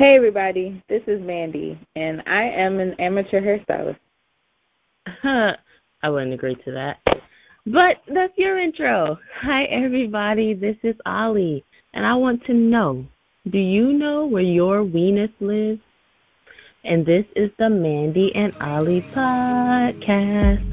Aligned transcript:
Hey 0.00 0.16
everybody, 0.16 0.82
this 0.88 1.02
is 1.06 1.20
Mandy, 1.20 1.78
and 1.94 2.22
I 2.26 2.44
am 2.44 2.80
an 2.80 2.94
amateur 2.98 3.42
hairstylist. 3.42 3.98
Huh. 5.06 5.54
I 6.02 6.08
wouldn't 6.08 6.32
agree 6.32 6.54
to 6.64 6.70
that. 6.72 7.22
But 7.66 7.98
that's 8.08 8.32
your 8.38 8.58
intro. 8.58 9.18
Hi 9.42 9.64
everybody, 9.64 10.54
this 10.54 10.78
is 10.82 10.94
Ollie, 11.04 11.66
and 11.92 12.06
I 12.06 12.14
want 12.14 12.42
to 12.46 12.54
know, 12.54 13.04
do 13.50 13.58
you 13.58 13.92
know 13.92 14.24
where 14.24 14.42
your 14.42 14.82
weenus 14.82 15.34
lives? 15.38 15.82
And 16.82 17.04
this 17.04 17.26
is 17.36 17.50
the 17.58 17.68
Mandy 17.68 18.34
and 18.34 18.54
Ollie 18.58 19.02
podcast. 19.02 20.64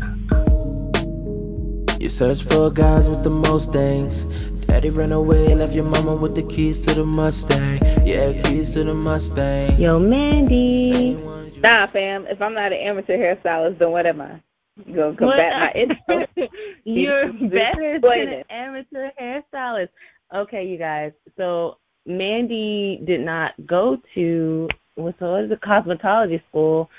You 1.99 2.07
search 2.07 2.43
for 2.43 2.69
guys 2.69 3.09
with 3.09 3.25
the 3.25 3.29
most 3.29 3.73
things. 3.73 4.23
Daddy 4.67 4.89
ran 4.89 5.11
away, 5.11 5.55
left 5.55 5.73
your 5.73 5.85
mama 5.85 6.15
with 6.15 6.35
the 6.35 6.43
keys 6.43 6.79
to 6.81 6.93
the 6.93 7.03
Mustang. 7.05 7.79
Yeah, 8.05 8.31
keys 8.43 8.73
to 8.73 8.83
the 8.83 8.93
Mustang. 8.93 9.79
Yo, 9.79 9.97
Mandy. 9.99 10.93
Same 10.93 11.25
ones 11.25 11.55
you- 11.55 11.61
Nah, 11.61 11.87
fam, 11.87 12.27
if 12.27 12.41
I'm 12.41 12.53
not 12.53 12.71
an 12.71 12.79
amateur 12.79 13.17
hairstylist, 13.17 13.79
then 13.79 13.91
what 13.91 14.05
am 14.05 14.21
I? 14.21 14.41
You 14.85 14.95
gonna 14.95 15.15
combat 15.17 15.73
my 15.75 15.81
intro? 15.81 16.47
You're 16.83 17.33
better 17.33 17.99
than 17.99 18.27
an 18.29 18.43
amateur 18.49 19.09
hairstylist. 19.19 19.89
Okay, 20.33 20.67
you 20.67 20.77
guys. 20.77 21.13
So 21.35 21.77
Mandy 22.05 23.01
did 23.05 23.21
not 23.21 23.53
go 23.65 23.99
to 24.13 24.67
what's 24.95 25.19
what 25.19 25.45
is 25.45 25.51
it, 25.51 25.61
cosmetology 25.61 26.41
school, 26.49 26.89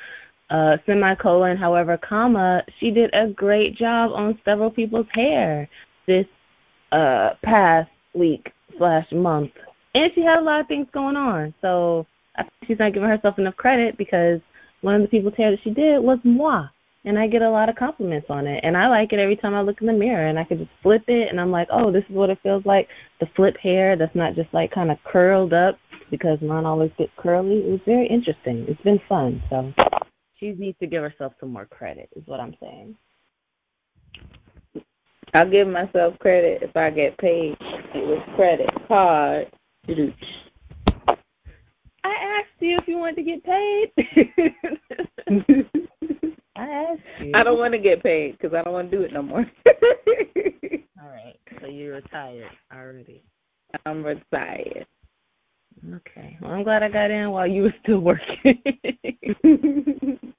uh, 0.50 0.78
semicolon, 0.86 1.56
however, 1.56 1.96
comma, 1.98 2.64
she 2.80 2.90
did 2.90 3.10
a 3.12 3.28
great 3.28 3.76
job 3.76 4.12
on 4.12 4.38
several 4.44 4.70
people's 4.70 5.06
hair 5.12 5.68
this 6.06 6.26
uh 6.92 7.30
past 7.42 7.90
week 8.14 8.52
slash 8.76 9.06
month. 9.12 9.52
And 9.94 10.10
she 10.14 10.22
had 10.22 10.38
a 10.38 10.42
lot 10.42 10.60
of 10.60 10.68
things 10.68 10.86
going 10.92 11.16
on. 11.16 11.54
So 11.60 12.06
I 12.36 12.42
think 12.42 12.52
she's 12.66 12.78
not 12.78 12.92
giving 12.92 13.08
herself 13.08 13.38
enough 13.38 13.56
credit 13.56 13.96
because 13.98 14.40
one 14.80 14.94
of 14.94 15.02
the 15.02 15.08
people's 15.08 15.34
hair 15.34 15.50
that 15.50 15.60
she 15.62 15.70
did 15.70 16.00
was 16.02 16.18
moi 16.24 16.68
and 17.04 17.18
I 17.18 17.26
get 17.26 17.42
a 17.42 17.50
lot 17.50 17.68
of 17.68 17.76
compliments 17.76 18.26
on 18.28 18.46
it. 18.46 18.60
And 18.62 18.76
I 18.76 18.88
like 18.88 19.12
it 19.12 19.18
every 19.18 19.36
time 19.36 19.54
I 19.54 19.62
look 19.62 19.80
in 19.80 19.86
the 19.86 19.92
mirror 19.92 20.26
and 20.26 20.38
I 20.38 20.44
can 20.44 20.58
just 20.58 20.70
flip 20.82 21.04
it 21.08 21.28
and 21.30 21.40
I'm 21.40 21.50
like, 21.50 21.68
oh, 21.70 21.90
this 21.90 22.04
is 22.08 22.14
what 22.14 22.30
it 22.30 22.38
feels 22.42 22.64
like 22.66 22.88
to 23.20 23.30
flip 23.34 23.56
hair 23.56 23.96
that's 23.96 24.14
not 24.14 24.34
just 24.34 24.52
like 24.52 24.72
kind 24.72 24.90
of 24.90 24.98
curled 25.04 25.52
up 25.52 25.78
because 26.10 26.40
mine 26.40 26.66
always 26.66 26.90
get 26.98 27.14
curly. 27.16 27.58
It 27.58 27.70
was 27.70 27.80
very 27.86 28.06
interesting. 28.06 28.66
It's 28.68 28.82
been 28.82 29.00
fun. 29.08 29.42
So 29.50 29.72
she 30.38 30.52
needs 30.52 30.78
to 30.80 30.86
give 30.86 31.02
herself 31.02 31.32
some 31.40 31.52
more 31.52 31.66
credit, 31.66 32.08
is 32.16 32.26
what 32.26 32.40
I'm 32.40 32.54
saying. 32.60 32.96
I'll 35.34 35.50
give 35.50 35.68
myself 35.68 36.18
credit 36.18 36.62
if 36.62 36.74
I 36.76 36.90
get 36.90 37.16
paid 37.18 37.56
with 37.94 38.22
credit 38.34 38.70
card. 38.86 39.50
I 42.04 42.04
asked 42.04 42.60
you 42.60 42.78
if 42.78 42.86
you 42.88 42.98
wanted 42.98 43.16
to 43.16 43.22
get 43.22 43.42
paid. 43.44 43.92
I 46.56 46.68
asked 46.68 47.00
you. 47.20 47.32
I 47.34 47.42
don't 47.42 47.58
want 47.58 47.72
to 47.72 47.78
get 47.78 48.02
paid 48.02 48.38
because 48.38 48.54
I 48.54 48.62
don't 48.62 48.72
want 48.72 48.90
to 48.90 48.96
do 48.96 49.02
it 49.04 49.12
no 49.12 49.20
more. 49.22 49.44
All 51.00 51.08
right. 51.08 51.38
So 51.60 51.66
you're 51.66 51.94
retired 51.94 52.50
already. 52.74 53.22
I'm 53.86 54.04
retired. 54.04 54.86
Okay. 55.94 56.36
Well, 56.40 56.52
I'm 56.52 56.64
glad 56.64 56.82
I 56.82 56.88
got 56.88 57.10
in 57.10 57.30
while 57.30 57.46
you 57.46 57.64
were 57.64 57.74
still 57.82 58.00
working. 58.00 58.62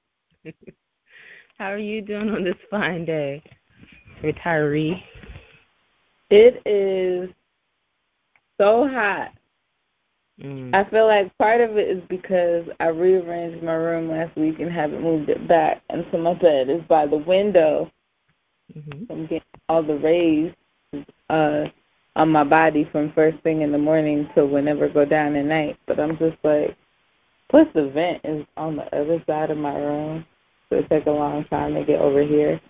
How 1.58 1.72
are 1.72 1.78
you 1.78 2.02
doing 2.02 2.30
on 2.30 2.44
this 2.44 2.54
fine 2.70 3.04
day, 3.04 3.42
retiree? 4.22 5.02
it 6.30 6.62
is 6.64 7.28
so 8.56 8.88
hot. 8.88 9.32
Mm. 10.42 10.74
I 10.74 10.88
feel 10.88 11.06
like 11.06 11.36
part 11.36 11.60
of 11.60 11.76
it 11.76 11.88
is 11.88 12.02
because 12.08 12.64
I 12.78 12.86
rearranged 12.86 13.62
my 13.62 13.74
room 13.74 14.08
last 14.10 14.34
week 14.36 14.58
and 14.58 14.72
haven't 14.72 15.02
moved 15.02 15.28
it 15.28 15.46
back, 15.46 15.82
and 15.90 16.06
so 16.10 16.18
my 16.18 16.34
bed 16.34 16.70
is 16.70 16.82
by 16.88 17.06
the 17.06 17.16
window. 17.16 17.90
hmm 18.72 19.04
I'm 19.10 19.22
getting 19.22 19.42
all 19.68 19.82
the 19.82 19.98
rays 19.98 20.52
uh, 21.28 21.64
on 22.16 22.30
my 22.30 22.44
body 22.44 22.88
from 22.90 23.12
first 23.12 23.38
thing 23.42 23.62
in 23.62 23.72
the 23.72 23.78
morning 23.78 24.28
to 24.34 24.46
whenever 24.46 24.88
I 24.88 24.92
go 24.92 25.04
down 25.04 25.36
at 25.36 25.44
night. 25.44 25.78
But 25.86 26.00
I'm 26.00 26.16
just 26.16 26.36
like, 26.42 26.76
plus 27.50 27.66
the 27.74 27.90
vent 27.90 28.20
is 28.24 28.46
on 28.56 28.76
the 28.76 28.84
other 28.96 29.22
side 29.26 29.50
of 29.50 29.58
my 29.58 29.76
room, 29.76 30.24
so 30.68 30.76
it 30.76 30.88
take 30.88 31.06
a 31.06 31.10
long 31.10 31.44
time 31.46 31.74
to 31.74 31.84
get 31.84 32.00
over 32.00 32.22
here. 32.22 32.60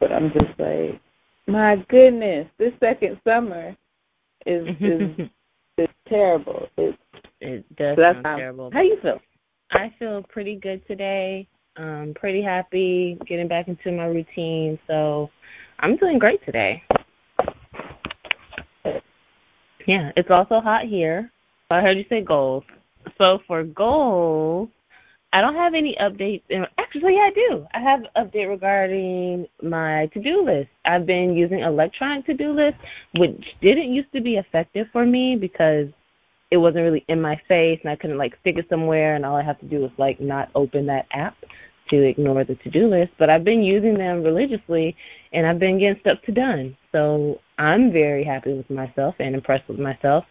But 0.00 0.12
I'm 0.12 0.32
just 0.32 0.58
like, 0.58 1.00
my 1.46 1.76
goodness, 1.88 2.48
this 2.58 2.72
second 2.80 3.20
summer 3.24 3.76
is 4.46 4.66
is 4.80 5.28
is 5.78 5.88
terrible. 6.08 6.68
It's 6.76 6.98
it 7.40 7.76
does 7.76 7.96
so 7.96 8.02
that's 8.02 8.16
sound 8.16 8.26
how, 8.26 8.36
terrible. 8.36 8.70
How 8.72 8.80
you 8.80 8.98
feel? 9.00 9.20
I 9.72 9.94
feel 9.98 10.22
pretty 10.22 10.56
good 10.56 10.86
today. 10.86 11.46
Um, 11.76 12.14
pretty 12.14 12.42
happy 12.42 13.18
getting 13.26 13.48
back 13.48 13.68
into 13.68 13.92
my 13.92 14.06
routine. 14.06 14.78
So 14.86 15.30
I'm 15.78 15.96
doing 15.96 16.18
great 16.18 16.44
today. 16.44 16.82
Yeah, 19.86 20.12
it's 20.16 20.30
also 20.30 20.60
hot 20.60 20.84
here. 20.84 21.30
I 21.70 21.80
heard 21.80 21.96
you 21.96 22.04
say 22.08 22.20
goals. 22.20 22.64
So 23.16 23.40
for 23.46 23.64
goals, 23.64 24.68
I 25.32 25.40
don't 25.40 25.54
have 25.54 25.74
any 25.74 25.96
updates. 26.00 26.42
Actually, 26.78 27.16
I 27.18 27.30
do. 27.30 27.66
I 27.72 27.78
have 27.78 28.00
an 28.02 28.08
update 28.16 28.48
regarding 28.48 29.46
my 29.62 30.06
to-do 30.12 30.44
list. 30.44 30.70
I've 30.84 31.06
been 31.06 31.36
using 31.36 31.60
electronic 31.60 32.26
to-do 32.26 32.52
list, 32.52 32.76
which 33.16 33.44
didn't 33.62 33.92
used 33.92 34.12
to 34.12 34.20
be 34.20 34.36
effective 34.36 34.88
for 34.92 35.06
me 35.06 35.36
because 35.36 35.86
it 36.50 36.56
wasn't 36.56 36.82
really 36.82 37.04
in 37.08 37.20
my 37.20 37.40
face 37.46 37.78
and 37.84 37.92
I 37.92 37.96
couldn't 37.96 38.18
like 38.18 38.36
stick 38.40 38.58
it 38.58 38.66
somewhere 38.68 39.14
and 39.14 39.24
all 39.24 39.36
I 39.36 39.42
have 39.42 39.60
to 39.60 39.66
do 39.66 39.84
is 39.84 39.92
like 39.98 40.20
not 40.20 40.50
open 40.56 40.84
that 40.86 41.06
app 41.12 41.36
to 41.90 42.02
ignore 42.02 42.42
the 42.42 42.56
to-do 42.56 42.88
list. 42.88 43.12
But 43.18 43.30
I've 43.30 43.44
been 43.44 43.62
using 43.62 43.94
them 43.94 44.24
religiously 44.24 44.96
and 45.32 45.46
I've 45.46 45.60
been 45.60 45.78
getting 45.78 46.00
stuff 46.00 46.18
to 46.26 46.32
done. 46.32 46.76
So 46.90 47.40
I'm 47.58 47.92
very 47.92 48.24
happy 48.24 48.52
with 48.52 48.68
myself 48.68 49.14
and 49.20 49.34
impressed 49.34 49.68
with 49.68 49.78
myself. 49.78 50.24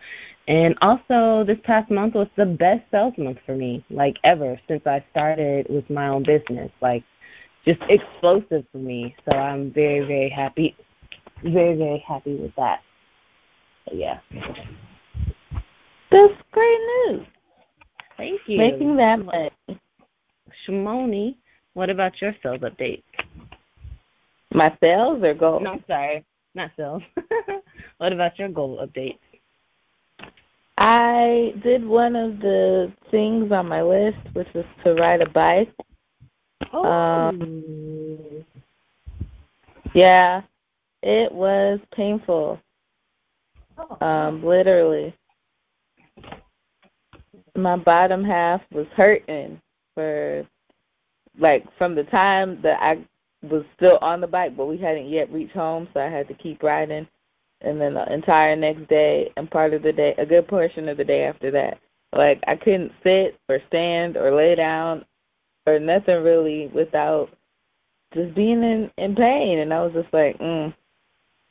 And 0.50 0.76
also 0.82 1.46
this 1.46 1.60
past 1.64 1.90
month 1.90 2.16
was 2.16 2.28
the 2.36 2.46
best 2.46 2.82
sales 2.92 3.14
month 3.18 3.38
for 3.46 3.56
me, 3.56 3.86
like 3.90 4.18
ever 4.26 4.60
since 4.68 4.86
I 4.86 5.06
started 5.12 5.68
with 5.70 5.90
my 5.90 6.10
own 6.10 6.24
business. 6.24 6.72
Like 6.82 7.06
just 7.66 7.80
explosive 7.88 8.66
for 8.72 8.80
me. 8.80 9.16
So 9.26 9.38
I'm 9.38 9.72
very, 9.72 10.06
very 10.06 10.30
happy 10.30 10.76
very, 11.44 11.76
very 11.76 12.04
happy 12.08 12.36
with 12.36 12.56
that. 12.56 12.82
So, 13.88 13.96
yeah. 13.96 14.20
That's 16.12 16.34
great 16.52 16.80
news. 17.08 17.28
Thank 18.18 18.42
you. 18.48 18.58
Making 18.58 18.98
that 18.98 19.24
money. 19.24 19.52
Shimoni, 20.68 21.36
what 21.74 21.90
about 21.90 22.20
your 22.22 22.36
sales 22.44 22.60
update? 22.62 23.04
My 24.54 24.76
sales 24.82 25.24
or 25.24 25.34
goals? 25.34 25.62
No, 25.64 25.80
sorry, 25.88 26.26
not 26.56 26.72
sales. 26.76 27.04
what 27.98 28.12
about 28.12 28.38
your 28.40 28.50
goal 28.50 28.86
update? 28.86 29.20
I 30.80 31.54
did 31.62 31.86
one 31.86 32.16
of 32.16 32.40
the 32.40 32.92
things 33.12 33.52
on 33.52 33.68
my 33.68 33.82
list, 33.82 34.18
which 34.32 34.48
was 34.56 34.64
to 34.86 34.94
ride 34.94 35.22
a 35.22 35.30
bike. 35.30 35.70
Oh, 36.72 36.86
Um, 36.86 38.46
Yeah, 39.94 40.42
it 41.04 41.32
was 41.32 41.80
painful. 41.94 42.60
Um, 44.00 44.44
literally. 44.46 45.14
My 47.56 47.76
bottom 47.76 48.24
half 48.24 48.62
was 48.72 48.88
hurting 48.96 49.60
for 49.96 50.48
like 51.40 51.66
from 51.78 51.96
the 51.96 52.04
time 52.04 52.62
that 52.62 52.82
I 52.82 53.06
was 53.46 53.64
still 53.76 53.98
on 54.02 54.22
the 54.22 54.28
bike, 54.28 54.56
but 54.56 54.68
we 54.68 54.78
hadn't 54.78 55.10
yet 55.10 55.32
reached 55.32 55.54
home, 55.54 55.90
so 55.94 56.00
I 56.00 56.10
had 56.10 56.28
to 56.30 56.34
keep 56.36 56.64
riding. 56.64 57.08
And 57.62 57.80
then 57.80 57.94
the 57.94 58.12
entire 58.14 58.56
next 58.56 58.88
day 58.88 59.32
and 59.36 59.52
part 59.52 59.74
of 59.74 59.84
the 59.84 59.92
day, 59.92 60.16
a 60.18 60.26
good 60.26 60.48
portion 60.48 60.88
of 60.88 60.98
the 60.98 61.04
day 61.04 61.24
after 61.24 61.52
that, 61.52 61.80
like 62.16 62.42
I 62.48 62.56
couldn't 62.56 62.92
sit 63.04 63.38
or 63.50 63.60
stand 63.68 64.18
or 64.18 64.34
lay 64.34 64.56
down 64.56 65.06
or 65.68 65.80
nothing 65.80 66.24
really 66.24 66.68
without 66.68 67.30
just 68.14 68.34
being 68.34 68.64
in 68.64 68.92
in 68.98 69.16
pain. 69.16 69.60
And 69.60 69.74
I 69.74 69.84
was 69.84 69.94
just 69.94 70.14
like, 70.14 70.38
mm, 70.40 70.74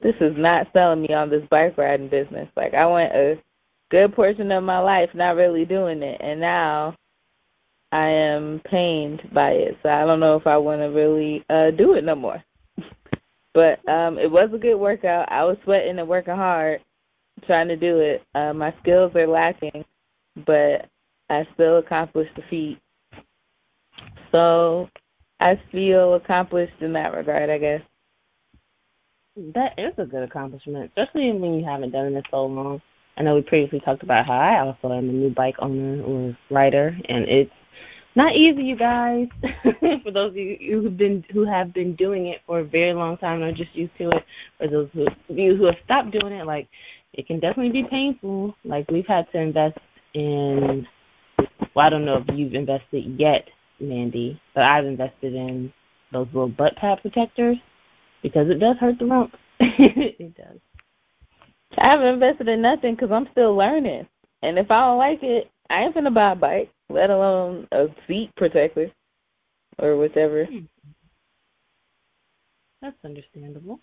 this 0.00 0.14
is 0.20 0.34
not 0.36 0.68
selling 0.72 1.02
me 1.02 1.12
on 1.14 1.30
this 1.30 1.46
bike 1.50 1.76
riding 1.76 2.08
business. 2.08 2.48
Like 2.56 2.74
I 2.74 2.86
went 2.86 3.12
a 3.12 3.38
good 3.90 4.14
portion 4.14 4.50
of 4.52 4.64
my 4.64 4.78
life 4.78 5.10
not 5.14 5.36
really 5.36 5.64
doing 5.64 6.02
it, 6.02 6.20
and 6.20 6.40
now 6.40 6.96
I 7.92 8.08
am 8.08 8.60
pained 8.64 9.22
by 9.32 9.50
it. 9.50 9.78
So 9.82 9.90
I 9.90 10.04
don't 10.04 10.20
know 10.20 10.36
if 10.36 10.46
I 10.46 10.56
want 10.56 10.80
to 10.80 10.86
really 10.86 11.44
uh 11.50 11.70
do 11.70 11.94
it 11.94 12.04
no 12.04 12.14
more. 12.14 12.42
But 13.58 13.80
um 13.92 14.18
it 14.18 14.30
was 14.30 14.50
a 14.54 14.58
good 14.58 14.76
workout. 14.76 15.30
I 15.32 15.42
was 15.42 15.56
sweating 15.64 15.98
and 15.98 16.08
working 16.08 16.36
hard 16.36 16.80
trying 17.44 17.66
to 17.66 17.76
do 17.76 17.98
it. 17.98 18.22
Uh 18.36 18.52
my 18.52 18.72
skills 18.80 19.12
are 19.16 19.26
lacking, 19.26 19.84
but 20.46 20.86
I 21.28 21.44
still 21.54 21.78
accomplished 21.78 22.36
the 22.36 22.42
feat. 22.48 22.78
So 24.30 24.88
I 25.40 25.60
feel 25.72 26.14
accomplished 26.14 26.80
in 26.80 26.92
that 26.92 27.12
regard, 27.14 27.50
I 27.50 27.58
guess. 27.58 27.82
That 29.54 29.74
is 29.76 29.92
a 29.98 30.04
good 30.04 30.22
accomplishment, 30.22 30.90
especially 30.96 31.32
when 31.32 31.54
you 31.54 31.64
haven't 31.64 31.90
done 31.90 32.06
it 32.06 32.16
in 32.16 32.22
so 32.30 32.46
long. 32.46 32.80
I 33.16 33.22
know 33.22 33.34
we 33.34 33.42
previously 33.42 33.80
talked 33.80 34.04
about 34.04 34.26
how 34.26 34.38
I 34.38 34.60
also 34.60 34.94
am 34.96 35.08
a 35.08 35.12
new 35.12 35.30
bike 35.30 35.56
owner 35.58 36.02
or 36.04 36.36
rider, 36.50 36.96
and 37.08 37.24
it's 37.24 37.50
not 38.14 38.34
easy, 38.34 38.64
you 38.64 38.76
guys. 38.76 39.28
for 40.02 40.10
those 40.10 40.30
of 40.30 40.36
you 40.36 40.80
who've 40.82 40.96
been 40.96 41.24
who 41.32 41.44
have 41.44 41.72
been 41.72 41.94
doing 41.94 42.26
it 42.26 42.40
for 42.46 42.60
a 42.60 42.64
very 42.64 42.92
long 42.92 43.16
time 43.16 43.42
and 43.42 43.52
are 43.52 43.56
just 43.56 43.74
used 43.74 43.96
to 43.98 44.08
it, 44.08 44.24
for 44.58 44.68
those 44.68 44.88
of 44.96 45.08
you 45.28 45.56
who 45.56 45.64
have 45.66 45.76
stopped 45.84 46.10
doing 46.10 46.32
it, 46.32 46.46
like 46.46 46.68
it 47.12 47.26
can 47.26 47.40
definitely 47.40 47.82
be 47.82 47.88
painful. 47.88 48.54
Like 48.64 48.90
we've 48.90 49.06
had 49.06 49.30
to 49.32 49.38
invest 49.38 49.78
in. 50.14 50.86
Well, 51.74 51.86
I 51.86 51.90
don't 51.90 52.04
know 52.04 52.24
if 52.26 52.36
you've 52.36 52.54
invested 52.54 53.18
yet, 53.18 53.48
Mandy, 53.78 54.40
but 54.54 54.64
I've 54.64 54.86
invested 54.86 55.34
in 55.34 55.72
those 56.12 56.26
little 56.32 56.48
butt 56.48 56.76
pad 56.76 57.00
protectors 57.02 57.56
because 58.22 58.48
it 58.50 58.58
does 58.58 58.76
hurt 58.78 58.98
the 58.98 59.06
rump. 59.06 59.36
it 59.60 60.36
does. 60.36 60.58
I 61.78 61.88
haven't 61.88 62.14
invested 62.14 62.48
in 62.48 62.62
nothing 62.62 62.94
because 62.94 63.12
I'm 63.12 63.28
still 63.30 63.54
learning, 63.54 64.08
and 64.42 64.58
if 64.58 64.70
I 64.70 64.86
don't 64.86 64.98
like 64.98 65.22
it, 65.22 65.50
I 65.70 65.82
ain't 65.82 65.94
gonna 65.94 66.10
buy 66.10 66.32
a 66.32 66.34
bike, 66.34 66.70
let 66.90 67.10
alone 67.10 67.68
a 67.72 67.86
seat 68.06 68.30
protector 68.36 68.90
or 69.78 69.96
whatever. 69.96 70.44
Hmm. 70.46 70.64
That's 72.80 72.96
understandable. 73.04 73.80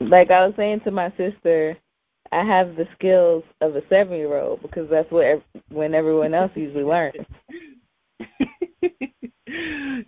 Like 0.00 0.30
I 0.30 0.46
was 0.46 0.54
saying 0.56 0.80
to 0.84 0.90
my 0.90 1.10
sister, 1.16 1.76
I 2.32 2.44
have 2.44 2.76
the 2.76 2.86
skills 2.94 3.44
of 3.60 3.74
a 3.76 3.82
seven-year-old 3.88 4.62
because 4.62 4.88
that's 4.90 5.10
what 5.10 5.42
when 5.70 5.94
everyone 5.94 6.34
else 6.34 6.52
usually 6.54 6.84
learns. 6.84 7.14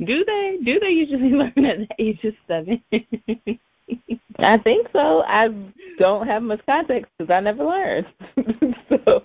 do 0.05 0.25
they? 0.25 0.59
Do 0.65 0.79
they 0.81 0.91
usually 0.91 1.31
learn 1.33 1.65
at 1.65 1.79
the 1.79 1.89
age 1.99 2.23
of 2.25 2.35
seven? 2.47 2.83
I 4.39 4.59
think 4.59 4.89
so. 4.93 5.23
I 5.27 5.49
don't 5.99 6.27
have 6.27 6.43
much 6.43 6.61
context 6.67 7.11
because 7.19 7.33
I 7.33 7.41
never 7.41 7.65
learned. 7.65 8.07
so, 8.89 9.23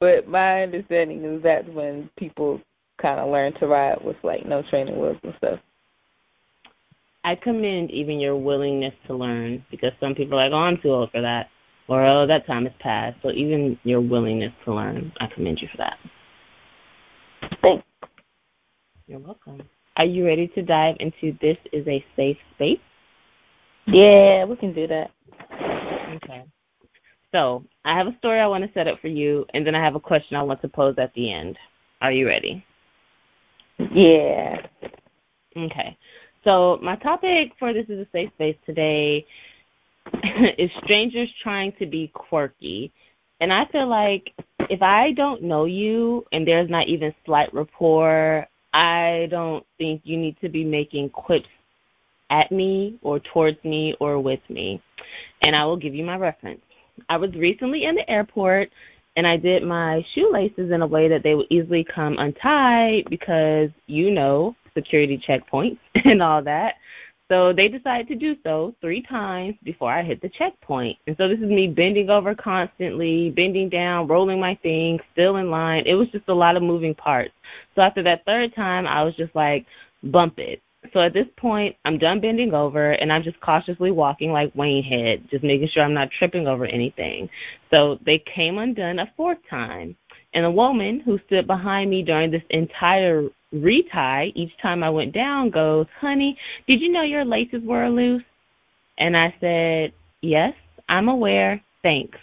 but 0.00 0.28
my 0.28 0.62
understanding 0.62 1.24
is 1.24 1.42
that's 1.42 1.68
when 1.68 2.08
people 2.16 2.60
kind 3.00 3.20
of 3.20 3.30
learn 3.30 3.52
to 3.54 3.66
ride 3.66 4.02
with 4.04 4.16
like 4.22 4.46
no 4.46 4.62
training 4.62 4.98
wheels 4.98 5.18
and 5.22 5.34
stuff. 5.38 5.60
I 7.24 7.34
commend 7.34 7.90
even 7.90 8.20
your 8.20 8.36
willingness 8.36 8.94
to 9.06 9.14
learn 9.14 9.64
because 9.70 9.92
some 10.00 10.14
people 10.14 10.38
are 10.38 10.44
like, 10.44 10.52
"Oh, 10.52 10.64
I'm 10.64 10.80
too 10.80 10.92
old 10.92 11.10
for 11.10 11.20
that," 11.20 11.50
or 11.88 12.04
"Oh, 12.04 12.26
that 12.26 12.46
time 12.46 12.64
has 12.64 12.74
passed." 12.78 13.18
So 13.22 13.30
even 13.32 13.78
your 13.84 14.00
willingness 14.00 14.52
to 14.64 14.74
learn, 14.74 15.12
I 15.20 15.26
commend 15.26 15.60
you 15.60 15.68
for 15.68 15.78
that. 15.78 15.98
Thanks. 17.62 17.84
You're 19.06 19.18
welcome. 19.18 19.62
Are 19.96 20.04
you 20.04 20.24
ready 20.24 20.48
to 20.48 20.62
dive 20.62 20.96
into 21.00 21.36
this 21.40 21.56
is 21.72 21.86
a 21.88 22.04
safe 22.14 22.36
space? 22.54 22.78
Yeah, 23.86 24.44
we 24.44 24.54
can 24.56 24.72
do 24.72 24.86
that. 24.86 25.10
Okay. 26.16 26.44
So 27.38 27.64
I 27.84 27.96
have 27.96 28.08
a 28.08 28.16
story 28.18 28.40
I 28.40 28.48
want 28.48 28.64
to 28.64 28.72
set 28.72 28.88
up 28.88 29.00
for 29.00 29.06
you, 29.06 29.46
and 29.54 29.64
then 29.64 29.76
I 29.76 29.80
have 29.80 29.94
a 29.94 30.00
question 30.00 30.36
I 30.36 30.42
want 30.42 30.60
to 30.62 30.68
pose 30.68 30.96
at 30.98 31.14
the 31.14 31.32
end. 31.32 31.56
Are 32.00 32.10
you 32.10 32.26
ready? 32.26 32.64
Yeah. 33.92 34.66
Okay. 35.56 35.96
So 36.42 36.80
my 36.82 36.96
topic 36.96 37.52
for 37.56 37.72
this 37.72 37.86
is 37.88 38.00
a 38.00 38.08
safe 38.10 38.30
space 38.34 38.56
today 38.66 39.24
is 40.58 40.68
strangers 40.82 41.32
trying 41.40 41.70
to 41.78 41.86
be 41.86 42.08
quirky. 42.08 42.92
And 43.38 43.52
I 43.52 43.66
feel 43.66 43.86
like 43.86 44.34
if 44.68 44.82
I 44.82 45.12
don't 45.12 45.44
know 45.44 45.64
you 45.64 46.26
and 46.32 46.46
there's 46.46 46.68
not 46.68 46.88
even 46.88 47.14
slight 47.24 47.54
rapport, 47.54 48.48
I 48.72 49.28
don't 49.30 49.64
think 49.78 50.00
you 50.02 50.16
need 50.16 50.40
to 50.40 50.48
be 50.48 50.64
making 50.64 51.10
quips 51.10 51.48
at 52.30 52.50
me 52.50 52.98
or 53.00 53.20
towards 53.20 53.62
me 53.62 53.94
or 54.00 54.18
with 54.18 54.40
me. 54.48 54.82
And 55.42 55.54
I 55.54 55.64
will 55.66 55.76
give 55.76 55.94
you 55.94 56.04
my 56.04 56.16
reference. 56.16 56.62
I 57.08 57.16
was 57.16 57.32
recently 57.34 57.84
in 57.84 57.94
the 57.94 58.08
airport 58.10 58.70
and 59.16 59.26
I 59.26 59.36
did 59.36 59.62
my 59.64 60.04
shoelaces 60.14 60.70
in 60.70 60.82
a 60.82 60.86
way 60.86 61.08
that 61.08 61.22
they 61.22 61.34
would 61.34 61.48
easily 61.50 61.84
come 61.84 62.18
untied 62.18 63.08
because 63.10 63.70
you 63.86 64.10
know 64.10 64.54
security 64.74 65.18
checkpoints 65.18 65.78
and 66.04 66.22
all 66.22 66.42
that. 66.42 66.76
So 67.30 67.52
they 67.52 67.68
decided 67.68 68.08
to 68.08 68.14
do 68.14 68.36
so 68.42 68.74
three 68.80 69.02
times 69.02 69.54
before 69.62 69.92
I 69.92 70.02
hit 70.02 70.22
the 70.22 70.30
checkpoint. 70.30 70.96
And 71.06 71.16
so 71.18 71.28
this 71.28 71.38
is 71.38 71.50
me 71.50 71.66
bending 71.66 72.08
over 72.08 72.34
constantly, 72.34 73.30
bending 73.30 73.68
down, 73.68 74.06
rolling 74.06 74.40
my 74.40 74.54
thing, 74.54 74.98
still 75.12 75.36
in 75.36 75.50
line. 75.50 75.82
It 75.84 75.94
was 75.94 76.08
just 76.08 76.28
a 76.28 76.34
lot 76.34 76.56
of 76.56 76.62
moving 76.62 76.94
parts. 76.94 77.34
So 77.74 77.82
after 77.82 78.02
that 78.04 78.24
third 78.24 78.54
time, 78.54 78.86
I 78.86 79.02
was 79.02 79.14
just 79.14 79.34
like, 79.34 79.66
bump 80.04 80.38
it. 80.38 80.62
So 80.92 81.00
at 81.00 81.12
this 81.12 81.26
point, 81.36 81.76
I'm 81.84 81.98
done 81.98 82.20
bending 82.20 82.54
over 82.54 82.92
and 82.92 83.12
I'm 83.12 83.22
just 83.22 83.40
cautiously 83.40 83.90
walking 83.90 84.32
like 84.32 84.54
Wayne 84.54 84.82
Head, 84.82 85.28
just 85.30 85.44
making 85.44 85.68
sure 85.68 85.82
I'm 85.82 85.94
not 85.94 86.10
tripping 86.10 86.46
over 86.46 86.66
anything. 86.66 87.28
So 87.70 87.98
they 88.04 88.18
came 88.18 88.58
undone 88.58 88.98
a 88.98 89.12
fourth 89.16 89.38
time. 89.48 89.96
And 90.34 90.44
a 90.44 90.50
woman 90.50 91.00
who 91.00 91.18
stood 91.26 91.46
behind 91.46 91.90
me 91.90 92.02
during 92.02 92.30
this 92.30 92.42
entire 92.50 93.28
retie, 93.52 94.32
each 94.34 94.56
time 94.58 94.82
I 94.84 94.90
went 94.90 95.12
down, 95.12 95.50
goes, 95.50 95.86
Honey, 95.98 96.36
did 96.66 96.80
you 96.80 96.90
know 96.90 97.02
your 97.02 97.24
laces 97.24 97.62
were 97.62 97.88
loose? 97.88 98.24
And 98.98 99.16
I 99.16 99.34
said, 99.40 99.92
Yes, 100.20 100.54
I'm 100.88 101.08
aware. 101.08 101.62
Thanks. 101.82 102.18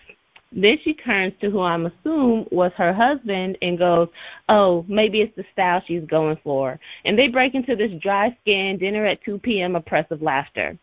Then 0.56 0.80
she 0.84 0.94
turns 0.94 1.34
to 1.42 1.50
who 1.50 1.60
I'm 1.60 1.86
assume 1.86 2.48
was 2.50 2.72
her 2.78 2.94
husband 2.94 3.58
and 3.62 3.78
goes, 3.78 4.08
"Oh, 4.48 4.86
maybe 4.88 5.20
it's 5.20 5.36
the 5.36 5.44
style 5.52 5.84
she's 5.86 6.06
going 6.06 6.38
for." 6.38 6.80
And 7.04 7.20
they 7.20 7.28
break 7.28 7.56
into 7.56 7.76
this 7.76 7.92
dry 8.00 8.36
skin 8.42 8.78
dinner 8.78 9.06
at 9.06 9.24
2 9.26 9.40
p.m. 9.40 9.76
oppressive 9.76 10.22
laughter. 10.22 10.78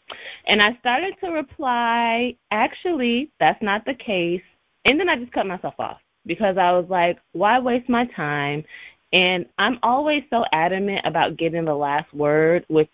And 0.46 0.60
I 0.60 0.74
started 0.74 1.14
to 1.20 1.30
reply, 1.30 2.36
"Actually, 2.50 3.30
that's 3.40 3.62
not 3.62 3.86
the 3.86 3.94
case." 3.94 4.42
And 4.84 5.00
then 5.00 5.08
I 5.08 5.16
just 5.16 5.32
cut 5.32 5.46
myself 5.46 5.74
off 5.78 6.00
because 6.26 6.58
I 6.58 6.72
was 6.72 6.88
like, 6.90 7.18
"Why 7.32 7.58
waste 7.58 7.88
my 7.88 8.04
time?" 8.04 8.64
And 9.14 9.46
I'm 9.56 9.78
always 9.82 10.22
so 10.28 10.44
adamant 10.52 11.06
about 11.06 11.38
getting 11.38 11.64
the 11.64 11.74
last 11.74 12.12
word 12.12 12.66
with 12.68 12.88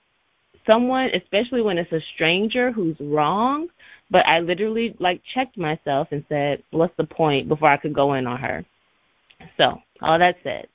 someone, 0.65 1.11
especially 1.15 1.63
when 1.63 1.79
it's 1.79 1.93
a 1.93 2.01
stranger 2.15 2.71
who's 2.71 2.97
wrong 3.01 3.69
but 4.11 4.27
I 4.27 4.41
literally 4.41 4.95
like 4.99 5.21
checked 5.35 5.57
myself 5.57 6.09
and 6.11 6.25
said, 6.29 6.63
"What's 6.71 6.97
the 6.97 7.05
point?" 7.05 7.49
before 7.49 7.69
I 7.69 7.77
could 7.77 7.93
go 7.93 8.15
in 8.15 8.27
on 8.27 8.39
her. 8.39 8.65
So, 9.57 9.81
all 10.03 10.19
that 10.19 10.37
said, 10.43 10.69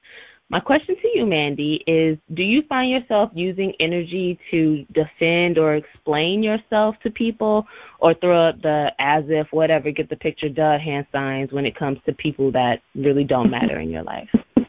my 0.54 0.60
question 0.60 0.96
to 1.02 1.08
you, 1.18 1.26
Mandy, 1.26 1.84
is 1.88 2.16
do 2.36 2.44
you 2.44 2.62
find 2.70 2.92
yourself 2.92 3.32
using 3.34 3.74
energy 3.80 4.38
to 4.52 4.86
defend 4.92 5.58
or 5.58 5.74
explain 5.76 6.44
yourself 6.44 6.96
to 7.02 7.10
people 7.10 7.66
or 8.00 8.14
throw 8.14 8.50
up 8.50 8.62
the 8.62 8.94
as 9.00 9.24
if, 9.30 9.48
whatever, 9.52 9.90
get 9.90 10.10
the 10.10 10.16
picture, 10.16 10.50
duh 10.50 10.78
hand 10.78 11.08
signs 11.12 11.52
when 11.52 11.66
it 11.66 11.76
comes 11.76 11.98
to 12.06 12.14
people 12.14 12.52
that 12.52 12.82
really 12.94 13.24
don't 13.24 13.50
matter 13.50 13.80
in 13.80 13.90
your 13.90 14.04
life? 14.04 14.30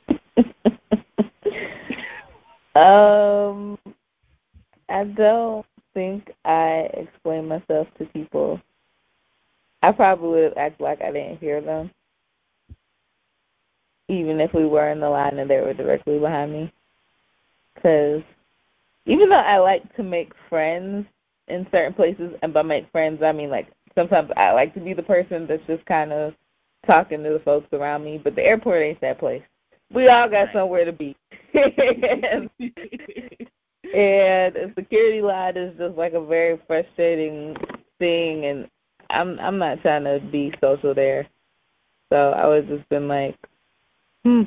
um, 2.77 3.79
I 4.89 5.05
don't 5.05 5.67
think 5.95 6.31
I 6.45 6.89
explained 6.93 7.49
myself 7.49 7.89
to 7.99 8.05
people, 8.07 8.61
I 9.83 9.93
probably 9.93 10.43
would 10.43 10.59
act 10.59 10.81
like 10.81 11.01
I 11.01 11.13
didn't 11.13 11.39
hear 11.39 11.61
them, 11.61 11.91
even 14.09 14.41
if 14.41 14.53
we 14.53 14.67
were 14.67 14.91
in 14.91 15.01
the 15.01 15.09
line 15.09 15.39
and 15.39 15.49
they 15.49 15.61
were 15.61 15.75
directly 15.75 16.19
behind 16.19 16.53
me. 16.53 16.73
Because 17.75 18.23
even 19.07 19.29
though 19.29 19.37
I 19.37 19.59
like 19.59 19.95
to 19.97 20.03
make 20.03 20.33
friends 20.49 21.07
in 21.49 21.67
certain 21.71 21.95
places, 21.95 22.33
and 22.43 22.53
by 22.53 22.63
make 22.63 22.91
friends, 22.91 23.23
I 23.23 23.33
mean 23.33 23.51
like 23.51 23.69
sometimes 23.95 24.31
I 24.37 24.53
like 24.53 24.75
to 24.75 24.81
be 24.81 24.95
the 24.95 25.03
person 25.03 25.47
that's 25.47 25.67
just 25.67 25.85
kind 25.87 26.13
of 26.13 26.35
talking 26.87 27.23
to 27.23 27.31
the 27.31 27.41
folks 27.41 27.73
around 27.73 28.05
me, 28.05 28.21
but 28.23 28.35
the 28.35 28.43
airport 28.43 28.83
ain't 28.83 29.01
that 29.01 29.19
place. 29.19 29.43
We 29.93 30.09
all 30.09 30.29
got 30.29 30.49
somewhere 30.53 30.85
to 30.85 30.93
be. 30.93 31.17
and 33.95 34.57
a 34.57 34.75
security 34.75 35.23
line 35.23 35.57
is 35.57 35.77
just 35.79 35.97
like 35.97 36.15
a 36.15 36.25
very 36.25 36.61
frustrating 36.67 37.57
thing 37.99 38.47
and 38.47 38.69
i'm 39.11 39.39
i'm 39.39 39.59
not 39.59 39.81
trying 39.83 40.05
to 40.05 40.21
be 40.33 40.53
social 40.61 40.95
there. 40.95 41.27
So 42.13 42.31
i 42.31 42.47
was 42.47 42.65
just 42.69 42.89
been 42.89 43.09
like 43.09 43.37
hmm. 44.25 44.43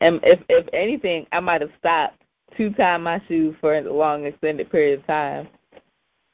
And 0.00 0.20
if 0.22 0.40
if 0.48 0.66
anything 0.72 1.26
i 1.32 1.40
might 1.40 1.60
have 1.60 1.70
stopped 1.78 2.22
to 2.56 2.70
tie 2.70 2.96
my 2.96 3.20
shoes 3.28 3.54
for 3.60 3.76
a 3.76 3.92
long 3.92 4.24
extended 4.24 4.70
period 4.70 5.00
of 5.00 5.06
time 5.06 5.48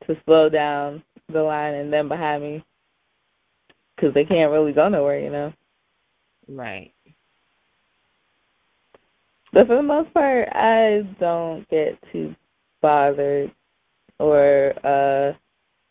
to 0.07 0.17
slow 0.25 0.49
down 0.49 1.03
the 1.33 1.43
line 1.43 1.75
and 1.75 1.93
then 1.93 2.07
behind 2.07 2.43
me 2.43 2.65
because 3.97 4.15
they 4.15 4.25
can't 4.25 4.53
really 4.53 4.73
go 4.73 4.89
nowhere 4.89 5.19
you 5.19 5.31
know? 5.31 5.53
Right 6.49 6.94
but 9.55 9.69
for 9.69 9.77
the 9.77 9.83
most 9.83 10.13
part, 10.13 10.49
I 10.53 11.07
don't 11.21 11.69
get 11.71 11.97
too 12.13 12.35
bothered 12.83 13.51
or 14.19 14.75
uh 14.85 15.33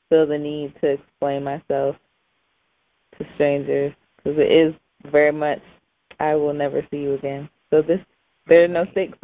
feel 0.10 0.28
the 0.28 0.38
need 0.38 0.74
to 0.82 0.90
explain 0.90 1.44
myself 1.44 1.96
to 3.18 3.26
strangers 3.34 3.94
because 4.18 4.38
it 4.38 4.52
is 4.52 4.76
very 5.12 5.32
much 5.32 5.62
I 6.20 6.36
will 6.36 6.54
never 6.54 6.86
see 6.92 6.98
you 6.98 7.14
again. 7.14 7.50
So 7.70 7.82
this 7.82 8.00
there 8.48 8.64
are 8.64 8.68
no 8.68 8.86
stakes. 8.92 9.18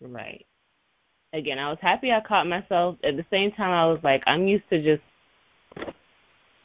Right. 0.00 0.44
Again, 1.32 1.58
I 1.58 1.68
was 1.68 1.78
happy 1.80 2.12
I 2.12 2.20
caught 2.20 2.46
myself. 2.46 2.96
At 3.02 3.16
the 3.16 3.24
same 3.30 3.50
time, 3.52 3.70
I 3.70 3.86
was 3.86 3.98
like, 4.02 4.22
I'm 4.26 4.46
used 4.46 4.68
to 4.70 4.82
just 4.82 5.02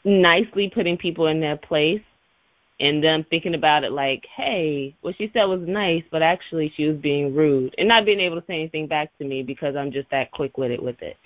nicely 0.05 0.69
putting 0.69 0.97
people 0.97 1.27
in 1.27 1.39
their 1.39 1.57
place 1.57 2.01
and 2.79 3.03
them 3.03 3.25
thinking 3.29 3.55
about 3.55 3.83
it 3.83 3.91
like, 3.91 4.25
hey, 4.35 4.95
what 5.01 5.15
she 5.17 5.29
said 5.33 5.45
was 5.45 5.61
nice, 5.61 6.03
but 6.11 6.21
actually 6.21 6.73
she 6.75 6.87
was 6.87 6.97
being 6.97 7.33
rude 7.33 7.73
and 7.77 7.87
not 7.87 8.05
being 8.05 8.19
able 8.19 8.39
to 8.39 8.47
say 8.47 8.55
anything 8.55 8.87
back 8.87 9.15
to 9.17 9.25
me 9.25 9.43
because 9.43 9.75
I'm 9.75 9.91
just 9.91 10.09
that 10.09 10.31
quick 10.31 10.57
witted 10.57 10.81
with 10.81 11.01
it. 11.01 11.17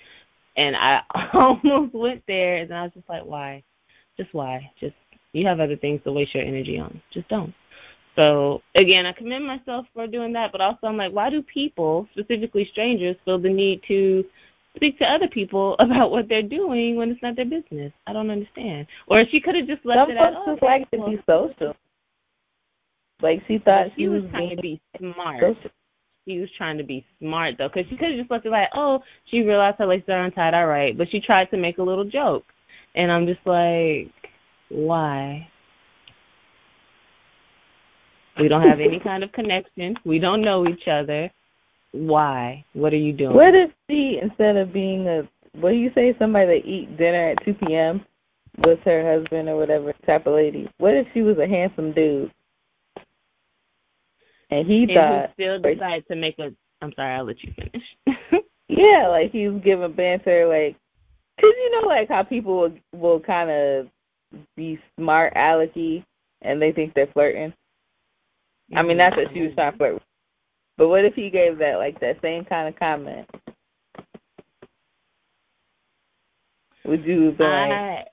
And 0.56 0.76
I 0.76 1.02
almost 1.32 1.94
went 1.94 2.22
there 2.26 2.58
and 2.58 2.74
I 2.74 2.82
was 2.82 2.92
just 2.94 3.08
like, 3.08 3.24
why? 3.24 3.62
Just 4.16 4.34
why? 4.34 4.70
Just 4.78 4.94
you 5.32 5.46
have 5.46 5.60
other 5.60 5.76
things 5.76 6.00
to 6.04 6.12
waste 6.12 6.34
your 6.34 6.44
energy 6.44 6.78
on. 6.78 7.00
Just 7.12 7.28
don't. 7.28 7.54
So 8.16 8.62
again, 8.74 9.06
I 9.06 9.12
commend 9.12 9.46
myself 9.46 9.86
for 9.94 10.06
doing 10.06 10.32
that, 10.32 10.52
but 10.52 10.60
also 10.60 10.86
I'm 10.86 10.96
like, 10.96 11.12
why 11.12 11.30
do 11.30 11.42
people, 11.42 12.08
specifically 12.12 12.68
strangers, 12.72 13.16
feel 13.24 13.38
the 13.38 13.48
need 13.48 13.82
to 13.88 14.24
speak 14.76 14.98
to 14.98 15.04
other 15.04 15.28
people 15.28 15.76
about 15.78 16.10
what 16.10 16.28
they're 16.28 16.42
doing 16.42 16.96
when 16.96 17.10
it's 17.10 17.22
not 17.22 17.36
their 17.36 17.44
business. 17.44 17.92
I 18.06 18.12
don't 18.12 18.30
understand. 18.30 18.86
Or 19.06 19.24
she 19.26 19.40
could 19.40 19.54
have 19.56 19.66
just 19.66 19.84
left 19.84 20.08
Some 20.08 20.10
it 20.12 20.16
at. 20.16 20.34
folks 20.34 20.44
Oh, 20.46 20.52
just 20.52 20.62
like 20.62 20.90
to 20.90 20.98
be 20.98 21.22
social. 21.28 21.76
Like 23.20 23.42
she 23.48 23.58
thought 23.58 23.88
she, 23.96 24.02
she 24.02 24.08
was, 24.08 24.22
was 24.22 24.30
trying 24.30 24.56
to 24.56 24.62
be 24.62 24.80
smart. 24.98 25.40
social. 25.40 25.70
She 26.26 26.38
was 26.38 26.50
trying 26.56 26.78
to 26.78 26.84
be 26.84 27.04
smart 27.20 27.56
though, 27.58 27.68
because 27.68 27.88
she 27.88 27.96
could 27.96 28.10
have 28.10 28.18
just 28.18 28.30
left 28.30 28.46
it 28.46 28.50
like, 28.50 28.68
oh, 28.74 29.02
she 29.24 29.42
realized 29.42 29.78
her 29.78 29.86
legs 29.86 30.04
are 30.08 30.24
untied. 30.24 30.54
All 30.54 30.66
right, 30.66 30.96
but 30.96 31.10
she 31.10 31.20
tried 31.20 31.50
to 31.50 31.56
make 31.56 31.78
a 31.78 31.82
little 31.82 32.04
joke, 32.04 32.44
and 32.94 33.10
I'm 33.10 33.26
just 33.26 33.40
like, 33.46 34.12
why? 34.68 35.48
We 38.38 38.46
don't 38.46 38.62
have 38.62 38.78
any 38.78 39.00
kind 39.04 39.24
of 39.24 39.32
connection. 39.32 39.96
We 40.04 40.18
don't 40.18 40.42
know 40.42 40.68
each 40.68 40.86
other. 40.86 41.30
Why? 41.92 42.64
What 42.74 42.92
are 42.92 42.96
you 42.96 43.12
doing? 43.12 43.34
What 43.34 43.54
if 43.54 43.70
she, 43.88 44.18
instead 44.20 44.56
of 44.56 44.72
being 44.72 45.06
a, 45.08 45.28
what 45.58 45.70
do 45.70 45.76
you 45.76 45.90
say, 45.94 46.14
somebody 46.18 46.46
that 46.46 46.66
eat 46.66 46.96
dinner 46.96 47.30
at 47.30 47.44
2 47.44 47.54
p.m. 47.54 48.04
with 48.64 48.80
her 48.80 49.18
husband 49.18 49.48
or 49.48 49.56
whatever 49.56 49.92
type 50.06 50.26
of 50.26 50.34
lady, 50.34 50.70
what 50.78 50.94
if 50.94 51.06
she 51.14 51.22
was 51.22 51.38
a 51.38 51.46
handsome 51.46 51.92
dude? 51.92 52.32
And 54.50 54.66
he 54.66 54.82
and 54.84 54.92
thought, 54.92 55.26
who 55.26 55.32
still 55.34 55.60
decided 55.60 56.06
to 56.08 56.16
make 56.16 56.38
a. 56.38 56.52
I'm 56.80 56.92
sorry, 56.94 57.14
I'll 57.14 57.24
let 57.24 57.42
you 57.42 57.52
finish. 57.54 58.44
yeah, 58.68 59.08
like 59.08 59.32
he 59.32 59.48
was 59.48 59.60
giving 59.62 59.92
banter, 59.92 60.46
like, 60.46 60.76
cause 61.40 61.52
you 61.56 61.70
know, 61.80 61.88
like 61.88 62.08
how 62.08 62.22
people 62.22 62.56
will 62.56 62.72
will 62.92 63.20
kind 63.20 63.50
of 63.50 63.88
be 64.56 64.78
smart 64.96 65.34
alecky 65.34 66.04
and 66.42 66.62
they 66.62 66.72
think 66.72 66.94
they're 66.94 67.08
flirting. 67.08 67.52
I 68.74 68.82
mean, 68.82 68.96
mm-hmm. 68.96 68.98
not 68.98 69.16
that 69.16 69.32
she 69.32 69.42
was 69.42 69.54
trying 69.54 69.72
to 69.72 69.78
flirt, 69.78 70.02
but 70.78 70.88
what 70.88 71.04
if 71.04 71.14
he 71.14 71.28
gave 71.28 71.58
that 71.58 71.76
like 71.76 72.00
that 72.00 72.22
same 72.22 72.46
kind 72.46 72.68
of 72.68 72.76
comment? 72.78 73.28
Would 76.86 77.04
you 77.04 77.32
been 77.32 77.68
like, 77.68 78.06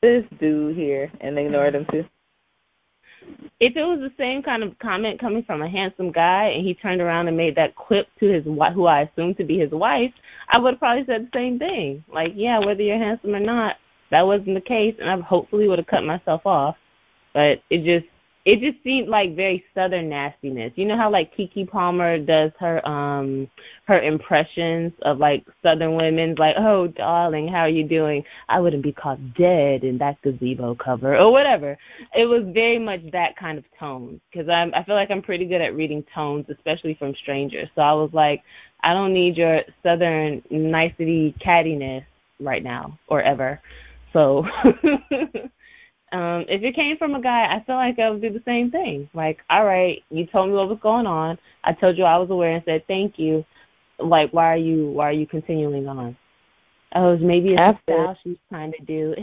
this 0.00 0.24
dude 0.38 0.76
here, 0.76 1.10
and 1.20 1.36
ignore 1.36 1.72
them 1.72 1.84
too? 1.90 2.04
if 3.60 3.76
it 3.76 3.84
was 3.84 4.00
the 4.00 4.12
same 4.18 4.42
kind 4.42 4.62
of 4.62 4.78
comment 4.78 5.20
coming 5.20 5.42
from 5.42 5.62
a 5.62 5.68
handsome 5.68 6.12
guy 6.12 6.46
and 6.46 6.66
he 6.66 6.74
turned 6.74 7.00
around 7.00 7.28
and 7.28 7.36
made 7.36 7.54
that 7.56 7.74
quip 7.74 8.08
to 8.20 8.26
his 8.26 8.44
wife, 8.44 8.74
who 8.74 8.86
I 8.86 9.02
assumed 9.02 9.36
to 9.38 9.44
be 9.44 9.58
his 9.58 9.70
wife, 9.70 10.12
I 10.48 10.58
would 10.58 10.74
have 10.74 10.78
probably 10.80 11.04
said 11.06 11.26
the 11.26 11.38
same 11.38 11.58
thing. 11.58 12.04
Like, 12.12 12.32
yeah, 12.34 12.58
whether 12.58 12.82
you're 12.82 12.98
handsome 12.98 13.34
or 13.34 13.40
not, 13.40 13.76
that 14.10 14.26
wasn't 14.26 14.54
the 14.54 14.60
case, 14.60 14.96
and 15.00 15.08
I 15.08 15.18
hopefully 15.20 15.68
would 15.68 15.78
have 15.78 15.86
cut 15.86 16.04
myself 16.04 16.42
off. 16.44 16.76
But 17.32 17.62
it 17.70 17.84
just 17.84 18.06
it 18.44 18.60
just 18.60 18.82
seemed 18.84 19.08
like 19.08 19.34
very 19.34 19.64
southern 19.74 20.10
nastiness. 20.10 20.72
You 20.76 20.84
know 20.84 20.98
how 20.98 21.10
like 21.10 21.34
Keke 21.34 21.68
Palmer 21.68 22.18
does 22.18 22.52
her 22.60 22.86
um 22.86 23.48
her 23.86 24.00
impressions 24.02 24.92
of 25.02 25.18
like 25.18 25.46
southern 25.62 25.96
women, 25.96 26.34
like, 26.38 26.56
"Oh, 26.58 26.88
darling, 26.88 27.48
how 27.48 27.60
are 27.60 27.70
you 27.70 27.84
doing? 27.84 28.22
I 28.50 28.60
wouldn't 28.60 28.82
be 28.82 28.92
caught 28.92 29.18
dead 29.34 29.82
in 29.82 29.96
that 29.98 30.20
gazebo 30.20 30.74
cover 30.74 31.16
or 31.16 31.32
whatever." 31.32 31.78
It 32.14 32.26
was 32.26 32.44
very 32.48 32.78
much 32.78 33.00
that 33.12 33.34
kind 33.36 33.56
of 33.56 33.64
tone 33.78 34.20
because 34.30 34.48
I'm 34.48 34.74
I 34.74 34.84
feel 34.84 34.94
like 34.94 35.10
I'm 35.10 35.22
pretty 35.22 35.46
good 35.46 35.62
at 35.62 35.74
reading 35.74 36.04
tones, 36.14 36.44
especially 36.50 36.94
from 36.94 37.14
strangers. 37.14 37.68
So 37.74 37.80
I 37.80 37.94
was 37.94 38.10
like, 38.12 38.42
I 38.80 38.92
don't 38.92 39.14
need 39.14 39.38
your 39.38 39.62
southern 39.82 40.42
nicety 40.50 41.34
cattiness 41.40 42.04
right 42.40 42.62
now 42.62 42.98
or 43.06 43.22
ever. 43.22 43.58
So 44.12 44.46
um, 46.14 46.44
if 46.48 46.62
it 46.62 46.76
came 46.76 46.96
from 46.96 47.16
a 47.16 47.20
guy, 47.20 47.52
I 47.52 47.60
feel 47.64 47.74
like 47.74 47.98
I 47.98 48.08
would 48.08 48.22
do 48.22 48.30
the 48.30 48.42
same 48.44 48.70
thing. 48.70 49.10
Like, 49.14 49.40
all 49.50 49.64
right, 49.64 50.00
you 50.10 50.26
told 50.26 50.48
me 50.48 50.54
what 50.54 50.68
was 50.68 50.78
going 50.80 51.08
on. 51.08 51.36
I 51.64 51.72
told 51.72 51.98
you 51.98 52.04
I 52.04 52.18
was 52.18 52.30
aware 52.30 52.54
and 52.54 52.62
said 52.64 52.86
thank 52.86 53.18
you. 53.18 53.44
Like, 53.98 54.30
why 54.32 54.52
are 54.52 54.56
you 54.56 54.90
why 54.90 55.08
are 55.08 55.12
you 55.12 55.26
continuing 55.26 55.88
on? 55.88 56.16
Oh, 56.94 57.16
maybe 57.16 57.54
it's 57.54 57.60
After- 57.60 57.82
style 57.92 58.16
she's 58.22 58.36
trying 58.48 58.70
to 58.72 58.78
do. 58.84 59.16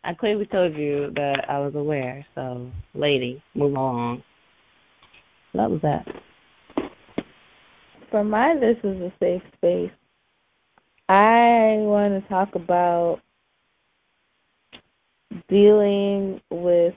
I 0.04 0.14
clearly 0.14 0.48
told 0.48 0.76
you 0.76 1.14
that 1.16 1.50
I 1.50 1.60
was 1.60 1.76
aware. 1.76 2.26
So, 2.36 2.70
lady, 2.94 3.42
move 3.56 3.72
along. 3.72 4.24
That 5.54 5.72
was 5.72 5.80
that. 5.82 6.06
For 8.10 8.26
my 8.26 8.58
this 8.58 8.78
is 8.84 9.00
a 9.02 9.14
safe 9.22 9.44
space. 9.56 9.92
I 11.12 11.76
want 11.80 12.24
to 12.24 12.30
talk 12.30 12.56
about 12.56 13.20
dealing 15.50 16.40
with 16.50 16.94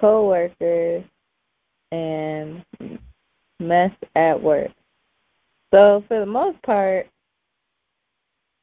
coworkers 0.00 1.04
and 1.92 2.64
mess 3.60 3.92
at 4.16 4.42
work. 4.42 4.72
So 5.72 6.02
for 6.08 6.18
the 6.18 6.26
most 6.26 6.60
part, 6.62 7.06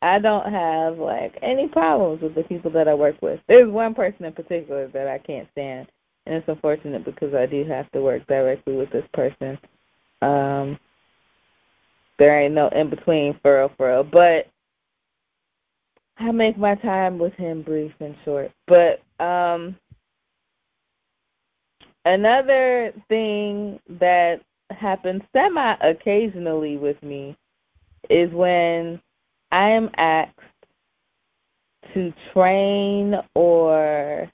I 0.01 0.19
don't 0.19 0.51
have 0.51 0.97
like 0.97 1.39
any 1.41 1.69
problems 1.69 2.21
with 2.21 2.35
the 2.35 2.43
people 2.43 2.69
that 2.71 2.89
I 2.89 2.93
work 2.93 3.15
with. 3.21 3.39
There's 3.47 3.71
one 3.71 3.93
person 3.93 4.25
in 4.25 4.33
particular 4.33 4.89
that 4.89 5.07
I 5.07 5.19
can't 5.19 5.47
stand, 5.53 5.87
and 6.25 6.35
it's 6.35 6.49
unfortunate 6.49 7.05
because 7.05 7.33
I 7.33 7.45
do 7.45 7.63
have 7.63 7.89
to 7.93 8.01
work 8.01 8.27
directly 8.27 8.75
with 8.75 8.91
this 8.91 9.07
person. 9.13 9.57
Um, 10.21 10.77
there 12.19 12.39
ain't 12.39 12.53
no 12.53 12.67
in 12.69 12.89
between 12.89 13.39
for 13.41 13.59
real, 13.59 13.71
for 13.77 13.89
real. 13.89 14.03
But 14.03 14.47
I 16.17 16.31
make 16.31 16.57
my 16.57 16.75
time 16.75 17.17
with 17.17 17.33
him 17.33 17.63
brief 17.63 17.93
and 18.01 18.15
short. 18.25 18.51
But 18.67 19.01
um, 19.23 19.77
another 22.05 22.93
thing 23.07 23.79
that 23.99 24.41
happens 24.69 25.21
semi 25.33 25.75
occasionally 25.81 26.77
with 26.77 27.01
me 27.01 27.35
is 28.09 28.31
when 28.33 29.01
I 29.51 29.69
am 29.69 29.89
asked 29.97 30.38
to 31.93 32.13
train 32.33 33.15
or 33.33 34.31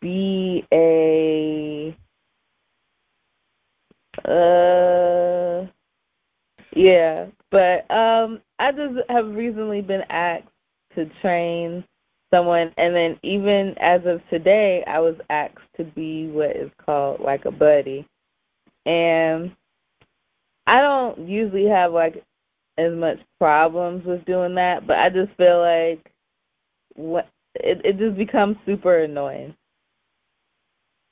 be 0.00 0.66
a 0.72 1.96
uh 4.24 5.66
yeah, 6.80 7.26
but 7.50 7.90
um 7.90 8.40
I 8.58 8.72
just 8.72 8.94
have 9.10 9.28
recently 9.34 9.82
been 9.82 10.04
asked 10.08 10.48
to 10.94 11.04
train 11.20 11.84
someone 12.32 12.72
and 12.78 12.94
then 12.94 13.18
even 13.22 13.74
as 13.80 14.00
of 14.06 14.22
today 14.30 14.82
I 14.86 14.98
was 14.98 15.16
asked 15.28 15.58
to 15.76 15.84
be 15.84 16.28
what 16.28 16.56
is 16.56 16.70
called 16.84 17.20
like 17.20 17.44
a 17.44 17.50
buddy. 17.50 18.06
And 18.86 19.54
I 20.66 20.80
don't 20.80 21.28
usually 21.28 21.66
have 21.66 21.92
like 21.92 22.24
as 22.78 22.94
much 22.94 23.18
problems 23.38 24.06
with 24.06 24.24
doing 24.24 24.54
that, 24.54 24.86
but 24.86 24.98
I 24.98 25.10
just 25.10 25.36
feel 25.36 25.60
like 25.60 26.10
what 26.94 27.28
it 27.56 27.82
it 27.84 27.98
just 27.98 28.16
becomes 28.16 28.56
super 28.64 29.00
annoying. 29.00 29.54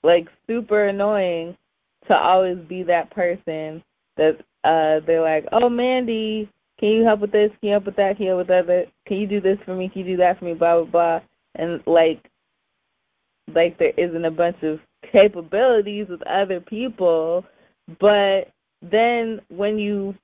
Like 0.03 0.29
super 0.47 0.85
annoying 0.87 1.59
to 2.07 2.17
always 2.17 2.57
be 2.57 2.85
that 2.85 3.11
person 3.11 3.83
that 4.17 4.41
uh 4.65 5.01
they're 5.07 5.23
like, 5.23 5.47
"Oh, 5.53 5.69
Mandy, 5.69 6.49
can 6.79 6.91
you 6.91 7.05
help 7.05 7.21
with 7.21 7.33
this? 7.33 7.51
Can 7.61 7.69
you 7.69 7.73
help 7.73 7.87
with 7.87 7.97
that? 7.97 8.17
Can 8.17 8.27
you 8.27 8.31
help 8.33 8.49
with 8.49 8.67
that? 8.67 8.87
Can 9.07 9.17
you 9.19 9.27
do 9.27 9.41
this 9.41 9.59
for 9.65 9.75
me? 9.75 9.89
Can 9.89 10.03
you 10.03 10.17
do 10.17 10.17
that 10.19 10.39
for 10.39 10.45
me? 10.45 10.55
Blah 10.55 10.83
blah 10.83 10.91
blah." 10.91 11.21
And 11.55 11.83
like, 11.87 12.31
like 13.55 13.79
there 13.79 13.95
isn't 13.97 14.25
a 14.25 14.31
bunch 14.31 14.63
of 14.63 14.81
capabilities 15.11 16.07
with 16.09 16.23
other 16.23 16.61
people, 16.61 17.45
but 18.01 18.51
then 18.83 19.41
when 19.49 19.79
you 19.79 20.15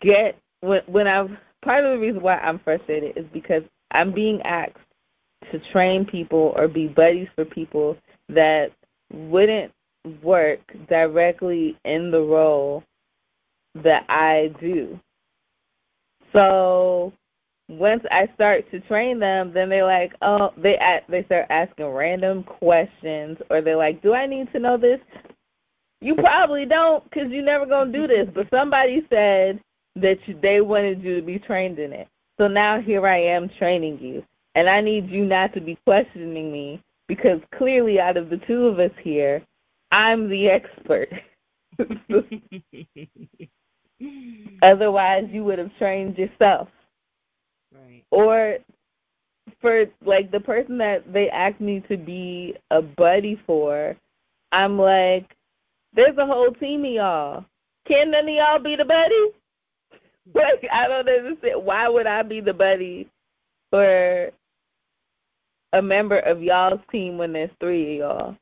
get 0.00 0.38
when 0.60 0.82
when 0.86 1.06
I've 1.06 1.30
part 1.62 1.84
of 1.84 1.92
the 1.92 1.98
reason 1.98 2.22
why 2.22 2.38
I'm 2.38 2.58
frustrated 2.58 3.16
is 3.16 3.26
because 3.32 3.62
I'm 3.92 4.12
being 4.12 4.40
asked 4.42 4.76
to 5.50 5.58
train 5.70 6.04
people 6.04 6.52
or 6.56 6.68
be 6.68 6.88
buddies 6.88 7.28
for 7.34 7.44
people 7.44 7.96
that 8.28 8.72
wouldn't 9.12 9.72
work 10.22 10.60
directly 10.88 11.76
in 11.84 12.10
the 12.10 12.20
role 12.20 12.82
that 13.74 14.04
I 14.08 14.54
do. 14.60 14.98
So 16.32 17.12
once 17.68 18.02
I 18.10 18.28
start 18.34 18.70
to 18.70 18.80
train 18.80 19.18
them, 19.18 19.52
then 19.52 19.68
they're 19.68 19.86
like, 19.86 20.12
oh, 20.22 20.52
they 20.56 20.78
they 21.08 21.24
start 21.24 21.46
asking 21.50 21.86
random 21.86 22.44
questions, 22.44 23.38
or 23.50 23.60
they're 23.60 23.76
like, 23.76 24.02
do 24.02 24.14
I 24.14 24.26
need 24.26 24.52
to 24.52 24.58
know 24.58 24.76
this? 24.76 25.00
You 26.00 26.14
probably 26.16 26.66
don't, 26.66 27.04
because 27.04 27.30
you're 27.30 27.44
never 27.44 27.66
gonna 27.66 27.92
do 27.92 28.06
this. 28.06 28.28
But 28.34 28.48
somebody 28.50 29.06
said 29.08 29.60
that 29.96 30.18
you, 30.26 30.38
they 30.40 30.60
wanted 30.60 31.02
you 31.02 31.16
to 31.16 31.22
be 31.22 31.38
trained 31.38 31.78
in 31.78 31.92
it. 31.92 32.08
So 32.38 32.48
now 32.48 32.80
here 32.80 33.06
I 33.06 33.18
am 33.18 33.48
training 33.58 33.98
you. 34.00 34.24
And 34.54 34.68
I 34.68 34.80
need 34.80 35.08
you 35.08 35.24
not 35.24 35.54
to 35.54 35.60
be 35.60 35.78
questioning 35.86 36.52
me 36.52 36.82
because 37.08 37.40
clearly 37.56 38.00
out 38.00 38.16
of 38.16 38.28
the 38.28 38.36
two 38.46 38.66
of 38.66 38.78
us 38.80 38.90
here, 39.02 39.42
I'm 39.90 40.28
the 40.28 40.48
expert. 40.48 41.08
Otherwise, 44.62 45.24
you 45.30 45.44
would 45.44 45.58
have 45.58 45.76
trained 45.78 46.16
yourself. 46.16 46.68
Right. 47.74 48.04
Or 48.10 48.58
for 49.60 49.86
like 50.04 50.30
the 50.30 50.40
person 50.40 50.78
that 50.78 51.10
they 51.12 51.28
asked 51.30 51.60
me 51.60 51.82
to 51.88 51.96
be 51.96 52.54
a 52.70 52.82
buddy 52.82 53.40
for, 53.46 53.96
I'm 54.50 54.78
like, 54.78 55.34
there's 55.94 56.16
a 56.18 56.26
whole 56.26 56.52
team 56.52 56.84
of 56.84 56.92
y'all. 56.92 57.44
Can 57.86 58.10
none 58.10 58.28
of 58.28 58.34
y'all 58.34 58.58
be 58.58 58.76
the 58.76 58.84
buddy? 58.84 59.14
Like 60.34 60.64
I 60.70 60.86
don't 60.86 61.08
understand. 61.08 61.64
Why 61.64 61.88
would 61.88 62.06
I 62.06 62.22
be 62.22 62.40
the 62.40 62.52
buddy 62.52 63.08
for 63.70 64.30
a 65.72 65.82
member 65.82 66.20
of 66.20 66.40
y'all's 66.40 66.78
team 66.92 67.18
when 67.18 67.32
there's 67.32 67.50
three 67.58 67.94
of 67.94 67.98
y'all? 67.98 68.36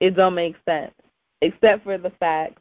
It 0.00 0.16
don't 0.16 0.34
make 0.34 0.56
sense. 0.68 0.92
Except 1.40 1.84
for 1.84 1.98
the 1.98 2.10
fact 2.18 2.58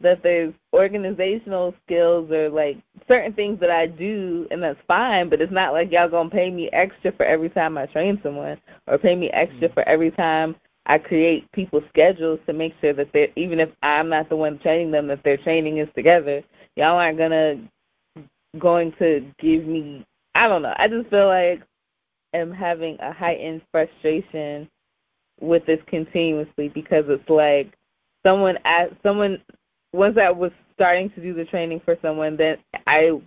that 0.00 0.22
there's 0.22 0.52
organizational 0.72 1.74
skills 1.84 2.30
or 2.30 2.48
like 2.48 2.76
certain 3.06 3.32
things 3.32 3.60
that 3.60 3.70
I 3.70 3.86
do 3.86 4.46
and 4.50 4.62
that's 4.62 4.78
fine, 4.88 5.28
but 5.28 5.40
it's 5.40 5.52
not 5.52 5.72
like 5.72 5.92
y'all 5.92 6.08
gonna 6.08 6.30
pay 6.30 6.50
me 6.50 6.68
extra 6.72 7.12
for 7.12 7.24
every 7.24 7.48
time 7.48 7.78
I 7.78 7.86
train 7.86 8.18
someone 8.22 8.58
or 8.86 8.98
pay 8.98 9.14
me 9.14 9.30
extra 9.30 9.68
mm-hmm. 9.68 9.74
for 9.74 9.88
every 9.88 10.10
time 10.10 10.56
I 10.86 10.98
create 10.98 11.50
people's 11.52 11.84
schedules 11.88 12.40
to 12.46 12.52
make 12.52 12.74
sure 12.80 12.92
that 12.92 13.08
they're 13.12 13.28
even 13.36 13.60
if 13.60 13.70
I'm 13.82 14.08
not 14.08 14.28
the 14.28 14.36
one 14.36 14.58
training 14.58 14.90
them 14.90 15.06
that 15.08 15.22
their 15.22 15.36
training 15.38 15.78
is 15.78 15.88
together. 15.94 16.42
Y'all 16.76 16.98
aren't 16.98 17.18
gonna 17.18 17.56
going 18.58 18.92
to 18.98 19.26
give 19.38 19.64
me 19.64 20.04
I 20.34 20.48
don't 20.48 20.62
know. 20.62 20.74
I 20.76 20.88
just 20.88 21.08
feel 21.10 21.28
like 21.28 21.62
I'm 22.34 22.52
having 22.52 22.96
a 23.00 23.12
heightened 23.12 23.62
frustration 23.70 24.68
with 25.40 25.64
this 25.66 25.80
continuously 25.86 26.68
because 26.68 27.04
it's 27.08 27.28
like 27.28 27.72
someone 28.24 28.58
asked 28.64 28.94
someone 29.02 29.40
once 29.94 30.18
I 30.20 30.30
was 30.30 30.50
starting 30.74 31.08
to 31.10 31.22
do 31.22 31.34
the 31.34 31.44
training 31.44 31.80
for 31.84 31.96
someone, 32.02 32.36
then 32.36 32.56
I 32.86 33.20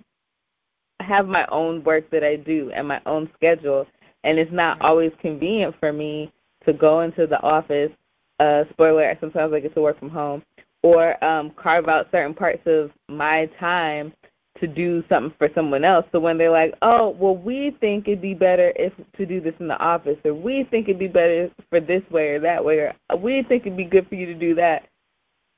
have 1.00 1.26
my 1.26 1.48
own 1.50 1.82
work 1.84 2.10
that 2.12 2.24
I 2.24 2.36
do 2.36 2.72
and 2.76 2.88
my 2.88 3.02
own 3.06 3.30
schedule, 3.36 3.88
and 4.26 4.38
it's 4.38 4.52
not 4.52 4.82
always 4.82 5.12
convenient 5.22 5.76
for 5.80 5.94
me 5.94 6.32
to 6.66 6.74
go 6.74 7.02
into 7.02 7.26
the 7.26 7.42
office. 7.42 7.92
Uh, 8.40 8.66
spoiler: 8.72 9.18
sometimes 9.22 9.54
I 9.54 9.62
get 9.62 9.74
to 9.76 9.82
work 9.82 9.98
from 9.98 10.10
home, 10.10 10.44
or 10.84 11.24
um, 11.24 11.52
carve 11.52 11.88
out 11.88 12.10
certain 12.12 12.34
parts 12.34 12.62
of 12.66 12.92
my 13.08 13.50
time 13.60 14.12
to 14.60 14.68
do 14.68 15.04
something 15.08 15.34
for 15.38 15.50
someone 15.56 15.86
else. 15.86 16.06
So 16.12 16.20
when 16.20 16.38
they're 16.38 16.52
like, 16.52 16.74
"Oh, 16.82 17.16
well, 17.18 17.38
we 17.38 17.78
think 17.80 18.10
it'd 18.10 18.22
be 18.22 18.34
better 18.34 18.74
if 18.76 18.92
to 19.16 19.26
do 19.26 19.40
this 19.40 19.56
in 19.62 19.70
the 19.70 19.80
office, 19.80 20.18
or 20.26 20.34
we 20.34 20.68
think 20.70 20.90
it'd 20.90 21.00
be 21.00 21.08
better 21.08 21.50
for 21.70 21.80
this 21.80 22.04
way 22.12 22.30
or 22.30 22.40
that 22.42 22.66
way, 22.66 22.80
or 22.80 22.94
we 23.18 23.44
think 23.44 23.66
it'd 23.66 23.78
be 23.78 23.86
good 23.86 24.08
for 24.10 24.16
you 24.16 24.26
to 24.26 24.36
do 24.36 24.54
that," 24.56 24.84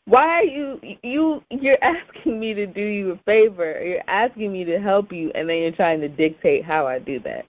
why 0.05 0.27
are 0.27 0.43
you 0.43 0.79
you 1.03 1.43
you're 1.51 1.83
asking 1.83 2.39
me 2.39 2.53
to 2.53 2.65
do 2.65 2.81
you 2.81 3.11
a 3.11 3.17
favor. 3.25 3.83
You're 3.83 4.01
asking 4.07 4.51
me 4.51 4.63
to 4.65 4.79
help 4.79 5.11
you 5.11 5.31
and 5.35 5.47
then 5.49 5.57
you're 5.57 5.71
trying 5.71 6.01
to 6.01 6.07
dictate 6.07 6.65
how 6.65 6.87
i 6.87 6.99
do 6.99 7.19
that. 7.21 7.45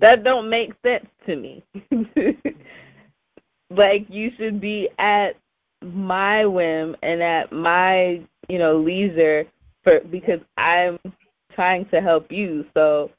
That 0.00 0.24
don't 0.24 0.48
make 0.48 0.72
sense 0.82 1.06
to 1.26 1.36
me. 1.36 1.64
Like 3.70 4.06
you 4.08 4.32
should 4.36 4.60
be 4.60 4.88
at 4.98 5.36
my 5.80 6.44
whim 6.44 6.96
and 7.02 7.22
at 7.22 7.52
my 7.52 8.20
you 8.48 8.58
know 8.58 8.78
leisure 8.78 9.46
for 9.84 10.00
because 10.10 10.40
i'm 10.56 10.98
trying 11.54 11.86
to 11.90 12.00
help 12.00 12.30
you. 12.32 12.64
So 12.74 13.10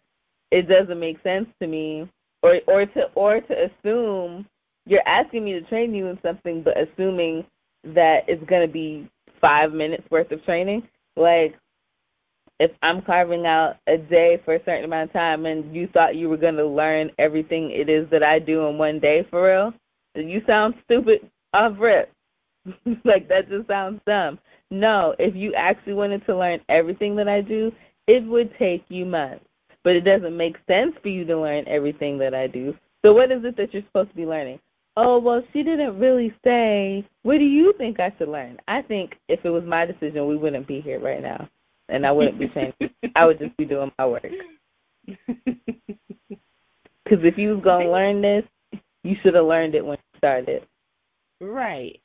it 0.52 0.68
doesn't 0.68 1.00
make 1.00 1.24
sense 1.24 1.48
to 1.62 1.68
me. 1.68 2.10
Or 2.44 2.60
or 2.68 2.86
to 2.86 3.04
or 3.16 3.40
to 3.40 3.70
assume 3.70 4.46
you're 4.86 5.08
asking 5.08 5.46
me 5.46 5.54
to 5.54 5.62
train 5.62 5.94
you 5.94 6.08
in 6.08 6.20
something 6.22 6.64
but 6.64 6.76
assuming 6.78 7.46
that 7.84 8.26
it's 8.28 8.44
going 8.46 8.66
to 8.66 8.72
be 8.72 9.10
five 9.40 9.74
minutes 9.74 10.04
worth 10.10 10.32
of 10.32 10.44
training. 10.46 10.88
Like, 11.16 11.58
if 12.60 12.72
I'm 12.84 13.02
carving 13.02 13.46
out 13.48 13.78
a 13.88 13.98
day 13.98 14.40
for 14.46 14.54
a 14.54 14.64
certain 14.64 14.86
amount 14.86 15.10
of 15.10 15.14
time 15.14 15.48
and 15.48 15.76
you 15.76 15.88
thought 15.88 16.16
you 16.16 16.30
were 16.30 16.38
going 16.38 16.58
to 16.58 16.66
learn 16.66 17.10
everything 17.18 17.72
it 17.72 17.90
is 17.90 18.08
that 18.12 18.22
I 18.22 18.38
do 18.38 18.68
in 18.68 18.78
one 18.78 19.00
day 19.00 19.26
for 19.30 19.48
real, 19.48 19.74
you 20.14 20.44
sound 20.46 20.76
stupid 20.86 21.28
off 21.54 21.74
rip. 21.80 22.12
like, 23.04 23.28
that 23.30 23.50
just 23.50 23.68
sounds 23.68 24.00
dumb. 24.06 24.38
No, 24.70 25.16
if 25.18 25.36
you 25.36 25.54
actually 25.56 25.94
wanted 25.94 26.26
to 26.28 26.38
learn 26.38 26.62
everything 26.70 27.16
that 27.16 27.28
I 27.28 27.42
do, 27.42 27.72
it 28.08 28.24
would 28.26 28.56
take 28.58 28.86
you 28.90 29.06
months. 29.06 29.46
But 29.84 29.96
it 29.96 30.02
doesn't 30.02 30.38
make 30.38 30.58
sense 30.68 30.94
for 31.02 31.10
you 31.10 31.26
to 31.26 31.40
learn 31.40 31.68
everything 31.68 32.20
that 32.20 32.36
I 32.36 32.46
do. 32.46 32.78
So, 33.04 33.14
what 33.14 33.32
is 33.32 33.44
it 33.44 33.58
that 33.58 33.74
you're 33.74 33.82
supposed 33.84 34.12
to 34.12 34.16
be 34.16 34.28
learning? 34.28 34.60
Oh, 34.98 35.20
well, 35.20 35.42
she 35.54 35.64
didn't 35.64 36.00
really 36.00 36.34
say, 36.44 37.08
what 37.24 37.38
do 37.38 37.46
you 37.46 37.74
think 37.78 38.00
I 38.00 38.14
should 38.18 38.30
learn? 38.30 38.58
I 38.68 38.82
think 38.82 39.16
if 39.28 39.40
it 39.44 39.50
was 39.50 39.64
my 39.64 39.86
decision, 39.86 40.28
we 40.28 40.38
wouldn't 40.38 40.68
be 40.68 40.82
here 40.82 41.00
right 41.00 41.22
now. 41.22 41.48
And 41.90 42.06
I 42.06 42.12
wouldn't 42.12 42.40
be 42.40 42.48
changing. 42.50 42.90
I 43.16 43.26
would 43.26 43.40
just 43.40 43.56
be 43.58 43.66
doing 43.66 43.92
my 43.98 44.06
work. 44.06 44.26
Because 47.12 47.26
if 47.26 47.38
you 47.38 47.56
was 47.56 47.64
going 47.64 47.88
to 47.88 47.92
learn 47.92 48.22
this, 48.22 48.46
you 49.04 49.18
should 49.22 49.36
have 49.36 49.46
learned 49.46 49.76
it 49.76 49.86
when 49.86 49.98
you 49.98 50.18
started. 50.18 50.66
Right. 51.42 52.00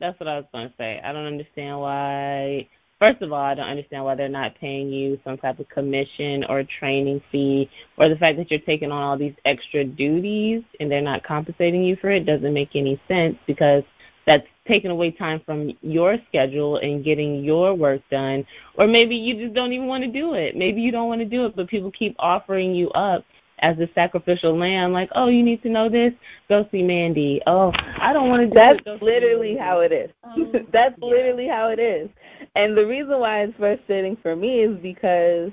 That's 0.00 0.18
what 0.18 0.28
I 0.28 0.36
was 0.36 0.46
going 0.52 0.68
to 0.68 0.74
say. 0.78 1.02
I 1.04 1.12
don't 1.12 1.26
understand 1.26 1.78
why 1.78 2.66
first 2.98 3.22
of 3.22 3.32
all, 3.32 3.40
I 3.40 3.54
don't 3.54 3.68
understand 3.68 4.04
why 4.04 4.14
they're 4.14 4.28
not 4.28 4.58
paying 4.58 4.90
you 4.90 5.18
some 5.24 5.38
type 5.38 5.58
of 5.58 5.68
commission 5.68 6.44
or 6.44 6.64
training 6.64 7.22
fee, 7.30 7.70
or 7.96 8.08
the 8.08 8.16
fact 8.16 8.38
that 8.38 8.50
you're 8.50 8.60
taking 8.60 8.90
on 8.90 9.02
all 9.02 9.16
these 9.16 9.34
extra 9.44 9.84
duties 9.84 10.62
and 10.80 10.90
they're 10.90 11.00
not 11.00 11.22
compensating 11.22 11.84
you 11.84 11.96
for 11.96 12.10
it 12.10 12.26
doesn't 12.26 12.52
make 12.52 12.70
any 12.74 13.00
sense 13.08 13.36
because 13.46 13.82
that's 14.26 14.46
taking 14.66 14.90
away 14.90 15.10
time 15.10 15.40
from 15.46 15.72
your 15.80 16.18
schedule 16.28 16.76
and 16.76 17.02
getting 17.02 17.42
your 17.42 17.74
work 17.74 18.02
done. 18.10 18.44
Or 18.74 18.86
maybe 18.86 19.16
you 19.16 19.42
just 19.42 19.54
don't 19.54 19.72
even 19.72 19.86
want 19.86 20.04
to 20.04 20.10
do 20.10 20.34
it. 20.34 20.54
Maybe 20.54 20.82
you 20.82 20.92
don't 20.92 21.08
want 21.08 21.22
to 21.22 21.24
do 21.24 21.46
it, 21.46 21.56
but 21.56 21.68
people 21.68 21.90
keep 21.90 22.14
offering 22.18 22.74
you 22.74 22.90
up 22.90 23.24
as 23.60 23.78
a 23.78 23.88
sacrificial 23.94 24.56
lamb, 24.56 24.92
like, 24.92 25.10
oh, 25.14 25.28
you 25.28 25.42
need 25.42 25.62
to 25.62 25.68
know 25.68 25.88
this? 25.88 26.12
Go 26.48 26.66
see 26.70 26.82
Mandy. 26.82 27.40
Oh, 27.46 27.72
I 28.00 28.12
don't 28.12 28.28
want 28.28 28.42
to 28.42 28.46
do 28.46 28.54
That's 28.54 28.80
it. 28.86 29.02
literally 29.02 29.56
how 29.56 29.80
it 29.80 29.92
is. 29.92 30.10
Oh, 30.24 30.52
That's 30.72 30.94
yeah. 30.98 31.08
literally 31.08 31.48
how 31.48 31.68
it 31.68 31.78
is. 31.78 32.08
And 32.54 32.76
the 32.76 32.86
reason 32.86 33.18
why 33.18 33.42
it's 33.42 33.56
frustrating 33.56 34.16
for 34.22 34.34
me 34.36 34.60
is 34.60 34.78
because, 34.80 35.50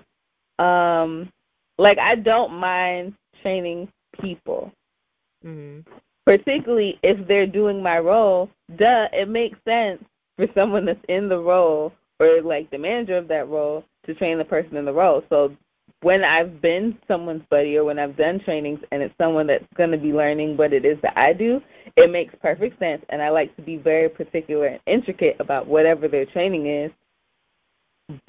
um, 0.59 1.29
like, 1.77 1.99
I 1.99 2.15
don't 2.15 2.53
mind 2.53 3.13
training 3.41 3.89
people. 4.21 4.71
Mm-hmm. 5.45 5.89
Particularly 6.25 6.99
if 7.03 7.27
they're 7.27 7.45
doing 7.45 7.83
my 7.83 7.99
role, 7.99 8.49
duh, 8.77 9.07
it 9.13 9.29
makes 9.29 9.59
sense 9.67 10.03
for 10.37 10.47
someone 10.55 10.85
that's 10.85 11.03
in 11.07 11.29
the 11.29 11.37
role 11.37 11.93
or 12.19 12.41
like 12.41 12.69
the 12.71 12.77
manager 12.77 13.17
of 13.17 13.27
that 13.27 13.47
role 13.47 13.83
to 14.05 14.13
train 14.15 14.37
the 14.37 14.45
person 14.45 14.77
in 14.77 14.85
the 14.85 14.93
role. 14.93 15.23
So 15.29 15.55
when 16.05 16.23
I've 16.23 16.61
been 16.61 16.95
someone's 17.07 17.41
buddy 17.49 17.77
or 17.77 17.83
when 17.83 17.97
I've 17.97 18.15
done 18.15 18.39
trainings 18.39 18.79
and 18.91 19.01
it's 19.01 19.15
someone 19.19 19.47
that's 19.47 19.65
going 19.75 19.89
to 19.89 19.97
be 19.97 20.13
learning 20.13 20.55
what 20.55 20.71
it 20.71 20.85
is 20.85 20.99
that 21.01 21.17
I 21.17 21.33
do, 21.33 21.59
it 21.97 22.11
makes 22.11 22.35
perfect 22.43 22.77
sense. 22.77 23.03
And 23.09 23.23
I 23.23 23.29
like 23.29 23.55
to 23.55 23.63
be 23.63 23.77
very 23.77 24.07
particular 24.07 24.67
and 24.67 24.79
intricate 24.85 25.35
about 25.39 25.65
whatever 25.65 26.07
their 26.07 26.27
training 26.27 26.67
is 26.67 26.91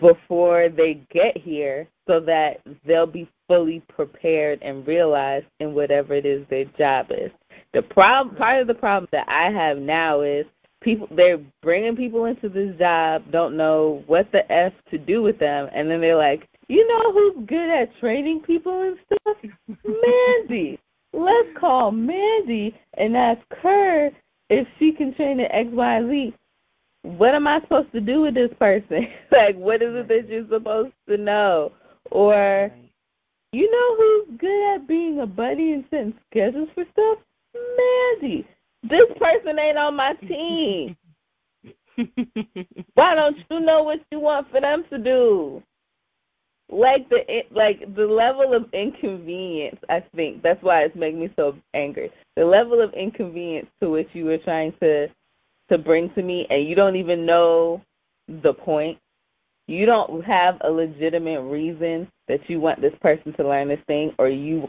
before 0.00 0.70
they 0.70 1.02
get 1.12 1.36
here 1.36 1.86
so 2.08 2.18
that 2.20 2.62
they'll 2.86 3.06
be 3.06 3.28
fully 3.46 3.82
prepared 3.90 4.62
and 4.62 4.86
realized 4.86 5.44
in 5.60 5.74
whatever 5.74 6.14
it 6.14 6.24
is 6.24 6.46
their 6.48 6.64
job 6.78 7.08
is. 7.10 7.30
The 7.74 7.82
problem, 7.82 8.36
part 8.36 8.62
of 8.62 8.68
the 8.68 8.74
problem 8.74 9.06
that 9.12 9.28
I 9.28 9.50
have 9.50 9.76
now 9.76 10.22
is 10.22 10.46
people 10.80 11.08
they're 11.14 11.40
bringing 11.60 11.94
people 11.94 12.24
into 12.24 12.48
this 12.48 12.74
job, 12.78 13.30
don't 13.30 13.54
know 13.54 14.02
what 14.06 14.32
the 14.32 14.50
f 14.50 14.72
to 14.92 14.96
do 14.96 15.20
with 15.20 15.38
them, 15.38 15.68
and 15.74 15.90
then 15.90 16.00
they're 16.00 16.16
like, 16.16 16.48
you 16.68 16.86
know 16.88 17.12
who's 17.12 17.46
good 17.46 17.70
at 17.70 17.96
training 18.00 18.40
people 18.40 18.82
and 18.82 18.98
stuff? 19.06 19.36
Mandy. 19.84 20.78
Let's 21.12 21.48
call 21.58 21.92
Mandy 21.92 22.74
and 22.94 23.16
ask 23.16 23.40
her 23.62 24.10
if 24.50 24.66
she 24.78 24.92
can 24.92 25.14
train 25.14 25.40
at 25.40 25.54
X, 25.54 25.68
Y, 25.72 26.08
Z. 26.08 26.34
What 27.02 27.34
am 27.34 27.46
I 27.46 27.60
supposed 27.60 27.92
to 27.92 28.00
do 28.00 28.22
with 28.22 28.34
this 28.34 28.50
person? 28.58 29.06
like, 29.32 29.56
what 29.56 29.82
is 29.82 29.94
it 29.94 30.08
that 30.08 30.28
you're 30.28 30.48
supposed 30.48 30.92
to 31.08 31.16
know? 31.16 31.72
Or, 32.10 32.70
you 33.52 33.70
know 33.70 33.96
who's 33.96 34.38
good 34.38 34.74
at 34.74 34.88
being 34.88 35.20
a 35.20 35.26
buddy 35.26 35.72
and 35.72 35.84
setting 35.90 36.14
schedules 36.30 36.68
for 36.74 36.84
stuff? 36.92 37.18
Mandy. 37.54 38.46
This 38.82 39.06
person 39.18 39.58
ain't 39.58 39.78
on 39.78 39.96
my 39.96 40.14
team. 40.14 40.96
Why 42.94 43.14
don't 43.14 43.36
you 43.50 43.60
know 43.60 43.82
what 43.82 44.00
you 44.10 44.20
want 44.20 44.50
for 44.50 44.60
them 44.60 44.84
to 44.90 44.98
do? 44.98 45.62
Like 46.68 47.08
the 47.08 47.44
like 47.52 47.94
the 47.94 48.06
level 48.06 48.52
of 48.52 48.66
inconvenience 48.72 49.78
i 49.88 50.00
think 50.16 50.42
that's 50.42 50.62
why 50.62 50.82
it's 50.82 50.96
making 50.96 51.20
me 51.20 51.30
so 51.36 51.54
angry. 51.74 52.10
The 52.34 52.44
level 52.44 52.80
of 52.80 52.92
inconvenience 52.94 53.68
to 53.80 53.90
which 53.90 54.08
you 54.12 54.24
were 54.24 54.38
trying 54.38 54.72
to 54.82 55.08
to 55.70 55.78
bring 55.78 56.10
to 56.10 56.22
me 56.22 56.46
and 56.50 56.68
you 56.68 56.74
don't 56.74 56.96
even 56.96 57.24
know 57.24 57.82
the 58.42 58.52
point. 58.52 58.98
You 59.68 59.86
don't 59.86 60.24
have 60.24 60.58
a 60.62 60.70
legitimate 60.70 61.42
reason 61.42 62.08
that 62.28 62.48
you 62.48 62.60
want 62.60 62.80
this 62.80 62.94
person 63.00 63.32
to 63.34 63.48
learn 63.48 63.68
this 63.68 63.80
thing 63.86 64.12
or 64.18 64.28
you 64.28 64.68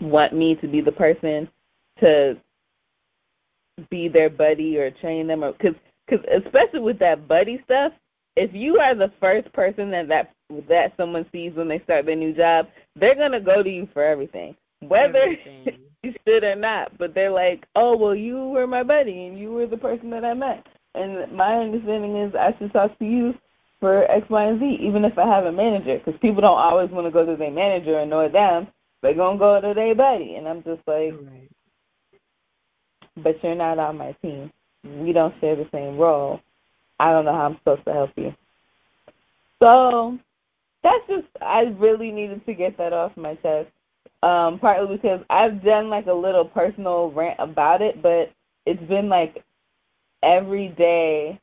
want 0.00 0.32
me 0.34 0.54
to 0.56 0.68
be 0.68 0.80
the 0.80 0.92
person 0.92 1.48
to 2.00 2.36
be 3.90 4.08
their 4.08 4.30
buddy 4.30 4.76
or 4.78 4.90
train 4.90 5.26
them 5.26 5.40
cuz 5.60 5.74
cuz 6.08 6.20
especially 6.30 6.80
with 6.80 6.98
that 6.98 7.26
buddy 7.26 7.60
stuff 7.64 7.92
if 8.36 8.52
you 8.52 8.78
are 8.78 8.94
the 8.94 9.12
first 9.20 9.50
person 9.52 9.90
that 9.90 10.08
that 10.08 10.32
that 10.68 10.92
someone 10.96 11.26
sees 11.32 11.52
when 11.54 11.68
they 11.68 11.80
start 11.80 12.06
their 12.06 12.16
new 12.16 12.34
job 12.34 12.66
they're 12.96 13.14
going 13.14 13.32
to 13.32 13.40
go 13.40 13.62
to 13.62 13.70
you 13.70 13.88
for 13.92 14.04
everything 14.04 14.54
whether 14.80 15.22
everything. 15.22 15.78
you 16.02 16.14
should 16.26 16.44
or 16.44 16.56
not 16.56 16.96
but 16.98 17.14
they're 17.14 17.30
like 17.30 17.64
oh 17.76 17.96
well 17.96 18.14
you 18.14 18.48
were 18.48 18.66
my 18.66 18.82
buddy 18.82 19.26
and 19.26 19.38
you 19.38 19.52
were 19.52 19.66
the 19.66 19.76
person 19.76 20.10
that 20.10 20.24
I 20.24 20.34
met 20.34 20.66
and 20.94 21.32
my 21.32 21.56
understanding 21.56 22.16
is 22.16 22.34
I 22.34 22.54
should 22.58 22.72
talk 22.72 22.98
to 22.98 23.04
you 23.04 23.34
for 23.82 24.08
X, 24.08 24.24
Y, 24.30 24.44
and 24.44 24.60
Z, 24.60 24.78
even 24.80 25.04
if 25.04 25.18
I 25.18 25.26
have 25.26 25.44
a 25.44 25.50
manager, 25.50 25.98
because 25.98 26.18
people 26.20 26.40
don't 26.40 26.56
always 26.56 26.88
want 26.90 27.04
to 27.06 27.10
go 27.10 27.26
to 27.26 27.34
their 27.36 27.50
manager 27.50 27.98
and 27.98 28.08
know 28.08 28.28
them. 28.28 28.68
They're 29.02 29.12
gonna 29.12 29.38
go 29.38 29.60
to 29.60 29.74
their 29.74 29.94
buddy, 29.96 30.36
and 30.36 30.46
I'm 30.46 30.62
just 30.62 30.80
like, 30.86 31.12
right. 31.12 31.50
but 33.16 33.42
you're 33.42 33.56
not 33.56 33.80
on 33.80 33.98
my 33.98 34.12
team. 34.22 34.52
We 34.84 35.12
don't 35.12 35.34
share 35.40 35.56
the 35.56 35.66
same 35.72 35.98
role. 35.98 36.40
I 37.00 37.10
don't 37.10 37.24
know 37.24 37.32
how 37.32 37.46
I'm 37.46 37.56
supposed 37.58 37.84
to 37.86 37.92
help 37.92 38.10
you. 38.16 38.32
So 39.60 40.16
that's 40.82 41.06
just 41.08 41.26
I 41.40 41.62
really 41.78 42.10
needed 42.10 42.44
to 42.46 42.54
get 42.54 42.76
that 42.78 42.92
off 42.92 43.16
my 43.16 43.34
chest. 43.36 43.68
Um, 44.22 44.60
partly 44.60 44.96
because 44.96 45.20
I've 45.30 45.64
done 45.64 45.88
like 45.90 46.06
a 46.06 46.12
little 46.12 46.44
personal 46.44 47.10
rant 47.10 47.40
about 47.40 47.82
it, 47.82 48.00
but 48.02 48.32
it's 48.66 48.82
been 48.84 49.08
like 49.08 49.44
every 50.22 50.68
day 50.68 51.40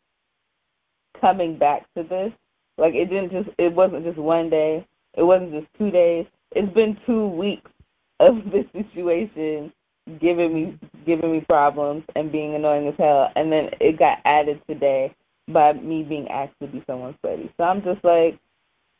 coming 1.19 1.57
back 1.57 1.85
to 1.95 2.03
this. 2.03 2.31
Like 2.77 2.93
it 2.93 3.09
didn't 3.09 3.31
just 3.31 3.49
it 3.57 3.73
wasn't 3.73 4.05
just 4.05 4.17
one 4.17 4.49
day. 4.49 4.85
It 5.15 5.23
wasn't 5.23 5.51
just 5.51 5.67
two 5.77 5.91
days. 5.91 6.25
It's 6.51 6.73
been 6.73 6.97
two 7.05 7.27
weeks 7.27 7.71
of 8.19 8.35
this 8.51 8.65
situation 8.73 9.71
giving 10.19 10.53
me 10.53 10.79
giving 11.05 11.31
me 11.31 11.41
problems 11.41 12.03
and 12.15 12.31
being 12.31 12.55
annoying 12.55 12.87
as 12.87 12.95
hell 12.97 13.31
and 13.35 13.51
then 13.51 13.69
it 13.79 13.99
got 13.99 14.17
added 14.25 14.59
today 14.67 15.13
by 15.47 15.73
me 15.73 16.01
being 16.01 16.27
asked 16.29 16.53
to 16.61 16.67
be 16.67 16.83
someone's 16.87 17.17
buddy. 17.21 17.51
So 17.57 17.63
I'm 17.63 17.83
just 17.83 18.03
like 18.03 18.39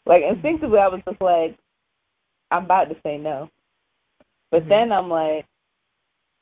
like 0.10 0.24
instinctively 0.24 0.80
I 0.80 0.88
was 0.88 1.02
just 1.08 1.22
like 1.22 1.56
I'm 2.52 2.65
about 2.65 2.89
to 2.89 2.95
say 3.04 3.17
no. 3.17 3.50
But 4.52 4.62
mm-hmm. 4.62 4.69
then 4.69 4.91
I'm 4.91 5.10
like 5.10 5.45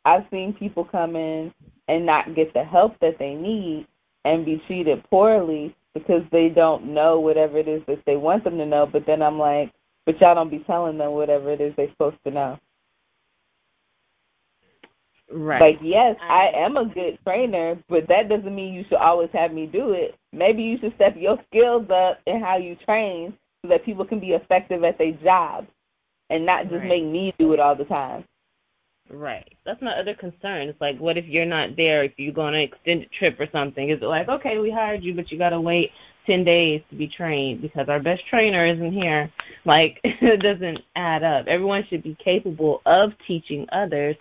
I've 0.05 0.23
seen 0.31 0.53
people 0.53 0.85
come 0.85 1.15
in 1.15 1.53
and 1.89 2.05
not 2.05 2.33
get 2.33 2.53
the 2.53 2.63
help 2.63 2.97
that 3.01 3.19
they 3.19 3.35
need 3.35 3.85
and 4.25 4.45
be 4.45 4.61
treated 4.65 5.03
poorly 5.09 5.75
because 5.93 6.23
they 6.31 6.49
don't 6.49 6.93
know 6.93 7.19
whatever 7.19 7.57
it 7.57 7.67
is 7.67 7.81
that 7.87 8.01
they 8.05 8.15
want 8.15 8.45
them 8.45 8.57
to 8.57 8.65
know. 8.65 8.85
But 8.85 9.05
then 9.05 9.21
I'm 9.21 9.37
like, 9.37 9.71
but 10.05 10.19
y'all 10.21 10.35
don't 10.35 10.49
be 10.49 10.59
telling 10.59 10.97
them 10.97 11.11
whatever 11.11 11.51
it 11.51 11.59
is 11.59 11.73
they're 11.75 11.89
supposed 11.91 12.17
to 12.25 12.31
know. 12.31 12.59
Right. 15.29 15.59
Like, 15.59 15.79
yes, 15.81 16.15
I 16.21 16.51
am 16.55 16.77
a 16.77 16.85
good 16.85 17.19
trainer, 17.25 17.77
but 17.89 18.07
that 18.07 18.29
doesn't 18.29 18.55
mean 18.55 18.73
you 18.73 18.85
should 18.87 18.97
always 18.97 19.29
have 19.33 19.51
me 19.51 19.65
do 19.65 19.91
it. 19.91 20.15
Maybe 20.31 20.63
you 20.63 20.77
should 20.79 20.95
step 20.95 21.15
your 21.17 21.37
skills 21.49 21.89
up 21.89 22.21
in 22.25 22.39
how 22.39 22.55
you 22.55 22.77
train 22.85 23.33
so 23.67 23.73
that 23.73 23.85
people 23.85 24.05
can 24.05 24.19
be 24.19 24.31
effective 24.31 24.83
at 24.83 24.97
their 24.97 25.11
job 25.11 25.67
and 26.29 26.45
not 26.45 26.63
just 26.63 26.75
right. 26.75 26.87
make 26.87 27.03
me 27.03 27.33
do 27.37 27.53
it 27.53 27.59
all 27.59 27.75
the 27.75 27.85
time. 27.85 28.23
Right. 29.09 29.55
That's 29.65 29.81
my 29.81 29.97
other 29.97 30.13
concern. 30.13 30.67
It's 30.67 30.81
like, 30.81 30.97
what 30.99 31.17
if 31.17 31.25
you're 31.25 31.45
not 31.45 31.75
there? 31.77 32.03
If 32.03 32.13
you 32.17 32.31
go 32.31 32.41
on 32.41 32.55
an 32.55 32.61
extended 32.61 33.09
trip 33.11 33.39
or 33.39 33.47
something, 33.51 33.89
is 33.89 34.01
it 34.01 34.05
like, 34.05 34.27
okay, 34.27 34.57
we 34.57 34.69
hired 34.69 35.03
you, 35.03 35.13
but 35.13 35.31
you 35.31 35.37
got 35.37 35.49
to 35.49 35.61
wait 35.61 35.91
10 36.25 36.43
days 36.43 36.81
to 36.89 36.95
be 36.95 37.07
trained 37.07 37.61
because 37.61 37.87
our 37.87 38.01
best 38.01 38.25
trainer 38.27 38.65
isn't 38.65 38.91
here? 38.91 39.31
Like, 39.63 39.99
it 40.03 40.41
doesn't 40.41 40.81
add 40.95 41.23
up. 41.23 41.47
Everyone 41.47 41.85
should 41.89 42.03
be 42.03 42.15
capable 42.15 42.81
of 42.85 43.13
teaching 43.25 43.65
others 43.71 44.17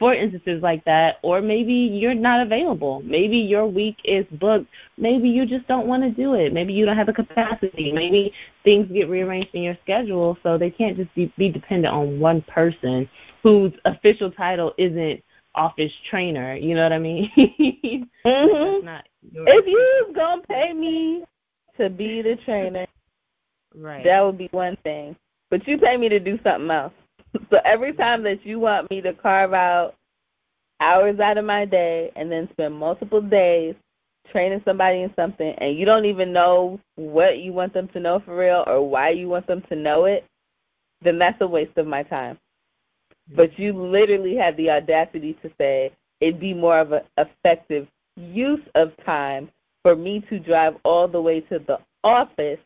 for 0.00 0.14
instances 0.14 0.62
like 0.62 0.82
that, 0.86 1.18
or 1.22 1.42
maybe 1.42 1.72
you're 1.74 2.14
not 2.14 2.40
available. 2.40 3.02
Maybe 3.04 3.36
your 3.36 3.66
week 3.66 3.96
is 4.02 4.24
booked. 4.32 4.66
Maybe 4.96 5.28
you 5.28 5.44
just 5.44 5.68
don't 5.68 5.86
want 5.86 6.02
to 6.02 6.10
do 6.10 6.34
it. 6.34 6.52
Maybe 6.52 6.72
you 6.72 6.86
don't 6.86 6.96
have 6.96 7.06
the 7.06 7.12
capacity. 7.12 7.92
Maybe 7.92 8.32
things 8.64 8.90
get 8.90 9.10
rearranged 9.10 9.50
in 9.52 9.62
your 9.62 9.76
schedule, 9.82 10.38
so 10.42 10.56
they 10.56 10.70
can't 10.70 10.96
just 10.96 11.14
be, 11.14 11.30
be 11.36 11.50
dependent 11.50 11.94
on 11.94 12.18
one 12.18 12.40
person 12.42 13.08
whose 13.42 13.72
official 13.84 14.30
title 14.30 14.72
isn't 14.78 15.22
office 15.54 15.92
trainer. 16.08 16.56
You 16.56 16.74
know 16.74 16.82
what 16.82 16.92
I 16.94 16.98
mean? 16.98 17.30
mm-hmm. 18.24 18.84
not 18.84 19.06
if 19.32 19.66
you 19.66 20.12
gonna 20.14 20.42
pay 20.48 20.72
me 20.72 21.24
to 21.78 21.90
be 21.90 22.22
the 22.22 22.36
trainer, 22.44 22.86
right? 23.74 24.04
That 24.04 24.20
would 24.22 24.38
be 24.38 24.48
one 24.52 24.76
thing. 24.82 25.14
But 25.50 25.66
you 25.66 25.78
pay 25.78 25.96
me 25.96 26.08
to 26.08 26.20
do 26.20 26.38
something 26.42 26.70
else. 26.70 26.92
So 27.50 27.58
every 27.64 27.92
time 27.92 28.22
that 28.24 28.44
you 28.44 28.58
want 28.58 28.90
me 28.90 29.00
to 29.02 29.12
carve 29.12 29.52
out 29.52 29.94
hours 30.80 31.20
out 31.20 31.38
of 31.38 31.44
my 31.44 31.64
day 31.64 32.10
and 32.16 32.30
then 32.30 32.48
spend 32.52 32.74
multiple 32.74 33.20
days 33.20 33.74
training 34.30 34.62
somebody 34.64 35.02
in 35.02 35.12
something 35.16 35.54
and 35.58 35.76
you 35.76 35.84
don't 35.84 36.04
even 36.04 36.32
know 36.32 36.80
what 36.96 37.38
you 37.38 37.52
want 37.52 37.74
them 37.74 37.88
to 37.88 38.00
know 38.00 38.20
for 38.24 38.36
real 38.36 38.64
or 38.66 38.88
why 38.88 39.10
you 39.10 39.28
want 39.28 39.46
them 39.46 39.62
to 39.68 39.76
know 39.76 40.04
it, 40.04 40.24
then 41.02 41.18
that's 41.18 41.40
a 41.40 41.46
waste 41.46 41.76
of 41.76 41.86
my 41.86 42.02
time. 42.02 42.38
But 43.34 43.58
you 43.58 43.72
literally 43.72 44.36
had 44.36 44.56
the 44.56 44.70
audacity 44.70 45.36
to 45.42 45.50
say 45.58 45.92
it'd 46.20 46.40
be 46.40 46.54
more 46.54 46.80
of 46.80 46.92
an 46.92 47.02
effective 47.18 47.86
use 48.16 48.60
of 48.74 48.92
time 49.04 49.50
for 49.82 49.96
me 49.96 50.24
to 50.28 50.38
drive 50.38 50.76
all 50.84 51.08
the 51.08 51.20
way 51.20 51.40
to 51.40 51.58
the 51.58 51.78
office 52.04 52.58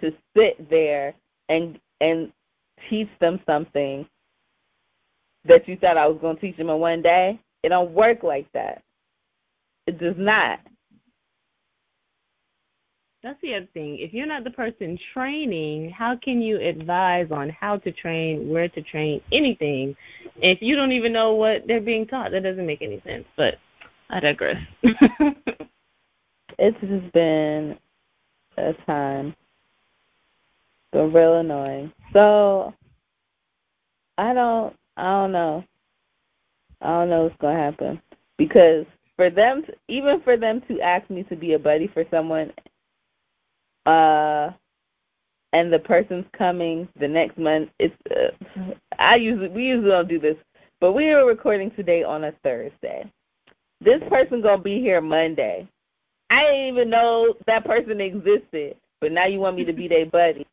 to 0.00 0.12
sit 0.36 0.68
there 0.70 1.14
and 1.48 1.78
and 2.00 2.32
teach 2.88 3.08
them 3.20 3.40
something 3.46 4.06
that 5.44 5.68
you 5.68 5.76
thought 5.76 5.96
I 5.96 6.06
was 6.06 6.18
going 6.20 6.36
to 6.36 6.40
teach 6.40 6.56
them 6.56 6.70
in 6.70 6.78
one 6.78 7.02
day. 7.02 7.40
It 7.62 7.70
don't 7.70 7.92
work 7.92 8.22
like 8.22 8.50
that. 8.52 8.82
It 9.86 9.98
does 9.98 10.16
not. 10.16 10.60
That's 13.22 13.40
the 13.42 13.54
other 13.56 13.68
thing. 13.74 13.98
If 13.98 14.14
you're 14.14 14.26
not 14.26 14.44
the 14.44 14.50
person 14.50 14.96
training, 15.12 15.90
how 15.90 16.16
can 16.16 16.40
you 16.40 16.60
advise 16.60 17.28
on 17.32 17.48
how 17.48 17.78
to 17.78 17.90
train, 17.90 18.48
where 18.48 18.68
to 18.68 18.82
train, 18.82 19.20
anything, 19.32 19.96
if 20.36 20.62
you 20.62 20.76
don't 20.76 20.92
even 20.92 21.12
know 21.12 21.34
what 21.34 21.66
they're 21.66 21.80
being 21.80 22.06
taught? 22.06 22.30
That 22.30 22.44
doesn't 22.44 22.66
make 22.66 22.80
any 22.80 23.02
sense. 23.04 23.24
But 23.36 23.58
I 24.08 24.20
digress. 24.20 24.62
it's 26.58 26.80
just 26.80 27.12
been 27.12 27.76
a 28.56 28.72
time. 28.86 29.34
Been 30.92 31.12
real 31.12 31.36
annoying. 31.36 31.92
So 32.12 32.74
I 34.16 34.32
don't 34.32 34.74
I 34.96 35.04
don't 35.04 35.32
know. 35.32 35.64
I 36.80 36.88
don't 36.88 37.10
know 37.10 37.24
what's 37.24 37.36
gonna 37.40 37.58
happen. 37.58 38.00
Because 38.36 38.86
for 39.18 39.28
them 39.30 39.64
to, 39.64 39.74
even 39.88 40.20
for 40.22 40.36
them 40.36 40.62
to 40.68 40.80
ask 40.80 41.10
me 41.10 41.24
to 41.24 41.36
be 41.36 41.52
a 41.54 41.58
buddy 41.58 41.88
for 41.88 42.04
someone 42.10 42.52
uh 43.84 44.50
and 45.52 45.72
the 45.72 45.78
person's 45.78 46.24
coming 46.36 46.88
the 47.00 47.08
next 47.08 47.36
month 47.36 47.68
it's 47.78 47.94
uh, 48.10 48.72
i 48.98 49.16
usually 49.16 49.48
we 49.48 49.64
usually 49.64 49.90
don't 49.90 50.08
do 50.08 50.20
this 50.20 50.36
but 50.80 50.92
we 50.92 51.08
are 51.08 51.26
recording 51.26 51.70
today 51.72 52.02
on 52.02 52.24
a 52.24 52.32
thursday 52.44 53.10
this 53.80 54.00
person 54.08 54.40
gonna 54.40 54.62
be 54.62 54.78
here 54.80 55.00
monday 55.00 55.66
i 56.30 56.42
didn't 56.42 56.68
even 56.68 56.90
know 56.90 57.34
that 57.46 57.64
person 57.64 58.00
existed 58.00 58.76
but 59.00 59.10
now 59.10 59.26
you 59.26 59.38
want 59.38 59.56
me 59.56 59.64
to 59.64 59.72
be 59.72 59.88
their 59.88 60.06
buddy 60.06 60.46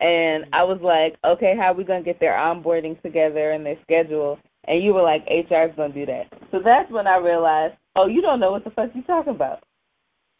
and 0.00 0.44
i 0.52 0.62
was 0.62 0.80
like 0.82 1.16
okay 1.24 1.56
how 1.56 1.72
are 1.72 1.74
we 1.74 1.84
gonna 1.84 2.02
get 2.02 2.20
their 2.20 2.34
onboarding 2.34 3.00
together 3.02 3.52
and 3.52 3.64
their 3.64 3.78
schedule? 3.82 4.38
And 4.68 4.82
you 4.82 4.94
were 4.94 5.02
like 5.02 5.24
hr 5.26 5.54
is 5.68 5.76
gonna 5.76 5.94
do 5.94 6.06
that. 6.06 6.32
So 6.50 6.60
that's 6.60 6.90
when 6.90 7.06
i 7.06 7.16
realized 7.16 7.74
oh 7.94 8.06
you 8.06 8.20
don't 8.20 8.40
know 8.40 8.50
what 8.50 8.64
the 8.64 8.70
fuck 8.70 8.90
you're 8.94 9.04
talking 9.04 9.34
about. 9.34 9.62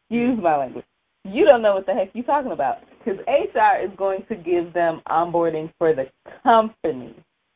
Use 0.08 0.38
my 0.40 0.56
language. 0.56 0.84
You 1.24 1.44
don't 1.44 1.62
know 1.62 1.74
what 1.74 1.86
the 1.86 1.94
heck 1.94 2.10
you're 2.14 2.24
talking 2.24 2.52
about. 2.52 2.78
Because 3.04 3.20
HR 3.26 3.84
is 3.84 3.90
going 3.96 4.24
to 4.28 4.36
give 4.36 4.72
them 4.72 5.00
onboarding 5.08 5.72
for 5.78 5.92
the 5.92 6.08
company, 6.42 7.14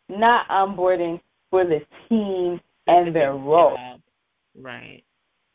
not 0.08 0.48
onboarding 0.48 1.20
for 1.50 1.64
the 1.64 1.80
team 2.08 2.60
and 2.86 3.14
their 3.14 3.32
role. 3.32 3.78
Right. 4.60 5.04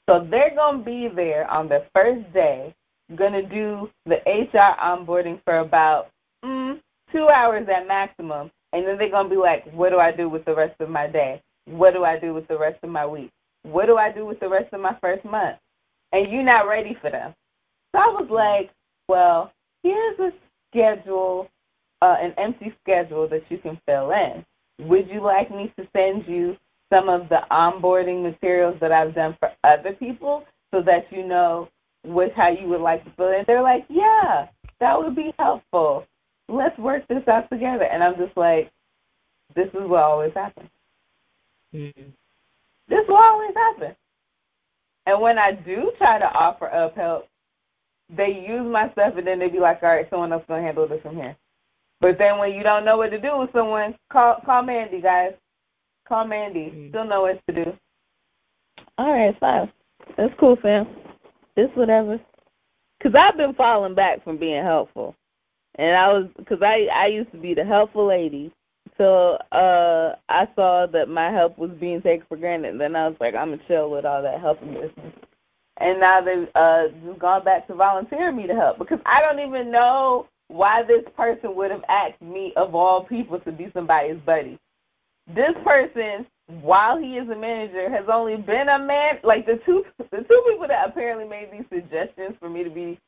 So 0.07 0.25
they're 0.29 0.55
going 0.55 0.79
to 0.79 0.85
be 0.85 1.09
there 1.13 1.49
on 1.49 1.67
the 1.67 1.85
first 1.93 2.31
day, 2.33 2.73
going 3.15 3.33
to 3.33 3.43
do 3.43 3.89
the 4.05 4.17
HR 4.25 4.79
onboarding 4.81 5.41
for 5.43 5.59
about 5.59 6.09
mm, 6.45 6.79
two 7.11 7.27
hours 7.29 7.67
at 7.73 7.87
maximum. 7.87 8.51
And 8.73 8.85
then 8.85 8.97
they're 8.97 9.09
going 9.09 9.29
to 9.29 9.29
be 9.29 9.37
like, 9.39 9.71
what 9.73 9.89
do 9.89 9.99
I 9.99 10.11
do 10.11 10.27
with 10.27 10.43
the 10.45 10.53
rest 10.53 10.79
of 10.81 10.89
my 10.89 11.07
day? 11.07 11.41
What 11.65 11.93
do 11.93 12.03
I 12.03 12.19
do 12.19 12.33
with 12.33 12.47
the 12.47 12.57
rest 12.57 12.79
of 12.83 12.89
my 12.89 13.05
week? 13.05 13.31
What 13.63 13.85
do 13.85 13.97
I 13.97 14.11
do 14.11 14.25
with 14.25 14.39
the 14.39 14.49
rest 14.49 14.73
of 14.73 14.81
my 14.81 14.95
first 15.01 15.23
month? 15.25 15.57
And 16.11 16.31
you're 16.31 16.43
not 16.43 16.67
ready 16.67 16.97
for 17.01 17.09
them. 17.09 17.33
So 17.93 18.01
I 18.01 18.07
was 18.07 18.27
like, 18.29 18.71
well, 19.07 19.53
here's 19.81 20.19
a 20.19 20.31
schedule, 20.69 21.49
uh, 22.01 22.17
an 22.21 22.33
empty 22.37 22.73
schedule 22.83 23.27
that 23.29 23.43
you 23.49 23.57
can 23.57 23.79
fill 23.85 24.11
in. 24.11 24.45
Would 24.87 25.09
you 25.09 25.21
like 25.21 25.49
me 25.49 25.73
to 25.79 25.87
send 25.95 26.27
you 26.27 26.57
some 26.91 27.07
of 27.09 27.29
the 27.29 27.39
onboarding 27.49 28.21
materials 28.21 28.77
that 28.81 28.91
I've 28.91 29.15
done 29.15 29.37
for 29.39 29.51
other 29.63 29.93
people 29.93 30.43
so 30.73 30.81
that 30.81 31.05
you 31.11 31.25
know 31.25 31.69
with 32.05 32.33
how 32.35 32.49
you 32.49 32.67
would 32.67 32.81
like 32.81 33.03
to 33.05 33.11
fill 33.11 33.31
in? 33.31 33.45
they're 33.47 33.63
like, 33.63 33.85
yeah, 33.89 34.47
that 34.79 34.97
would 34.97 35.15
be 35.15 35.33
helpful. 35.39 36.05
Let's 36.47 36.77
work 36.77 37.07
this 37.07 37.27
out 37.27 37.49
together. 37.49 37.85
And 37.85 38.03
I'm 38.03 38.15
just 38.15 38.35
like, 38.37 38.71
this 39.55 39.67
is 39.67 39.87
what 39.87 40.03
always 40.03 40.33
happens. 40.33 40.69
Mm-hmm. 41.73 42.09
This 42.87 43.07
will 43.07 43.17
always 43.17 43.55
happen. 43.55 43.95
And 45.07 45.21
when 45.21 45.37
I 45.37 45.51
do 45.51 45.91
try 45.97 46.19
to 46.19 46.25
offer 46.25 46.67
up 46.67 46.95
help, 46.95 47.27
they 48.15 48.45
use 48.47 48.65
my 48.65 48.91
stuff 48.91 49.13
and 49.17 49.25
then 49.25 49.39
they 49.39 49.47
be 49.47 49.59
like, 49.59 49.81
all 49.81 49.89
right, 49.89 50.07
someone 50.09 50.31
else 50.31 50.43
gonna 50.47 50.61
handle 50.61 50.87
this 50.87 51.01
from 51.01 51.15
here. 51.15 51.35
But 52.01 52.17
then 52.17 52.37
when 52.37 52.53
you 52.53 52.63
don't 52.63 52.85
know 52.85 52.97
what 52.97 53.09
to 53.11 53.19
do 53.19 53.37
with 53.37 53.51
someone, 53.53 53.95
call 54.11 54.37
call 54.45 54.61
Mandy, 54.63 55.01
guys. 55.01 55.33
Call 56.07 56.27
Mandy. 56.27 56.71
Mm-hmm. 56.71 56.91
She'll 56.91 57.05
know 57.05 57.21
what 57.21 57.41
to 57.47 57.65
do. 57.65 57.73
All 58.97 59.11
right, 59.11 59.37
fine. 59.39 59.71
That's 60.17 60.33
cool, 60.39 60.57
fam. 60.61 60.87
It's 61.55 61.75
whatever. 61.75 62.19
Cause 63.01 63.13
I've 63.15 63.37
been 63.37 63.53
falling 63.53 63.93
back 63.95 64.23
from 64.23 64.37
being 64.37 64.63
helpful, 64.63 65.15
and 65.75 65.95
I 65.95 66.11
was 66.11 66.27
because 66.37 66.59
I 66.61 66.87
I 66.93 67.07
used 67.07 67.31
to 67.31 67.37
be 67.37 67.53
the 67.53 67.65
helpful 67.65 68.07
lady. 68.07 68.51
So 68.97 69.37
uh 69.51 70.15
I 70.29 70.47
saw 70.55 70.87
that 70.87 71.09
my 71.09 71.31
help 71.31 71.57
was 71.57 71.71
being 71.79 72.01
taken 72.01 72.25
for 72.27 72.37
granted, 72.37 72.71
and 72.71 72.81
then 72.81 72.95
I 72.95 73.07
was 73.07 73.17
like, 73.19 73.35
I'm 73.35 73.51
gonna 73.51 73.61
chill 73.67 73.89
with 73.89 74.05
all 74.05 74.21
that 74.21 74.41
helping 74.41 74.73
business. 74.73 75.13
And 75.77 75.99
now 75.99 76.21
they've 76.21 76.47
uh 76.55 76.87
just 77.05 77.19
gone 77.19 77.43
back 77.43 77.67
to 77.67 77.75
volunteering 77.75 78.37
me 78.37 78.47
to 78.47 78.55
help 78.55 78.79
because 78.79 78.99
I 79.05 79.21
don't 79.21 79.45
even 79.45 79.71
know 79.71 80.27
why 80.47 80.83
this 80.83 81.03
person 81.17 81.55
would 81.55 81.71
have 81.71 81.83
asked 81.89 82.21
me 82.21 82.53
of 82.55 82.75
all 82.75 83.03
people 83.03 83.39
to 83.39 83.51
be 83.51 83.69
somebody's 83.73 84.19
buddy. 84.25 84.59
This 85.33 85.53
person 85.65 86.27
while 86.61 86.97
he 86.97 87.17
is 87.17 87.29
a 87.29 87.35
manager, 87.35 87.89
has 87.89 88.05
only 88.11 88.37
been 88.37 88.69
a 88.69 88.79
man. 88.79 89.19
Like 89.23 89.45
the 89.45 89.59
two, 89.65 89.83
the 89.97 90.17
two 90.17 90.43
people 90.49 90.67
that 90.67 90.87
apparently 90.87 91.27
made 91.27 91.49
these 91.51 91.65
suggestions 91.73 92.35
for 92.39 92.49
me 92.49 92.63
to 92.63 92.69
be 92.69 92.99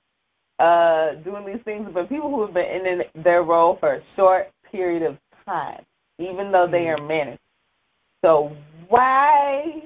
uh 0.60 1.16
doing 1.24 1.46
these 1.46 1.64
things, 1.66 1.90
but 1.94 2.10
people 2.10 2.30
who 2.30 2.42
have 2.42 2.54
been 2.54 2.86
in 2.86 3.24
their 3.24 3.44
role 3.44 3.78
for 3.80 3.96
a 3.96 4.02
short 4.16 4.52
period 4.72 5.04
of 5.04 5.18
time, 5.46 5.84
even 6.20 6.52
though 6.52 6.68
they 6.70 6.88
are 6.88 7.02
managers. 7.02 7.40
So 8.24 8.56
why? 8.90 9.82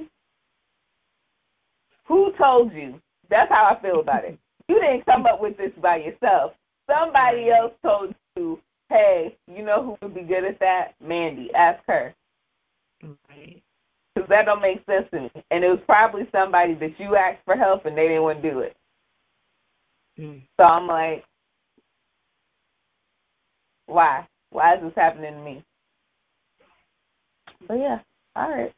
Who 2.06 2.34
told 2.38 2.74
you? 2.74 3.00
That's 3.30 3.50
how 3.50 3.76
I 3.78 3.82
feel 3.82 4.00
about 4.00 4.26
it. 4.26 4.38
You 4.68 4.80
didn't 4.80 5.06
come 5.06 5.26
up 5.26 5.42
with 5.42 5.58
this 5.58 5.72
by 5.82 5.98
yourself. 5.98 6.54
Somebody 6.90 7.50
else 7.50 7.74
told 7.84 8.16
you, 8.38 8.58
hey, 8.90 9.36
you 9.54 9.66
know 9.66 9.84
who 9.84 10.08
would 10.08 10.16
be 10.16 10.22
good 10.22 10.46
at 10.46 10.60
that? 10.60 10.94
Mandy. 11.06 11.54
Ask 11.54 11.84
her. 11.88 12.14
Right. 13.04 13.62
Because 14.16 14.30
that 14.30 14.46
don't 14.46 14.62
make 14.62 14.86
sense 14.86 15.08
to 15.12 15.22
me. 15.24 15.32
And 15.52 15.66
it 15.66 15.70
was 15.70 15.80
probably 15.86 16.24
somebody 16.32 16.74
that 16.76 16.98
you 17.00 17.18
asked 17.18 17.44
for 17.44 17.58
help 17.58 17.86
and 17.86 17.98
they 17.98 18.08
didn't 18.08 18.24
want 18.24 18.42
to 18.42 18.50
do 18.50 18.60
it. 18.60 18.78
Mm. 20.20 20.42
So 20.60 20.66
I'm 20.66 20.88
like, 20.88 21.24
why? 23.88 24.28
Why 24.52 24.76
is 24.76 24.82
this 24.82 24.94
happening 24.96 25.34
to 25.34 25.40
me? 25.40 25.64
But 27.68 27.76
yeah, 27.76 28.00
all 28.36 28.50
right. 28.50 28.74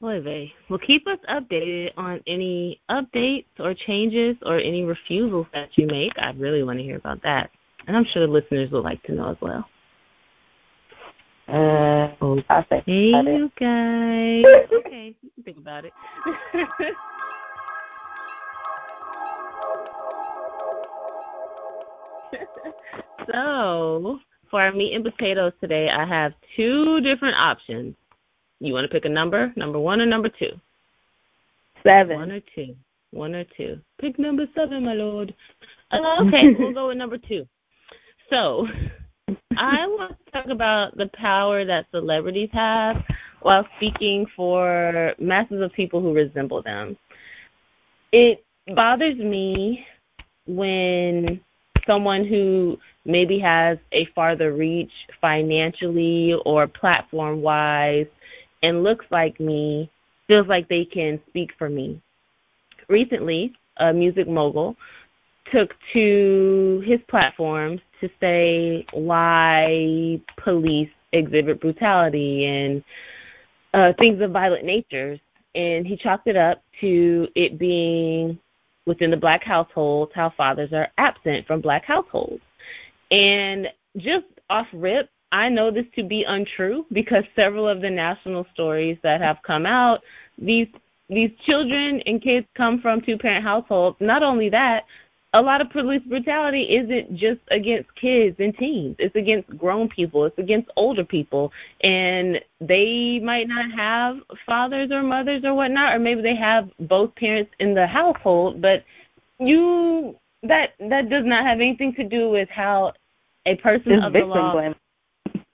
Boy, 0.00 0.52
Well, 0.68 0.78
keep 0.78 1.06
us 1.06 1.18
updated 1.28 1.90
on 1.96 2.20
any 2.26 2.80
updates 2.90 3.46
or 3.58 3.72
changes 3.72 4.36
or 4.44 4.58
any 4.58 4.84
refusals 4.84 5.46
that 5.54 5.70
you 5.76 5.86
make. 5.86 6.12
I 6.18 6.32
really 6.32 6.62
want 6.62 6.78
to 6.78 6.84
hear 6.84 6.96
about 6.96 7.22
that. 7.22 7.50
And 7.86 7.96
I'm 7.96 8.04
sure 8.12 8.26
the 8.26 8.32
listeners 8.32 8.70
would 8.72 8.84
like 8.84 9.02
to 9.04 9.12
know 9.12 9.30
as 9.30 9.36
well. 9.40 9.64
Uh, 11.48 12.14
okay, 12.20 12.82
you 12.86 13.50
guys. 13.58 14.44
okay, 14.72 15.14
you 15.22 15.30
can 15.34 15.44
think 15.44 15.56
about 15.56 15.84
it. 15.86 15.92
so, 23.32 24.20
for 24.50 24.62
our 24.62 24.72
meat 24.72 24.94
and 24.94 25.04
potatoes 25.04 25.52
today, 25.60 25.88
I 25.88 26.04
have 26.04 26.32
two 26.56 27.00
different 27.00 27.36
options. 27.36 27.94
You 28.60 28.72
want 28.72 28.84
to 28.84 28.88
pick 28.88 29.04
a 29.04 29.08
number? 29.08 29.52
Number 29.56 29.78
one 29.78 30.00
or 30.00 30.06
number 30.06 30.28
two? 30.28 30.52
Seven. 31.82 32.16
One 32.16 32.32
or 32.32 32.40
two. 32.54 32.74
One 33.10 33.34
or 33.34 33.44
two. 33.56 33.80
Pick 34.00 34.18
number 34.18 34.46
seven, 34.54 34.84
my 34.84 34.94
lord. 34.94 35.34
Okay, 35.92 36.52
we'll 36.58 36.72
go 36.72 36.88
with 36.88 36.96
number 36.96 37.16
two. 37.16 37.46
So, 38.28 38.66
I 39.56 39.86
want 39.86 40.16
to 40.18 40.32
talk 40.32 40.48
about 40.48 40.96
the 40.96 41.08
power 41.14 41.64
that 41.64 41.86
celebrities 41.92 42.50
have 42.52 43.04
while 43.40 43.64
speaking 43.76 44.26
for 44.34 45.14
masses 45.20 45.62
of 45.62 45.72
people 45.72 46.00
who 46.00 46.12
resemble 46.12 46.60
them. 46.62 46.96
It 48.10 48.44
bothers 48.74 49.16
me 49.16 49.86
when 50.46 51.40
someone 51.86 52.24
who 52.24 52.78
maybe 53.04 53.38
has 53.38 53.78
a 53.92 54.04
farther 54.06 54.52
reach 54.52 54.92
financially 55.20 56.34
or 56.44 56.66
platform 56.66 57.40
wise 57.40 58.06
and 58.62 58.82
looks 58.82 59.06
like 59.10 59.38
me 59.38 59.90
feels 60.26 60.46
like 60.48 60.68
they 60.68 60.84
can 60.84 61.20
speak 61.28 61.52
for 61.56 61.68
me. 61.68 62.00
Recently, 62.88 63.54
a 63.78 63.92
music 63.92 64.28
mogul 64.28 64.76
took 65.52 65.74
to 65.92 66.82
his 66.84 67.00
platforms 67.08 67.80
to 68.00 68.10
say 68.20 68.84
why 68.92 70.20
police 70.36 70.90
exhibit 71.12 71.60
brutality 71.60 72.46
and 72.46 72.84
uh, 73.74 73.92
things 73.98 74.20
of 74.20 74.32
violent 74.32 74.64
natures. 74.64 75.20
And 75.54 75.86
he 75.86 75.96
chalked 75.96 76.26
it 76.26 76.36
up 76.36 76.62
to 76.80 77.28
it 77.34 77.58
being 77.58 78.38
within 78.86 79.10
the 79.10 79.16
black 79.16 79.42
households 79.44 80.12
how 80.14 80.30
fathers 80.30 80.72
are 80.72 80.88
absent 80.96 81.46
from 81.46 81.60
black 81.60 81.84
households. 81.84 82.42
And 83.10 83.68
just 83.96 84.26
off 84.48 84.68
rip, 84.72 85.10
I 85.32 85.48
know 85.48 85.70
this 85.70 85.86
to 85.96 86.02
be 86.02 86.24
untrue 86.24 86.86
because 86.92 87.24
several 87.34 87.68
of 87.68 87.80
the 87.80 87.90
national 87.90 88.46
stories 88.54 88.98
that 89.02 89.20
have 89.20 89.42
come 89.42 89.66
out, 89.66 90.02
these 90.38 90.68
these 91.08 91.30
children 91.44 92.00
and 92.06 92.20
kids 92.20 92.46
come 92.54 92.80
from 92.80 93.00
two 93.00 93.16
parent 93.16 93.44
households. 93.44 93.96
Not 94.00 94.24
only 94.24 94.48
that, 94.48 94.86
a 95.32 95.42
lot 95.42 95.60
of 95.60 95.70
police 95.70 96.02
brutality 96.06 96.62
isn't 96.62 97.16
just 97.16 97.40
against 97.50 97.94
kids 97.94 98.36
and 98.38 98.56
teens. 98.56 98.96
It's 98.98 99.14
against 99.16 99.56
grown 99.58 99.88
people. 99.88 100.24
It's 100.24 100.38
against 100.38 100.70
older 100.76 101.04
people, 101.04 101.52
and 101.82 102.40
they 102.60 103.20
might 103.20 103.48
not 103.48 103.70
have 103.72 104.18
fathers 104.46 104.90
or 104.90 105.02
mothers 105.02 105.44
or 105.44 105.54
whatnot, 105.54 105.94
or 105.94 105.98
maybe 105.98 106.22
they 106.22 106.36
have 106.36 106.70
both 106.80 107.14
parents 107.16 107.52
in 107.58 107.74
the 107.74 107.86
household. 107.86 108.62
But 108.62 108.84
you 109.38 110.16
that 110.42 110.74
that 110.78 111.10
does 111.10 111.24
not 111.24 111.44
have 111.44 111.60
anything 111.60 111.94
to 111.94 112.04
do 112.04 112.30
with 112.30 112.48
how 112.48 112.92
a 113.46 113.56
person 113.56 113.92
it's 113.92 114.06
of 114.06 114.12
the 114.12 114.24
law. 114.24 114.52
Blame. 114.52 114.74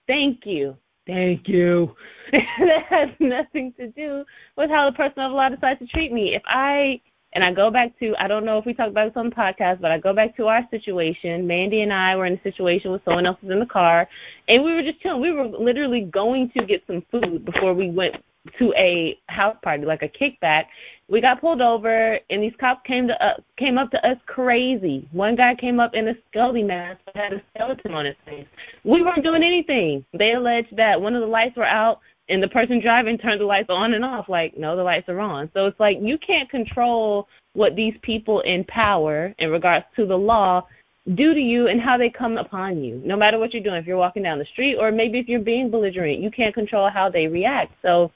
Thank 0.06 0.46
you. 0.46 0.76
Thank 1.06 1.48
you. 1.48 1.96
that 2.32 2.84
has 2.88 3.08
nothing 3.18 3.72
to 3.74 3.88
do 3.88 4.24
with 4.56 4.70
how 4.70 4.88
the 4.88 4.96
person 4.96 5.20
of 5.20 5.30
the 5.30 5.36
law 5.36 5.48
decides 5.48 5.80
to 5.80 5.86
treat 5.86 6.12
me. 6.12 6.34
If 6.34 6.42
I 6.46 7.00
and 7.32 7.42
I 7.42 7.52
go 7.52 7.70
back 7.70 7.98
to, 8.00 8.14
I 8.18 8.28
don't 8.28 8.44
know 8.44 8.58
if 8.58 8.66
we 8.66 8.74
talked 8.74 8.90
about 8.90 9.08
this 9.08 9.16
on 9.16 9.30
the 9.30 9.34
podcast, 9.34 9.80
but 9.80 9.90
I 9.90 9.98
go 9.98 10.12
back 10.12 10.36
to 10.36 10.48
our 10.48 10.66
situation. 10.70 11.46
Mandy 11.46 11.80
and 11.80 11.92
I 11.92 12.14
were 12.16 12.26
in 12.26 12.34
a 12.34 12.42
situation 12.42 12.90
where 12.90 13.00
someone 13.04 13.26
else 13.26 13.38
was 13.42 13.50
in 13.50 13.58
the 13.58 13.66
car, 13.66 14.08
and 14.48 14.62
we 14.62 14.72
were 14.74 14.82
just 14.82 15.00
chilling. 15.00 15.20
We 15.22 15.32
were 15.32 15.46
literally 15.46 16.02
going 16.02 16.50
to 16.50 16.64
get 16.64 16.82
some 16.86 17.02
food 17.10 17.44
before 17.44 17.74
we 17.74 17.90
went 17.90 18.16
to 18.58 18.74
a 18.76 19.18
house 19.28 19.56
party, 19.62 19.84
like 19.84 20.02
a 20.02 20.08
kickback. 20.08 20.66
We 21.08 21.20
got 21.20 21.40
pulled 21.40 21.60
over, 21.60 22.18
and 22.28 22.42
these 22.42 22.54
cops 22.58 22.80
came 22.86 23.06
to 23.08 23.24
us, 23.24 23.40
came 23.56 23.78
up 23.78 23.90
to 23.92 24.06
us 24.06 24.16
crazy. 24.26 25.08
One 25.12 25.36
guy 25.36 25.54
came 25.54 25.78
up 25.80 25.94
in 25.94 26.08
a 26.08 26.14
skelly 26.28 26.62
mask, 26.62 27.00
that 27.06 27.16
had 27.16 27.32
a 27.34 27.42
skeleton 27.54 27.94
on 27.94 28.04
his 28.04 28.16
face. 28.26 28.46
We 28.84 29.02
weren't 29.02 29.24
doing 29.24 29.42
anything. 29.42 30.04
They 30.12 30.34
alleged 30.34 30.76
that 30.76 31.00
one 31.00 31.14
of 31.14 31.20
the 31.20 31.26
lights 31.26 31.56
were 31.56 31.64
out 31.64 32.00
and 32.32 32.42
the 32.42 32.48
person 32.48 32.80
driving 32.80 33.18
turned 33.18 33.40
the 33.40 33.44
lights 33.44 33.68
on 33.68 33.92
and 33.92 34.04
off 34.04 34.28
like 34.28 34.56
no 34.56 34.74
the 34.74 34.82
lights 34.82 35.08
are 35.08 35.20
on. 35.20 35.50
So 35.52 35.66
it's 35.66 35.78
like 35.78 35.98
you 36.00 36.16
can't 36.18 36.48
control 36.48 37.28
what 37.52 37.76
these 37.76 37.94
people 38.00 38.40
in 38.40 38.64
power 38.64 39.34
in 39.38 39.50
regards 39.50 39.84
to 39.96 40.06
the 40.06 40.16
law 40.16 40.66
do 41.14 41.34
to 41.34 41.40
you 41.40 41.66
and 41.66 41.80
how 41.80 41.98
they 41.98 42.08
come 42.08 42.38
upon 42.38 42.82
you 42.82 43.02
no 43.04 43.16
matter 43.16 43.38
what 43.38 43.52
you're 43.52 43.62
doing. 43.62 43.76
If 43.76 43.86
you're 43.86 43.98
walking 43.98 44.22
down 44.22 44.38
the 44.38 44.46
street 44.46 44.76
or 44.76 44.90
maybe 44.90 45.18
if 45.18 45.28
you're 45.28 45.40
being 45.40 45.70
belligerent 45.70 46.20
you 46.20 46.30
can't 46.30 46.54
control 46.54 46.88
how 46.88 47.10
they 47.10 47.28
react. 47.28 47.74
So 47.82 48.10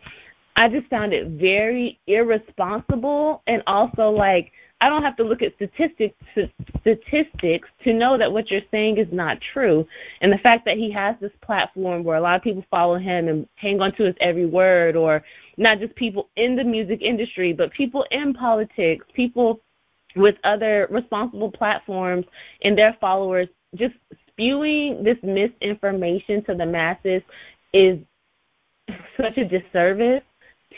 i 0.56 0.66
just 0.68 0.86
found 0.88 1.12
it 1.12 1.26
very 1.28 1.98
irresponsible 2.06 3.42
and 3.46 3.62
also 3.66 4.10
like 4.10 4.50
I 4.80 4.88
don't 4.90 5.02
have 5.02 5.16
to 5.16 5.24
look 5.24 5.42
at 5.42 5.54
statistics 5.54 6.16
statistics 6.80 7.68
to 7.82 7.92
know 7.92 8.18
that 8.18 8.30
what 8.30 8.50
you're 8.50 8.60
saying 8.70 8.98
is 8.98 9.08
not 9.10 9.40
true. 9.40 9.86
And 10.20 10.32
the 10.32 10.38
fact 10.38 10.64
that 10.66 10.76
he 10.76 10.90
has 10.90 11.16
this 11.20 11.32
platform 11.40 12.04
where 12.04 12.16
a 12.16 12.20
lot 12.20 12.36
of 12.36 12.42
people 12.42 12.64
follow 12.70 12.98
him 12.98 13.28
and 13.28 13.48
hang 13.54 13.80
on 13.80 13.92
to 13.96 14.04
his 14.04 14.14
every 14.20 14.46
word, 14.46 14.94
or 14.94 15.24
not 15.56 15.80
just 15.80 15.94
people 15.94 16.28
in 16.36 16.56
the 16.56 16.64
music 16.64 17.00
industry, 17.00 17.52
but 17.52 17.72
people 17.72 18.04
in 18.10 18.34
politics, 18.34 19.06
people 19.14 19.60
with 20.14 20.36
other 20.44 20.86
responsible 20.90 21.50
platforms 21.50 22.26
and 22.62 22.76
their 22.76 22.96
followers, 23.00 23.48
just 23.74 23.94
spewing 24.28 25.02
this 25.02 25.18
misinformation 25.22 26.44
to 26.44 26.54
the 26.54 26.66
masses 26.66 27.22
is 27.72 27.98
such 29.16 29.38
a 29.38 29.44
disservice 29.44 30.22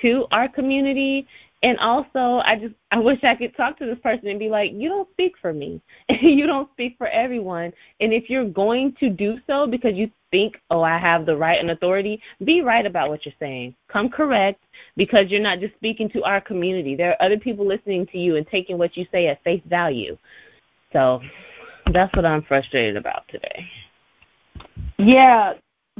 to 0.01 0.27
our 0.31 0.49
community 0.49 1.27
And 1.63 1.77
also, 1.79 2.41
I 2.45 2.57
just 2.57 2.75
I 2.93 3.01
wish 3.01 3.25
I 3.25 3.35
could 3.35 3.57
talk 3.57 3.79
to 3.79 3.87
this 3.87 3.99
person 3.99 4.29
and 4.29 4.39
be 4.39 4.49
like, 4.49 4.73
you 4.73 4.89
don't 4.89 5.11
speak 5.11 5.35
for 5.41 5.53
me. 5.53 5.81
you 6.21 6.47
don't 6.47 6.71
speak 6.73 6.97
for 6.99 7.09
everyone. 7.09 7.73
And 8.01 8.13
if 8.13 8.31
you're 8.31 8.49
going 8.49 8.95
to 9.01 9.11
do 9.11 9.39
so 9.47 9.67
because 9.67 9.95
you 9.95 10.11
think, 10.31 10.61
oh, 10.71 10.83
I 10.83 10.99
have 10.99 11.27
the 11.27 11.37
right 11.37 11.59
and 11.59 11.73
authority, 11.73 12.23
be 12.45 12.61
right 12.61 12.87
about 12.87 13.09
what 13.09 13.25
you're 13.27 13.35
saying. 13.41 13.75
Come 13.89 14.09
correct 14.09 14.63
because 14.97 15.27
you're 15.31 15.41
not 15.41 15.59
just 15.59 15.75
speaking 15.75 16.09
to 16.11 16.23
our 16.23 16.41
community. 16.41 16.95
There 16.95 17.11
are 17.11 17.23
other 17.25 17.39
people 17.39 17.67
listening 17.67 18.07
to 18.13 18.19
you 18.19 18.37
and 18.37 18.47
taking 18.47 18.79
what 18.79 18.97
you 18.97 19.07
say 19.11 19.27
at 19.27 19.43
face 19.43 19.63
value. 19.67 20.17
So 20.93 21.21
that's 21.93 22.15
what 22.15 22.25
I'm 22.25 22.43
frustrated 22.43 22.97
about 22.97 23.25
today. 23.29 23.67
Yeah, 24.99 25.55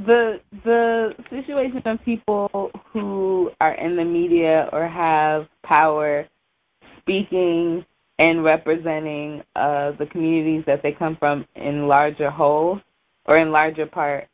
the 0.05 0.39
the 0.63 1.13
situation 1.29 1.81
of 1.85 2.03
people 2.03 2.71
who 2.91 3.51
are 3.59 3.73
in 3.73 3.95
the 3.95 4.05
media 4.05 4.69
or 4.71 4.87
have 4.87 5.47
power 5.63 6.27
speaking 6.99 7.85
and 8.17 8.43
representing 8.43 9.41
uh, 9.55 9.91
the 9.91 10.05
communities 10.05 10.63
that 10.65 10.81
they 10.83 10.91
come 10.91 11.15
from 11.17 11.45
in 11.55 11.87
larger 11.87 12.29
whole 12.29 12.79
or 13.25 13.37
in 13.37 13.51
larger 13.51 13.85
part 13.85 14.27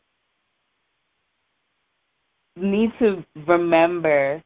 need 2.55 2.91
to 2.99 3.23
remember 3.47 4.41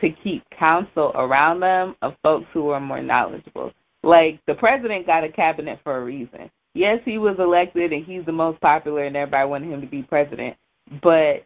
to 0.00 0.10
keep 0.22 0.42
counsel 0.58 1.12
around 1.14 1.60
them 1.60 1.96
of 2.02 2.14
folks 2.22 2.46
who 2.52 2.68
are 2.68 2.80
more 2.80 3.02
knowledgeable. 3.02 3.72
Like 4.02 4.40
the 4.46 4.54
president 4.54 5.06
got 5.06 5.24
a 5.24 5.28
cabinet 5.30 5.80
for 5.82 5.96
a 5.96 6.04
reason 6.04 6.50
yes, 6.74 7.00
he 7.04 7.18
was 7.18 7.36
elected 7.38 7.92
and 7.92 8.04
he's 8.04 8.24
the 8.26 8.32
most 8.32 8.60
popular 8.60 9.04
and 9.04 9.16
everybody 9.16 9.48
wanted 9.48 9.72
him 9.72 9.80
to 9.80 9.86
be 9.86 10.02
president. 10.02 10.56
But 11.02 11.44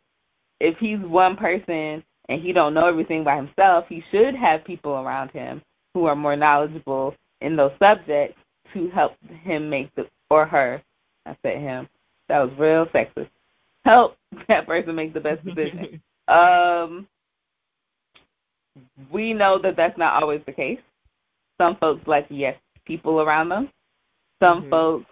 if 0.60 0.76
he's 0.78 0.98
one 0.98 1.36
person 1.36 2.02
and 2.28 2.42
he 2.42 2.52
don't 2.52 2.74
know 2.74 2.86
everything 2.86 3.24
by 3.24 3.36
himself, 3.36 3.84
he 3.88 4.02
should 4.10 4.34
have 4.34 4.64
people 4.64 4.92
around 4.92 5.30
him 5.30 5.62
who 5.94 6.06
are 6.06 6.16
more 6.16 6.36
knowledgeable 6.36 7.14
in 7.40 7.56
those 7.56 7.72
subjects 7.78 8.38
to 8.74 8.90
help 8.90 9.12
him 9.42 9.70
make 9.70 9.94
the 9.94 10.06
or 10.30 10.46
her. 10.46 10.82
I 11.26 11.36
said 11.42 11.58
him. 11.58 11.88
That 12.28 12.40
was 12.40 12.50
real 12.58 12.86
sexist. 12.86 13.30
Help 13.84 14.16
that 14.48 14.66
person 14.66 14.94
make 14.94 15.14
the 15.14 15.20
best 15.20 15.44
decision. 15.44 16.02
um, 16.28 17.06
we 19.10 19.32
know 19.32 19.58
that 19.62 19.76
that's 19.76 19.98
not 19.98 20.22
always 20.22 20.42
the 20.46 20.52
case. 20.52 20.80
Some 21.58 21.76
folks 21.76 22.06
like 22.06 22.26
yes 22.28 22.56
people 22.84 23.20
around 23.20 23.48
them. 23.48 23.70
Some 24.40 24.62
mm-hmm. 24.62 24.70
folks 24.70 25.06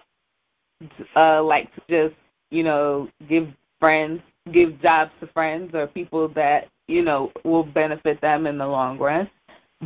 uh, 1.15 1.43
like 1.43 1.75
to 1.75 1.81
just, 1.89 2.21
you 2.51 2.63
know, 2.63 3.09
give 3.29 3.49
friends, 3.81 4.21
give 4.53 4.81
jobs 4.81 5.11
to 5.21 5.27
friends 5.29 5.75
or 5.75 5.87
people 5.87 6.29
that, 6.29 6.69
you 6.89 7.03
know, 7.03 7.33
will 7.45 7.65
benefit 7.65 8.21
them 8.21 8.47
in 8.47 8.59
the 8.59 8.67
long 8.67 8.99
run. 8.99 9.29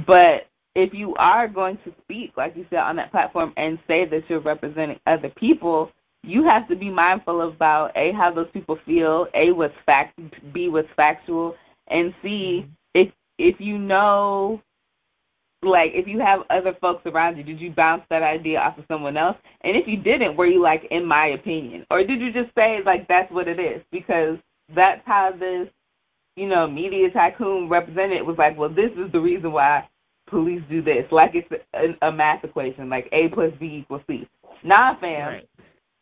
But 0.06 0.46
if 0.74 0.94
you 0.94 1.14
are 1.16 1.48
going 1.48 1.78
to 1.84 1.92
speak, 2.02 2.32
like 2.36 2.56
you 2.56 2.66
said, 2.70 2.80
on 2.80 2.96
that 2.96 3.10
platform 3.10 3.52
and 3.56 3.78
say 3.86 4.04
that 4.06 4.28
you're 4.28 4.40
representing 4.40 5.00
other 5.06 5.30
people, 5.30 5.90
you 6.22 6.44
have 6.44 6.68
to 6.68 6.76
be 6.76 6.90
mindful 6.90 7.42
about 7.42 7.92
A, 7.96 8.12
how 8.12 8.32
those 8.32 8.50
people 8.52 8.78
feel, 8.84 9.26
A, 9.34 9.52
what's 9.52 9.74
fact, 9.86 10.20
B, 10.52 10.68
what's 10.68 10.88
factual, 10.94 11.56
and 11.88 12.14
C, 12.22 12.62
mm-hmm. 12.62 12.70
if 12.94 13.12
if 13.38 13.58
you 13.58 13.78
know 13.78 14.60
like 15.62 15.92
if 15.94 16.06
you 16.06 16.18
have 16.20 16.40
other 16.50 16.74
folks 16.80 17.02
around 17.06 17.36
you, 17.36 17.42
did 17.42 17.60
you 17.60 17.70
bounce 17.70 18.02
that 18.10 18.22
idea 18.22 18.58
off 18.58 18.78
of 18.78 18.84
someone 18.88 19.16
else? 19.16 19.36
And 19.62 19.76
if 19.76 19.86
you 19.86 19.96
didn't, 19.96 20.36
were 20.36 20.46
you 20.46 20.62
like, 20.62 20.86
in 20.90 21.04
my 21.04 21.28
opinion, 21.28 21.84
or 21.90 22.02
did 22.04 22.20
you 22.20 22.32
just 22.32 22.54
say 22.54 22.80
like 22.84 23.06
that's 23.08 23.30
what 23.30 23.48
it 23.48 23.60
is? 23.60 23.82
Because 23.92 24.38
that's 24.74 25.02
how 25.04 25.32
this, 25.38 25.68
you 26.36 26.48
know, 26.48 26.66
media 26.66 27.10
tycoon 27.10 27.68
represented 27.68 28.16
it 28.16 28.26
was 28.26 28.38
like, 28.38 28.56
well, 28.56 28.70
this 28.70 28.90
is 28.96 29.12
the 29.12 29.20
reason 29.20 29.52
why 29.52 29.86
police 30.30 30.62
do 30.70 30.80
this, 30.80 31.04
like 31.10 31.32
it's 31.34 31.48
a, 31.74 32.06
a 32.06 32.12
math 32.12 32.44
equation, 32.44 32.88
like 32.88 33.08
A 33.12 33.28
plus 33.28 33.52
B 33.58 33.80
equals 33.82 34.02
C. 34.08 34.26
Nah, 34.62 34.98
fam. 34.98 35.28
Right. 35.28 35.48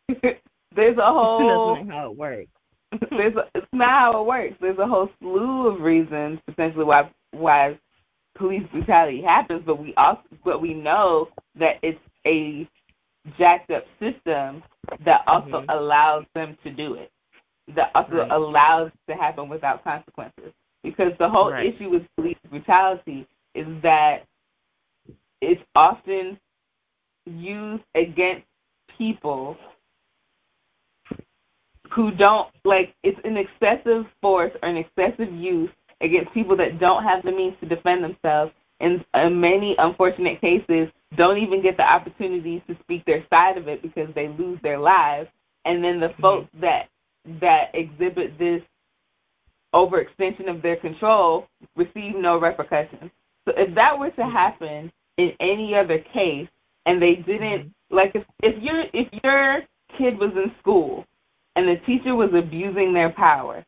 there's 0.77 0.99
a 0.99 1.13
whole. 1.13 1.75
That's 1.77 1.89
not 1.89 1.95
how 1.95 2.11
it 2.11 2.17
works. 2.17 2.51
there's 3.11 3.35
a, 3.37 3.45
it's 3.55 3.67
not 3.73 3.89
how 3.89 4.21
it 4.21 4.27
works. 4.27 4.55
There's 4.61 4.79
a 4.79 4.87
whole 4.87 5.11
slew 5.21 5.67
of 5.67 5.81
reasons 5.81 6.39
potentially 6.47 6.85
why 6.85 7.11
why 7.33 7.79
police 8.39 8.63
brutality 8.73 9.21
happens, 9.23 9.63
but 9.67 9.79
we 9.81 9.95
also 9.97 10.23
but 10.45 10.63
we 10.63 10.75
know 10.75 11.29
that 11.59 11.77
it's 11.83 11.99
a 12.27 12.69
jacked 13.39 13.71
up 13.71 13.85
system 14.01 14.63
that 15.05 15.23
also 15.27 15.63
mm-hmm. 15.63 15.71
allows 15.71 16.25
them 16.35 16.57
to 16.65 16.71
do 16.71 16.95
it. 16.95 17.11
That 17.75 17.91
also 17.95 18.17
right. 18.17 18.31
allows 18.31 18.89
it 18.89 19.13
to 19.13 19.19
happen 19.19 19.49
without 19.49 19.85
consequences. 19.85 20.53
Because 20.83 21.13
the 21.19 21.29
whole 21.29 21.51
right. 21.51 21.75
issue 21.75 21.91
with 21.91 22.03
police 22.17 22.39
brutality 22.49 23.27
is 23.55 23.67
that 23.83 24.25
it's 25.43 25.61
often 25.75 26.39
used 27.27 27.83
against 27.95 28.47
people 28.97 29.57
who 31.91 32.11
don't 32.11 32.49
like 32.65 32.95
it's 33.03 33.19
an 33.25 33.37
excessive 33.37 34.07
force 34.21 34.53
or 34.63 34.69
an 34.69 34.77
excessive 34.77 35.33
use 35.33 35.71
against 36.01 36.33
people 36.33 36.57
that 36.57 36.79
don't 36.79 37.03
have 37.03 37.23
the 37.23 37.33
means 37.33 37.55
to 37.61 37.69
defend 37.69 38.05
themselves, 38.05 38.53
and 38.81 39.05
in 39.15 39.41
many 39.41 39.75
unfortunate 39.79 40.41
cases, 40.41 40.89
don't 41.17 41.39
even 41.39 41.63
get 41.63 41.77
the 41.77 41.83
opportunities 41.83 42.61
to 42.69 42.77
speak 42.81 43.05
their 43.05 43.25
side 43.31 43.57
of 43.57 43.67
it 43.67 43.83
because 43.83 44.09
they 44.15 44.29
lose 44.29 44.59
their 44.63 44.79
lives. 44.79 45.29
And 45.65 45.83
then 45.83 46.01
the 46.01 46.09
mm-hmm. 46.09 46.23
folks 46.23 46.49
that 46.61 46.89
that 47.41 47.71
exhibit 47.75 48.39
this 48.39 48.63
overextension 49.75 50.49
of 50.49 50.63
their 50.63 50.77
control 50.77 51.47
receive 51.77 52.15
no 52.17 52.39
repercussions. 52.39 53.11
So 53.47 53.55
if 53.57 53.75
that 53.75 53.99
were 53.99 54.11
to 54.11 54.23
mm-hmm. 54.23 54.31
happen 54.31 54.93
in 55.17 55.33
any 55.41 55.75
other 55.75 55.99
case, 55.99 56.49
and 56.87 57.03
they 57.03 57.17
didn't 57.17 57.43
mm-hmm. 57.43 57.97
like 57.97 58.13
if 58.15 58.25
if 58.43 58.63
your 58.63 58.85
if 58.93 59.09
your 59.25 59.63
kid 59.97 60.19
was 60.19 60.31
in 60.37 60.53
school 60.61 61.05
and 61.57 61.67
the 61.67 61.77
teacher 61.85 62.15
was 62.15 62.31
abusing 62.35 62.93
their 62.93 63.11
power 63.11 63.65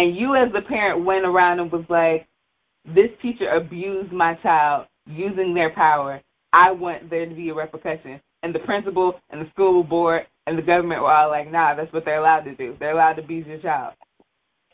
and 0.00 0.16
you 0.16 0.34
as 0.34 0.50
the 0.50 0.62
parent 0.62 1.04
went 1.04 1.26
around 1.26 1.60
and 1.60 1.70
was 1.70 1.84
like, 1.90 2.26
this 2.86 3.10
teacher 3.20 3.50
abused 3.50 4.10
my 4.12 4.32
child 4.36 4.86
using 5.06 5.52
their 5.52 5.68
power. 5.68 6.22
I 6.54 6.70
want 6.70 7.10
there 7.10 7.26
to 7.26 7.34
be 7.34 7.50
a 7.50 7.54
repercussion. 7.54 8.18
And 8.42 8.54
the 8.54 8.60
principal 8.60 9.20
and 9.28 9.42
the 9.42 9.50
school 9.50 9.84
board 9.84 10.26
and 10.46 10.56
the 10.56 10.62
government 10.62 11.02
were 11.02 11.12
all 11.12 11.28
like, 11.28 11.52
nah, 11.52 11.74
that's 11.74 11.92
what 11.92 12.06
they're 12.06 12.18
allowed 12.18 12.44
to 12.44 12.54
do. 12.54 12.74
They're 12.80 12.92
allowed 12.92 13.14
to 13.14 13.22
abuse 13.22 13.46
your 13.46 13.58
child 13.58 13.92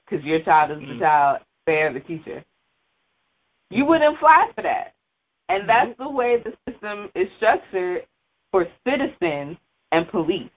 because 0.08 0.24
your 0.24 0.38
child 0.42 0.70
is 0.70 0.78
the 0.78 0.94
mm. 0.94 1.00
child, 1.00 1.40
they're 1.66 1.92
the 1.92 1.98
teacher. 1.98 2.44
You 3.70 3.84
wouldn't 3.84 4.20
fly 4.20 4.48
for 4.54 4.62
that. 4.62 4.94
And 5.48 5.62
mm-hmm. 5.62 5.66
that's 5.66 5.98
the 5.98 6.08
way 6.08 6.40
the 6.40 6.52
system 6.70 7.08
is 7.16 7.26
structured 7.38 8.06
for 8.52 8.68
citizens 8.86 9.56
and 9.90 10.08
police. 10.08 10.50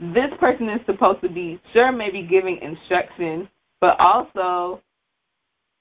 This 0.00 0.30
person 0.40 0.68
is 0.70 0.80
supposed 0.86 1.20
to 1.20 1.28
be, 1.28 1.60
sure, 1.72 1.92
maybe 1.92 2.22
giving 2.22 2.58
instructions 2.58 3.46
but 3.80 3.98
also 4.00 4.82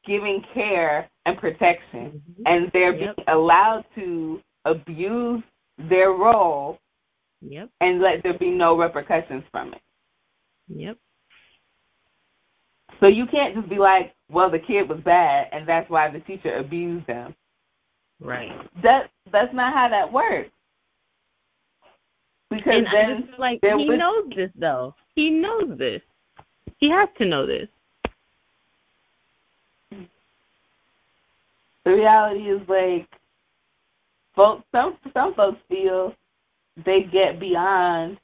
giving 0.05 0.43
care 0.53 1.09
and 1.25 1.37
protection. 1.37 2.21
Mm-hmm. 2.31 2.43
And 2.45 2.71
they're 2.73 2.95
yep. 2.95 3.15
being 3.15 3.27
allowed 3.27 3.85
to 3.95 4.41
abuse 4.65 5.43
their 5.89 6.11
role 6.11 6.79
yep. 7.41 7.69
and 7.81 8.01
let 8.01 8.23
there 8.23 8.37
be 8.37 8.49
no 8.49 8.77
repercussions 8.77 9.43
from 9.51 9.73
it. 9.73 9.81
Yep. 10.69 10.97
So 12.99 13.07
you 13.07 13.27
can't 13.27 13.55
just 13.55 13.69
be 13.69 13.77
like, 13.77 14.15
well, 14.29 14.49
the 14.49 14.59
kid 14.59 14.89
was 14.89 14.99
bad, 15.01 15.47
and 15.51 15.67
that's 15.67 15.89
why 15.89 16.09
the 16.09 16.19
teacher 16.21 16.55
abused 16.55 17.05
them. 17.07 17.35
Right. 18.19 18.51
That 18.81 19.11
that's 19.31 19.53
not 19.53 19.73
how 19.73 19.89
that 19.89 20.11
works. 20.11 20.49
Because 22.49 22.75
and 22.75 22.87
then 22.91 23.29
like 23.37 23.59
he 23.61 23.89
was, 23.89 23.99
knows 23.99 24.31
this 24.35 24.49
though. 24.55 24.95
He 25.15 25.29
knows 25.29 25.77
this. 25.77 26.01
He 26.77 26.89
has 26.89 27.09
to 27.19 27.25
know 27.25 27.45
this. 27.45 27.67
The 31.87 31.93
reality 31.93 32.41
is 32.49 32.59
like 32.67 33.07
folks 34.35 34.63
some 34.73 34.97
some 35.13 35.33
folks 35.35 35.57
feel 35.69 36.13
they 36.85 37.03
get 37.03 37.39
beyond 37.39 38.17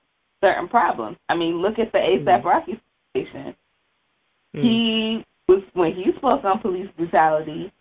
certain 0.43 0.67
problems. 0.67 1.15
I 1.29 1.35
mean, 1.35 1.61
look 1.61 1.79
at 1.79 1.93
the 1.93 1.97
ASAP 1.97 2.25
mm-hmm. 2.25 2.47
Rocky 2.47 2.81
situation. 3.13 3.55
Mm-hmm. 4.53 4.61
He 4.67 5.25
was 5.47 5.63
when 5.73 5.93
he 5.95 6.11
spoke 6.17 6.43
on 6.43 6.59
police 6.59 6.89
brutality. 6.97 7.71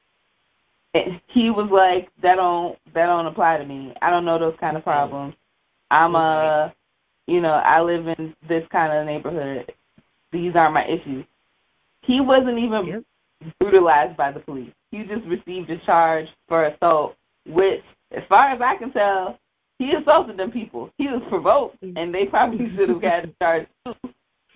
And 0.94 1.20
he 1.26 1.50
was 1.50 1.68
like, 1.72 2.10
"That 2.22 2.36
don't 2.36 2.78
that 2.94 3.06
don't 3.06 3.26
apply 3.26 3.56
to 3.56 3.64
me. 3.64 3.92
I 4.02 4.10
don't 4.10 4.24
know 4.24 4.38
those 4.38 4.56
kind 4.60 4.76
of 4.76 4.84
problems. 4.84 5.34
I'm 5.90 6.14
a, 6.14 6.72
you 7.26 7.40
know, 7.40 7.54
I 7.54 7.80
live 7.80 8.06
in 8.06 8.36
this 8.46 8.64
kind 8.70 8.92
of 8.92 9.04
neighborhood. 9.04 9.72
These 10.30 10.54
aren't 10.54 10.74
my 10.74 10.86
issues." 10.86 11.24
He 12.02 12.20
wasn't 12.20 12.58
even 12.58 12.86
yep. 12.86 13.02
Brutalized 13.58 14.16
by 14.16 14.32
the 14.32 14.40
police 14.40 14.72
he 14.92 15.04
just 15.04 15.26
received 15.26 15.70
a 15.70 15.78
charge 15.78 16.26
for 16.46 16.66
assault, 16.66 17.16
which, 17.46 17.82
as 18.16 18.22
far 18.28 18.50
as 18.50 18.60
I 18.60 18.76
can 18.76 18.92
tell, 18.92 19.38
he 19.78 19.92
assaulted 19.92 20.36
them 20.36 20.52
people. 20.52 20.90
He 20.98 21.06
was 21.08 21.22
provoked, 21.28 21.82
mm-hmm. 21.82 21.96
and 21.96 22.14
they 22.14 22.26
probably 22.26 22.70
should 22.76 22.90
have 22.90 23.02
got 23.02 23.24
a 23.24 23.34
charge 23.42 23.66
too. 23.84 23.94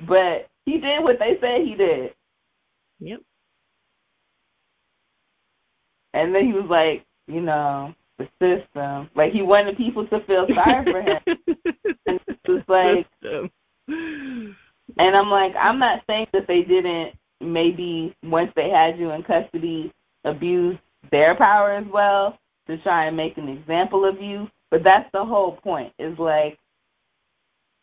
But 0.07 0.49
he 0.67 0.79
did 0.79 1.03
what 1.03 1.19
they 1.19 1.39
said 1.41 1.63
he 1.63 1.75
did. 1.75 2.15
Yep. 3.01 3.21
And 6.13 6.35
then 6.35 6.47
he 6.47 6.53
was 6.53 6.67
like, 6.69 7.05
you 7.27 7.41
know, 7.41 7.95
the 8.19 8.29
system. 8.41 9.11
Like 9.15 9.33
he 9.33 9.43
wanted 9.43 9.79
people 9.79 10.07
to 10.07 10.21
feel 10.27 10.47
sorry 10.55 10.85
for 10.85 11.01
him. 11.03 11.19
and 12.07 12.21
it 12.27 12.39
was 12.47 12.63
like 12.69 13.07
and 13.89 15.17
I'm 15.17 15.31
like, 15.31 15.55
I'm 15.59 15.79
not 15.79 16.03
saying 16.07 16.29
that 16.33 16.47
they 16.47 16.63
didn't 16.63 17.15
maybe 17.41 18.15
once 18.23 18.51
they 18.57 18.71
had 18.71 18.99
you 18.99 19.11
in 19.11 19.23
custody 19.23 19.93
abuse 20.25 20.77
their 21.11 21.35
power 21.35 21.73
as 21.73 21.87
well 21.93 22.39
to 22.67 22.79
try 22.79 23.07
and 23.07 23.17
make 23.17 23.37
an 23.39 23.49
example 23.49 24.05
of 24.05 24.21
you. 24.21 24.49
But 24.71 24.83
that's 24.83 25.11
the 25.13 25.25
whole 25.25 25.53
point, 25.53 25.93
is 25.99 26.19
like 26.19 26.59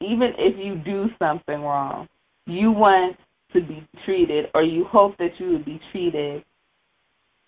even 0.02 0.34
if 0.38 0.58
you 0.58 0.76
do 0.76 1.10
something 1.18 1.62
wrong, 1.62 2.08
you 2.46 2.72
want 2.72 3.18
to 3.54 3.62
be 3.62 3.88
treated 4.04 4.50
or 4.54 4.64
you 4.64 4.84
hope 4.86 5.18
that 5.18 5.40
you 5.40 5.52
would 5.52 5.66
be 5.66 5.80
treated 5.92 6.44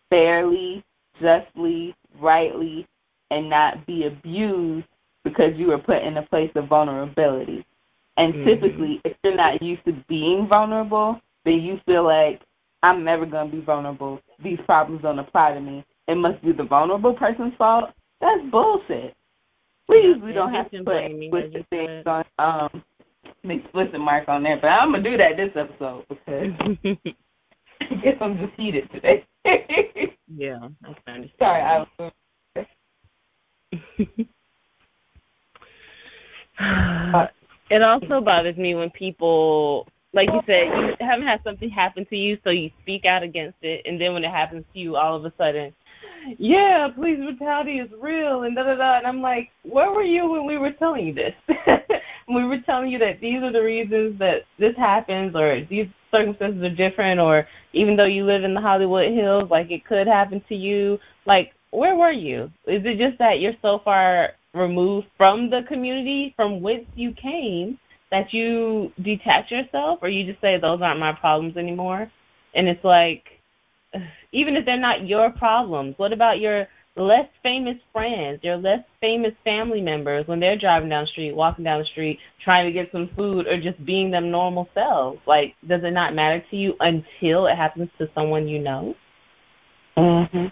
fairly, 0.10 0.84
justly, 1.20 1.96
rightly, 2.20 2.88
and 3.32 3.50
not 3.50 3.86
be 3.86 4.06
abused 4.06 4.88
because 5.24 5.58
you 5.58 5.68
were 5.68 5.80
put 5.80 6.04
in 6.04 6.18
a 6.18 6.22
place 6.22 6.52
of 6.56 6.68
vulnerability. 6.68 7.66
And 8.18 8.34
mm-hmm. 8.34 8.46
typically, 8.46 9.02
if 9.04 9.18
you're 9.24 9.36
not 9.36 9.62
used 9.62 9.84
to 9.86 9.94
being 10.08 10.48
vulnerable, 10.48 11.20
then 11.46 11.62
you 11.62 11.80
feel 11.86 12.04
like 12.04 12.42
I'm 12.84 13.04
never 13.04 13.26
going 13.26 13.50
to 13.50 13.58
be 13.58 13.64
vulnerable. 13.64 14.20
These 14.44 14.60
problems 14.66 15.02
don't 15.02 15.20
apply 15.20 15.54
to 15.54 15.62
me. 15.62 15.86
It 16.08 16.16
must 16.16 16.44
be 16.44 16.52
the 16.52 16.64
vulnerable 16.64 17.14
person's 17.14 17.54
fault. 17.58 17.92
That's 18.22 18.42
bullshit. 18.52 19.16
Please, 19.88 20.18
we 20.24 20.34
don't 20.34 20.54
have 20.54 20.70
to 20.72 20.84
put 20.84 20.98
explicit 20.98 21.66
things 21.70 22.06
on 22.06 22.26
um 22.40 22.84
an 23.44 23.52
explicit 23.52 24.00
mark 24.00 24.28
on 24.28 24.44
there, 24.44 24.58
but 24.58 24.68
I'm 24.68 24.92
gonna 24.92 25.04
do 25.04 25.18
that 25.18 25.38
this 25.38 25.52
episode 25.56 26.06
because 26.10 26.52
I 27.82 27.96
guess 28.04 28.16
I'm 28.22 28.38
just 28.38 28.54
heated 28.58 28.90
today. 28.92 29.26
yeah, 30.36 30.58
I 30.84 31.12
understand. 31.12 31.30
Sorry, 31.40 31.62
I 31.62 31.86
was. 32.00 32.12
it 37.70 37.82
also 37.82 38.22
bothers 38.22 38.58
me 38.58 38.74
when 38.74 38.90
people 38.92 39.88
like 40.16 40.30
you 40.32 40.42
said, 40.46 40.68
you 40.68 40.96
haven't 41.02 41.28
had 41.28 41.44
something 41.44 41.70
happen 41.70 42.06
to 42.06 42.16
you, 42.16 42.38
so 42.44 42.50
you 42.50 42.72
speak 42.82 43.06
out 43.06 43.22
against 43.22 43.58
it, 43.62 43.82
and 43.86 44.00
then 44.00 44.14
when 44.14 44.24
it 44.24 44.32
happens 44.32 44.64
to 44.74 44.80
you, 44.80 44.96
all 44.96 45.16
of 45.16 45.26
a 45.26 45.34
sudden, 45.38 45.74
yeah, 46.40 46.88
police 46.88 47.20
brutality 47.20 47.80
is 47.80 47.90
real, 48.00 48.44
and 48.44 48.56
da 48.56 48.64
da 48.64 48.76
da. 48.76 48.98
And 48.98 49.06
I'm 49.06 49.22
like, 49.22 49.50
where 49.64 49.92
were 49.92 50.04
you 50.04 50.28
when 50.32 50.46
we 50.46 50.58
were 50.58 50.72
telling 50.72 51.06
you 51.08 51.14
this? 51.14 51.34
we 52.28 52.44
were 52.46 52.60
telling 52.62 52.90
you 52.90 52.98
that 53.00 53.20
these 53.20 53.44
are 53.44 53.52
the 53.52 53.62
reasons 53.62 54.18
that 54.20 54.46
this 54.58 54.76
happens, 54.78 55.36
or 55.36 55.64
these 55.70 55.88
circumstances 56.12 56.64
are 56.64 56.70
different, 56.70 57.20
or 57.20 57.48
even 57.74 57.96
though 57.96 58.06
you 58.06 58.26
live 58.26 58.44
in 58.44 58.54
the 58.54 58.62
Hollywood 58.62 59.12
Hills, 59.12 59.50
like 59.52 59.70
it 59.70 59.86
could 59.86 60.08
happen 60.08 60.42
to 60.48 60.56
you. 60.56 60.98
Like, 61.26 61.54
where 61.72 61.96
were 61.96 62.14
you? 62.14 62.52
Is 62.66 62.84
it 62.86 62.98
just 62.98 63.20
that 63.20 63.42
you're 63.42 63.58
so 63.62 63.82
far 63.84 64.32
removed 64.54 65.08
from 65.18 65.50
the 65.50 65.64
community 65.64 66.34
from 66.38 66.62
whence 66.62 66.86
you 66.96 67.12
came 67.12 67.78
that 68.16 68.34
you 68.34 68.94
detach 69.02 69.52
yourself 69.52 70.00
or 70.02 70.08
you 70.08 70.24
just 70.26 70.40
say 70.40 70.58
those 70.58 70.82
aren't 70.82 71.00
my 71.02 71.12
problems 71.12 71.58
anymore 71.58 72.10
and 72.54 72.70
it's 72.70 72.84
like 72.86 73.42
even 74.32 74.56
if 74.56 74.66
they're 74.66 74.78
not 74.78 75.06
your 75.06 75.30
problems 75.30 75.94
what 75.98 76.14
about 76.14 76.40
your 76.40 76.66
less 76.96 77.28
famous 77.44 77.76
friends 77.92 78.40
your 78.42 78.56
less 78.56 78.82
famous 79.02 79.34
family 79.44 79.82
members 79.82 80.26
when 80.28 80.40
they're 80.40 80.56
driving 80.56 80.88
down 80.88 81.04
the 81.04 81.08
street 81.08 81.36
walking 81.36 81.66
down 81.66 81.80
the 81.80 81.86
street 81.86 82.18
trying 82.40 82.66
to 82.66 82.72
get 82.72 82.90
some 82.94 83.10
food 83.18 83.48
or 83.48 83.60
just 83.60 83.84
being 83.86 84.10
them 84.12 84.32
normal 84.32 84.70
selves? 84.74 85.20
Like 85.28 85.54
does 85.68 85.84
it 85.84 85.92
not 85.92 86.16
matter 86.16 86.42
to 86.50 86.56
you 86.56 86.78
until 86.80 87.48
it 87.48 87.58
happens 87.58 87.90
to 87.98 88.10
someone 88.16 88.48
you 88.48 88.60
know? 88.60 88.96
Mhm 89.98 90.52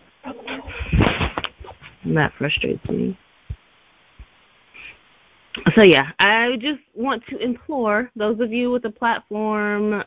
that 2.06 2.34
frustrates 2.38 2.84
me 2.90 3.18
so 5.76 5.82
yeah, 5.82 6.12
I 6.20 6.58
just 6.60 6.82
want 6.94 7.24
to 7.30 7.38
implore 7.38 8.12
those 8.16 8.40
of 8.40 8.52
you 8.52 8.72
with 8.72 8.86
a 8.86 8.92
platform 8.92 10.04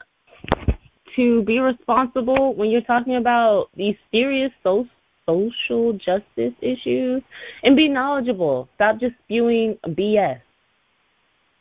to 1.16 1.42
be 1.42 1.58
responsible 1.58 2.54
when 2.54 2.70
you're 2.70 2.82
talking 2.82 3.16
about 3.16 3.70
these 3.76 3.96
serious 4.12 4.52
so- 4.62 4.88
social 5.24 5.92
justice 5.94 6.52
issues 6.60 7.22
and 7.64 7.76
be 7.76 7.88
knowledgeable. 7.88 8.68
Stop 8.76 9.00
just 9.00 9.14
spewing 9.24 9.78
BS. 9.84 10.40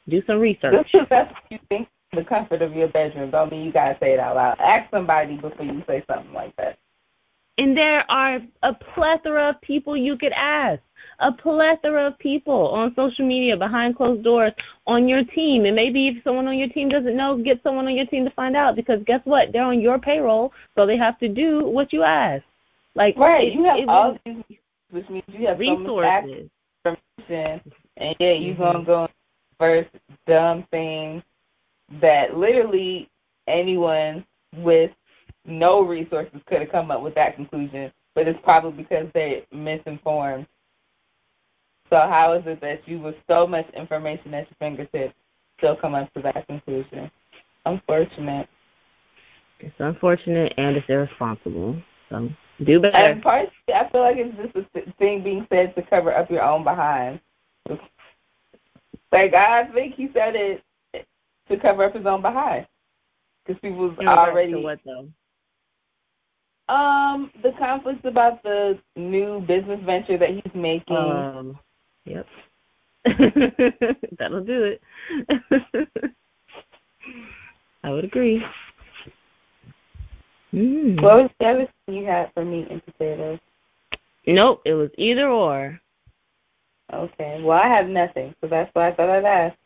Do 0.08 0.22
some 0.28 0.39
research. 0.39 0.88
Just 0.91 1.10
that's 1.10 1.34
what 1.34 1.43
you 1.49 1.60
think 1.70 1.88
the 2.14 2.24
comfort 2.24 2.62
of 2.62 2.76
your 2.76 2.88
bedroom. 2.89 3.32
Don't 3.32 3.51
mean 3.51 3.66
you 3.66 3.72
gotta 3.72 3.97
say 3.99 4.14
it 4.14 4.20
out 4.20 4.36
loud. 4.36 4.60
Ask 4.60 4.89
somebody 4.91 5.36
before 5.36 5.66
you 5.66 5.84
say 5.88 6.03
something 6.08 6.34
like 6.34 6.56
that. 6.58 6.78
And 7.58 7.76
there 7.76 8.10
are 8.12 8.39
a 8.64 8.74
plethora 8.74 9.49
of 9.49 9.62
people 9.62 9.95
you 9.95 10.18
could 10.18 10.34
ask 10.34 10.82
a 11.20 11.32
plethora 11.32 12.07
of 12.07 12.20
people 12.20 12.70
on 12.70 12.93
social 12.95 13.26
media 13.26 13.55
behind 13.55 13.95
closed 13.95 14.24
doors 14.24 14.53
on 14.88 15.07
your 15.07 15.24
team. 15.24 15.66
And 15.66 15.76
maybe 15.76 16.07
if 16.07 16.24
someone 16.24 16.47
on 16.47 16.57
your 16.57 16.70
team 16.70 16.89
doesn't 16.89 17.16
know, 17.16 17.38
get 17.38 17.61
someone 17.63 17.88
on 17.88 17.95
your 17.95 18.05
team 18.05 18.26
to 18.26 18.32
find 18.32 18.55
out 18.55 18.76
because 18.76 19.01
guess 19.05 19.22
what? 19.24 19.51
They're 19.51 19.63
on 19.63 19.82
your 19.82 19.99
payroll, 19.99 20.51
so 20.76 20.86
they 20.86 20.97
have 20.97 21.18
to 21.20 21.28
do 21.28 21.66
what 21.66 21.93
you 21.93 22.03
ask. 22.03 22.43
Like 22.95 23.18
right, 23.18 23.49
it, 23.49 23.53
you 23.53 23.63
have 23.66 23.78
it, 23.78 23.89
all 23.89 24.18
these, 24.26 24.57
which 24.89 25.09
means 25.09 25.24
you 25.28 25.47
have 25.47 25.59
resources. 25.59 26.49
So 26.86 26.91
much 26.91 26.99
information, 27.20 27.61
and 27.97 28.16
yet 28.20 28.39
you're 28.39 28.55
mm-hmm. 28.55 28.61
gonna 28.61 28.86
go 28.86 29.07
first 29.59 29.89
dumb 30.28 30.66
things 30.72 31.24
that 32.01 32.38
literally 32.38 33.09
anyone 33.47 34.26
with 34.57 34.91
no 35.45 35.82
resources 35.82 36.39
could 36.47 36.61
have 36.61 36.72
come 36.72 36.91
up 36.91 37.01
with 37.01 37.16
that 37.16 37.36
conclusion, 37.36 37.91
but 38.16 38.28
it's 38.28 38.39
probably 38.43 38.84
because 38.84 39.07
they're 39.13 39.41
misinformed 39.51 40.47
so 41.90 41.98
how 41.98 42.34
is 42.34 42.44
it 42.46 42.62
that 42.62 42.88
you, 42.88 43.00
with 43.00 43.16
so 43.28 43.46
much 43.46 43.68
information 43.76 44.34
at 44.34 44.48
your 44.50 44.58
fingertips, 44.60 45.14
still 45.58 45.76
come 45.76 45.96
up 45.96 46.12
to 46.14 46.22
that 46.22 46.48
conclusion? 46.48 47.12
Unfortunate. 47.66 48.48
It's 49.60 49.76
unfortunate 49.80 50.54
and 50.58 50.76
it's 50.76 50.86
irresponsible. 50.90 51.82
So 52.10 52.30
do 52.64 52.80
better. 52.80 52.96
And 52.96 53.22
partially, 53.22 53.52
I 53.74 53.90
feel 53.92 54.02
like 54.02 54.18
it's 54.18 54.54
just 54.54 54.68
a 54.76 54.92
thing 54.94 55.24
being 55.24 55.48
said 55.50 55.76
to 55.76 55.82
cover 55.84 56.14
up 56.16 56.30
your 56.30 56.44
own 56.44 56.64
behind. 56.64 57.20
Like 59.12 59.34
I 59.34 59.64
think 59.74 59.96
he 59.96 60.10
said 60.14 60.36
it 60.36 60.64
to 61.50 61.58
cover 61.58 61.86
up 61.86 61.96
his 61.96 62.06
own 62.06 62.22
behind 62.22 62.68
because 63.46 63.60
people's 63.62 63.98
already. 64.00 64.54
To 64.54 64.60
what 64.60 64.80
though? 64.86 65.08
Um, 66.68 67.32
the 67.44 67.52
conflicts 67.60 68.06
about 68.06 68.42
the 68.44 68.80
new 68.96 69.40
business 69.42 69.80
venture 69.86 70.18
that 70.18 70.30
he's 70.30 70.54
making. 70.56 70.98
Um, 70.98 71.60
Yep. 72.06 72.26
That'll 74.18 74.43
do 74.43 74.64
it. 74.64 74.82
I 77.84 77.91
would 77.91 78.06
agree. 78.06 78.43
Mm. 80.53 81.01
What 81.01 81.24
was 81.24 81.30
the 81.39 81.45
other 81.45 81.68
thing 81.86 81.95
you 81.95 82.06
had 82.06 82.32
for 82.34 82.45
meat 82.45 82.68
and 82.70 82.84
potatoes? 82.86 83.39
Nope, 84.26 84.62
it 84.66 84.74
was 84.74 84.89
either 84.97 85.30
or. 85.30 85.80
Okay. 86.93 87.41
Well, 87.43 87.60
I 87.60 87.68
have 87.68 87.88
nothing, 87.88 88.34
so 88.41 88.47
that's 88.47 88.70
why 88.74 88.89
I 88.89 88.95
thought 88.95 89.10
I'd 89.10 89.26
ask. 89.26 89.58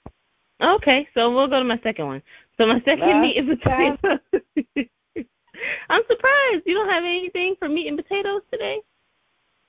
Okay, 0.61 1.07
so 1.13 1.31
we'll 1.31 1.47
go 1.47 1.59
to 1.59 1.65
my 1.65 1.79
second 1.83 2.05
one. 2.05 2.21
So 2.57 2.65
my 2.65 2.81
second 2.81 3.07
no, 3.07 3.21
meat 3.21 3.37
and 3.37 3.47
potatoes. 3.47 4.19
I'm 5.89 6.01
surprised 6.07 6.63
you 6.65 6.73
don't 6.73 6.89
have 6.89 7.03
anything 7.03 7.55
for 7.57 7.69
meat 7.69 7.87
and 7.87 7.97
potatoes 7.97 8.41
today. 8.51 8.81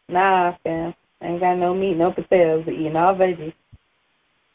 Nah, 0.08 0.56
fam. 0.64 0.94
I 1.22 1.26
ain't 1.26 1.40
got 1.40 1.56
no 1.56 1.74
meat, 1.74 1.96
no 1.96 2.12
potatoes, 2.12 2.62
but 2.64 2.74
eating 2.74 2.96
all 2.96 3.14
veggies. 3.14 3.52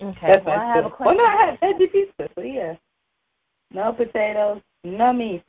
Okay. 0.02 0.28
That's 0.28 0.46
well, 0.46 0.60
I 0.60 0.76
have 0.76 0.86
a 0.86 0.90
question. 0.90 1.08
Oh, 1.08 1.16
well, 1.16 1.18
no, 1.18 1.26
I 1.26 1.46
had 1.46 1.60
veggie 1.62 1.92
pizza, 1.92 2.30
so 2.36 2.42
yeah. 2.42 2.76
No 3.72 3.94
potatoes, 3.94 4.62
no 4.84 5.14
meat. 5.14 5.44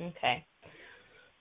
Okay. 0.00 0.44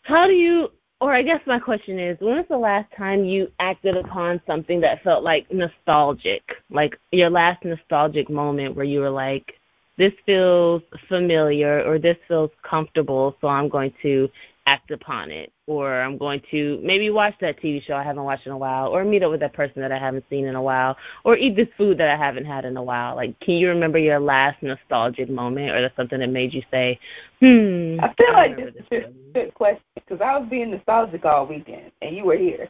How 0.02 0.26
do 0.26 0.34
you, 0.34 0.72
or 1.02 1.14
I 1.14 1.22
guess 1.22 1.42
my 1.46 1.60
question 1.60 2.00
is, 2.00 2.18
when 2.20 2.38
was 2.38 2.46
the 2.50 2.58
last 2.58 2.92
time 2.98 3.26
you 3.26 3.52
acted 3.60 3.98
upon 3.98 4.42
something 4.48 4.80
that 4.82 5.04
felt 5.04 5.24
like 5.24 5.52
nostalgic? 5.52 6.44
Like 6.72 6.98
your 7.12 7.30
last 7.30 7.64
nostalgic 7.64 8.30
moment 8.30 8.76
where 8.76 8.86
you 8.86 9.02
were 9.02 9.10
like, 9.10 9.54
this 9.98 10.14
feels 10.26 10.82
familiar 11.08 11.84
or 11.84 12.00
this 12.00 12.18
feels 12.28 12.52
comfortable, 12.64 13.36
so 13.42 13.48
I'm 13.48 13.68
going 13.68 13.94
to 14.04 14.30
act 14.68 14.92
upon 14.92 15.32
it 15.32 15.52
or 15.66 16.02
I'm 16.02 16.18
going 16.18 16.42
to 16.52 16.78
maybe 16.84 17.10
watch 17.10 17.34
that 17.40 17.58
TV 17.62 17.82
show 17.84 17.94
I 17.94 18.04
haven't 18.04 18.26
watched 18.26 18.46
in 18.46 18.52
a 18.52 18.58
while 18.58 18.90
or 18.90 19.06
meet 19.06 19.24
up 19.24 19.32
with 19.32 19.40
that 19.40 19.54
person 19.54 19.82
that 19.82 19.94
I 19.94 19.98
haven't 19.98 20.26
seen 20.30 20.46
in 20.46 20.56
a 20.56 20.62
while 20.62 20.98
or 21.24 21.38
eat 21.38 21.56
this 21.56 21.70
food 21.78 21.98
that 22.00 22.10
I 22.10 22.18
haven't 22.18 22.44
had 22.44 22.66
in 22.66 22.76
a 22.76 22.84
while. 22.84 23.16
Like 23.16 23.40
can 23.40 23.56
you 23.56 23.70
remember 23.70 23.98
your 23.98 24.20
last 24.20 24.62
nostalgic 24.62 25.30
moment 25.30 25.72
or 25.72 25.90
something 25.96 26.20
that 26.20 26.30
made 26.30 26.54
you 26.54 26.62
say, 26.70 27.00
"Hmm." 27.40 27.98
I 28.02 28.14
feel 28.14 28.36
I 28.36 28.48
like 28.48 28.58
this 28.58 28.74
is 28.92 29.06
a 29.06 29.34
good 29.34 29.54
question 29.54 29.84
because 29.96 30.20
I 30.20 30.38
was 30.38 30.50
being 30.50 30.72
nostalgic 30.72 31.24
all 31.24 31.48
weekend 31.48 31.92
and 32.02 32.16
you 32.16 32.26
were 32.26 32.38
here. 32.38 32.70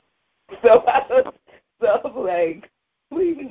So 0.61 0.85
I 0.87 1.01
was 1.09 1.33
so 1.81 2.21
like 2.21 2.69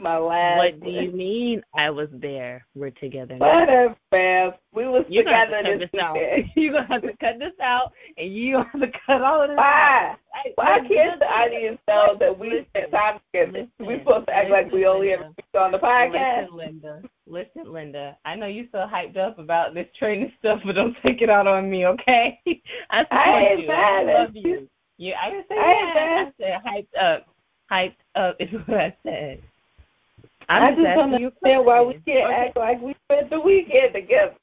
My 0.06 0.18
last. 0.18 0.58
What 0.58 0.80
do 0.84 0.90
you 0.90 1.10
mean? 1.10 1.62
I 1.76 1.90
was 1.90 2.08
there. 2.12 2.64
We're 2.76 2.90
together. 2.90 3.36
Now. 3.38 3.60
Whatever, 3.60 3.96
fam. 4.10 4.52
We 4.72 4.86
was 4.86 5.04
You're 5.08 5.24
together 5.24 5.62
gonna 5.64 5.78
this 5.78 5.90
You're 6.54 6.74
gonna 6.74 6.86
have 6.86 7.02
to 7.02 7.16
cut 7.16 7.40
this 7.40 7.54
out, 7.60 7.92
and 8.16 8.32
you 8.32 8.58
have 8.58 8.80
to 8.80 8.86
cut 9.04 9.22
all 9.22 9.42
of 9.42 9.48
this 9.48 9.56
Why? 9.56 10.12
out. 10.12 10.50
why 10.54 10.78
can't 10.86 11.18
the 11.18 11.26
audience 11.26 11.78
know 11.88 12.16
that 12.20 12.38
we 12.38 12.66
spent 12.70 12.92
time 12.92 13.18
together? 13.34 13.66
We're 13.80 13.98
supposed 13.98 14.28
to 14.28 14.32
act 14.32 14.50
like 14.50 14.70
we 14.70 14.86
only 14.86 15.10
ever 15.10 15.28
speak 15.32 15.60
on 15.60 15.72
the 15.72 15.78
podcast. 15.78 16.52
Listen, 16.52 16.56
Linda. 16.56 17.02
Listen, 17.26 17.72
Linda. 17.72 18.16
I 18.24 18.36
know 18.36 18.46
you're 18.46 18.66
so 18.70 18.86
hyped 18.88 19.16
up 19.16 19.40
about 19.40 19.74
this 19.74 19.88
training 19.98 20.32
stuff, 20.38 20.60
but 20.64 20.76
don't 20.76 20.96
take 21.04 21.20
it 21.20 21.30
out 21.30 21.48
on 21.48 21.68
me, 21.68 21.84
okay? 21.86 22.38
I 22.90 23.04
I 23.10 23.56
you. 23.58 23.70
I 23.70 24.02
love 24.04 24.36
you. 24.36 24.48
you. 24.48 24.68
You, 24.98 25.14
I 25.20 25.30
didn't 25.30 25.46
say 25.48 25.56
I 25.58 25.92
that. 25.94 26.08
I 26.08 26.32
said 26.38 26.60
hyped 26.64 27.02
up. 27.02 27.26
Hyped 27.70 27.94
up 28.14 28.36
is 28.40 28.48
what 28.66 28.78
I 28.78 28.96
said. 29.02 29.42
I'm 30.48 30.62
I 30.62 30.70
just 30.70 30.82
don't 30.82 31.10
you 31.20 31.28
a 31.28 31.30
understand 31.30 31.66
why 31.66 31.82
we 31.82 31.94
can't 32.06 32.26
Okay. 32.30 32.46
act 32.46 32.56
like 32.56 32.80
we 32.80 32.94
spent 33.06 33.30
the 33.30 33.40
weekend 33.40 33.94
together. 33.94 34.34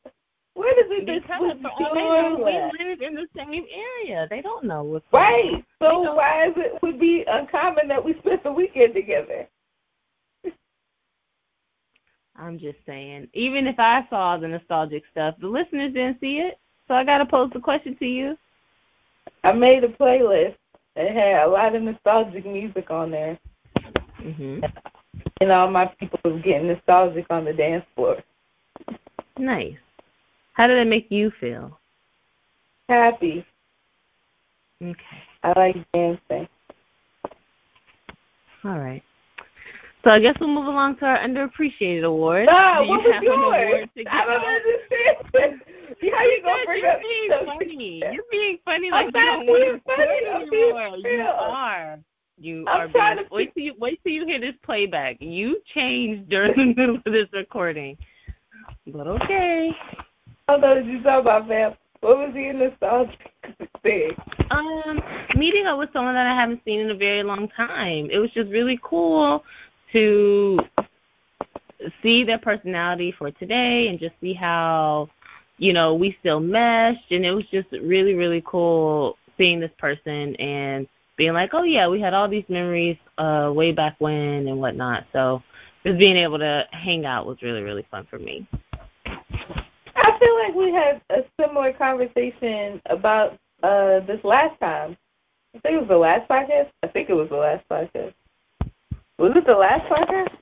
What 0.55 0.77
is 0.77 0.85
it 0.89 1.05
Because 1.05 1.57
for 1.61 1.69
all 1.69 1.93
they 1.95 2.01
know, 2.01 2.43
we 2.45 2.85
live 2.85 3.01
in 3.01 3.15
the 3.15 3.27
same 3.35 3.65
area. 3.73 4.27
They 4.29 4.41
don't 4.41 4.65
know 4.65 4.83
what's 4.83 5.05
going 5.11 5.23
on. 5.23 5.31
Right. 5.31 5.65
So 5.81 6.13
why 6.13 6.47
is 6.47 6.53
it 6.57 6.81
would 6.81 6.99
be 6.99 7.23
uncommon 7.27 7.87
that 7.87 8.03
we 8.03 8.13
spent 8.19 8.43
the 8.43 8.51
weekend 8.51 8.93
together? 8.93 9.47
I'm 12.35 12.59
just 12.59 12.77
saying. 12.85 13.27
Even 13.33 13.67
if 13.67 13.79
I 13.79 14.05
saw 14.09 14.37
the 14.37 14.47
nostalgic 14.47 15.03
stuff, 15.11 15.35
the 15.39 15.47
listeners 15.47 15.93
didn't 15.93 16.19
see 16.19 16.37
it. 16.39 16.59
So 16.87 16.93
I 16.93 17.03
gotta 17.03 17.25
pose 17.25 17.49
the 17.53 17.59
question 17.59 17.95
to 17.97 18.05
you. 18.05 18.37
I 19.43 19.51
made 19.53 19.83
a 19.83 19.87
playlist 19.87 20.55
that 20.95 21.11
had 21.11 21.45
a 21.45 21.49
lot 21.49 21.75
of 21.75 21.81
nostalgic 21.81 22.45
music 22.45 22.89
on 22.91 23.11
there. 23.11 23.37
Mhm. 24.19 24.63
And 25.41 25.51
all 25.51 25.69
my 25.69 25.85
people 25.85 26.19
was 26.23 26.41
getting 26.41 26.67
nostalgic 26.67 27.25
on 27.29 27.45
the 27.45 27.53
dance 27.53 27.85
floor. 27.95 28.23
Nice. 29.37 29.77
How 30.53 30.67
did 30.67 30.77
it 30.77 30.87
make 30.87 31.11
you 31.11 31.31
feel? 31.31 31.79
Happy. 32.87 33.45
Okay. 34.81 35.23
I 35.43 35.53
like 35.59 35.91
dancing. 35.93 36.47
All 38.63 38.79
right. 38.79 39.03
So 40.03 40.09
I 40.11 40.19
guess 40.19 40.35
we'll 40.39 40.49
move 40.49 40.67
along 40.67 40.97
to 40.97 41.05
our 41.05 41.17
underappreciated 41.19 42.03
award. 42.03 42.47
You 42.49 42.89
what 42.89 43.03
was 43.03 43.19
yours? 43.23 43.89
I 44.09 44.25
don't 44.25 44.43
understand. 44.43 45.61
How 46.11 46.23
you 46.23 46.41
Because 46.43 46.65
bring 46.65 46.81
you're 46.83 46.91
up 46.91 46.99
being 47.01 47.29
something? 47.31 47.69
funny. 47.69 48.03
You're 48.11 48.23
being 48.29 48.57
funny 48.65 48.89
I'm 48.91 49.05
like 49.05 49.15
you 49.15 49.21
not 49.21 49.35
don't 49.37 49.47
want 49.47 49.61
being 49.63 49.73
to 49.75 49.81
funny. 49.85 50.27
I'm 50.29 50.41
anymore. 50.41 50.97
You 50.97 51.21
are. 51.21 51.99
You 52.37 52.65
I'm 52.67 52.81
are 52.81 52.87
trying 52.89 53.17
being 53.17 53.29
to 53.29 53.35
wait 53.35 53.53
till 53.53 53.63
you 53.63 53.73
wait 53.79 53.99
till 54.03 54.11
you 54.11 54.25
hear 54.25 54.39
this 54.41 54.55
playback. 54.63 55.17
You 55.21 55.61
changed 55.73 56.29
during 56.29 56.57
the 56.57 56.73
middle 56.75 56.97
of 56.97 57.03
this 57.13 57.27
recording. 57.31 57.97
But 58.87 59.07
okay. 59.07 59.71
I 60.49 60.57
what 60.57 60.85
you 60.85 61.01
talking 61.03 61.21
about, 61.21 61.47
fam. 61.47 61.75
What 62.01 62.17
was 62.17 62.31
your 62.35 62.51
nostalgic 62.53 63.17
thing? 63.81 64.11
Um, 64.51 64.99
meeting 65.37 65.67
up 65.67 65.79
with 65.79 65.89
someone 65.93 66.15
that 66.15 66.27
I 66.27 66.35
haven't 66.35 66.59
seen 66.65 66.81
in 66.81 66.91
a 66.91 66.95
very 66.95 67.23
long 67.23 67.47
time. 67.55 68.09
It 68.11 68.17
was 68.17 68.29
just 68.31 68.51
really 68.51 68.77
cool 68.83 69.41
to 69.93 70.59
see 72.01 72.23
their 72.23 72.37
personality 72.37 73.13
for 73.17 73.31
today 73.31 73.87
and 73.87 73.99
just 73.99 74.15
see 74.21 74.33
how, 74.33 75.09
you 75.57 75.73
know, 75.73 75.93
we 75.93 76.15
still 76.19 76.39
meshed 76.39 77.11
and 77.11 77.25
it 77.25 77.31
was 77.31 77.45
just 77.51 77.67
really, 77.71 78.13
really 78.13 78.43
cool 78.45 79.17
seeing 79.37 79.59
this 79.59 79.71
person 79.77 80.35
and 80.37 80.87
being 81.17 81.33
like, 81.33 81.51
Oh 81.53 81.63
yeah, 81.63 81.87
we 81.87 81.99
had 82.01 82.13
all 82.13 82.27
these 82.27 82.45
memories 82.49 82.97
uh 83.17 83.51
way 83.53 83.71
back 83.71 83.95
when 83.99 84.47
and 84.47 84.59
whatnot. 84.59 85.05
So 85.13 85.41
just 85.85 85.99
being 85.99 86.17
able 86.17 86.39
to 86.39 86.65
hang 86.71 87.05
out 87.05 87.25
was 87.25 87.41
really, 87.41 87.61
really 87.61 87.85
fun 87.91 88.07
for 88.09 88.19
me. 88.19 88.47
I 89.95 90.17
feel 90.19 90.35
like 90.39 90.55
we 90.55 90.71
had 90.73 91.01
a 91.09 91.23
similar 91.39 91.73
conversation 91.73 92.81
about 92.89 93.37
uh 93.63 93.99
this 94.01 94.23
last 94.23 94.59
time. 94.59 94.97
I 95.55 95.59
think 95.59 95.75
it 95.75 95.79
was 95.79 95.87
the 95.87 95.97
last 95.97 96.27
podcast. 96.27 96.69
I 96.81 96.87
think 96.87 97.09
it 97.09 97.13
was 97.13 97.29
the 97.29 97.35
last 97.35 97.63
podcast. 97.69 98.13
Was 99.19 99.33
it 99.35 99.45
the 99.45 99.53
last 99.53 99.83
podcast? 99.89 100.33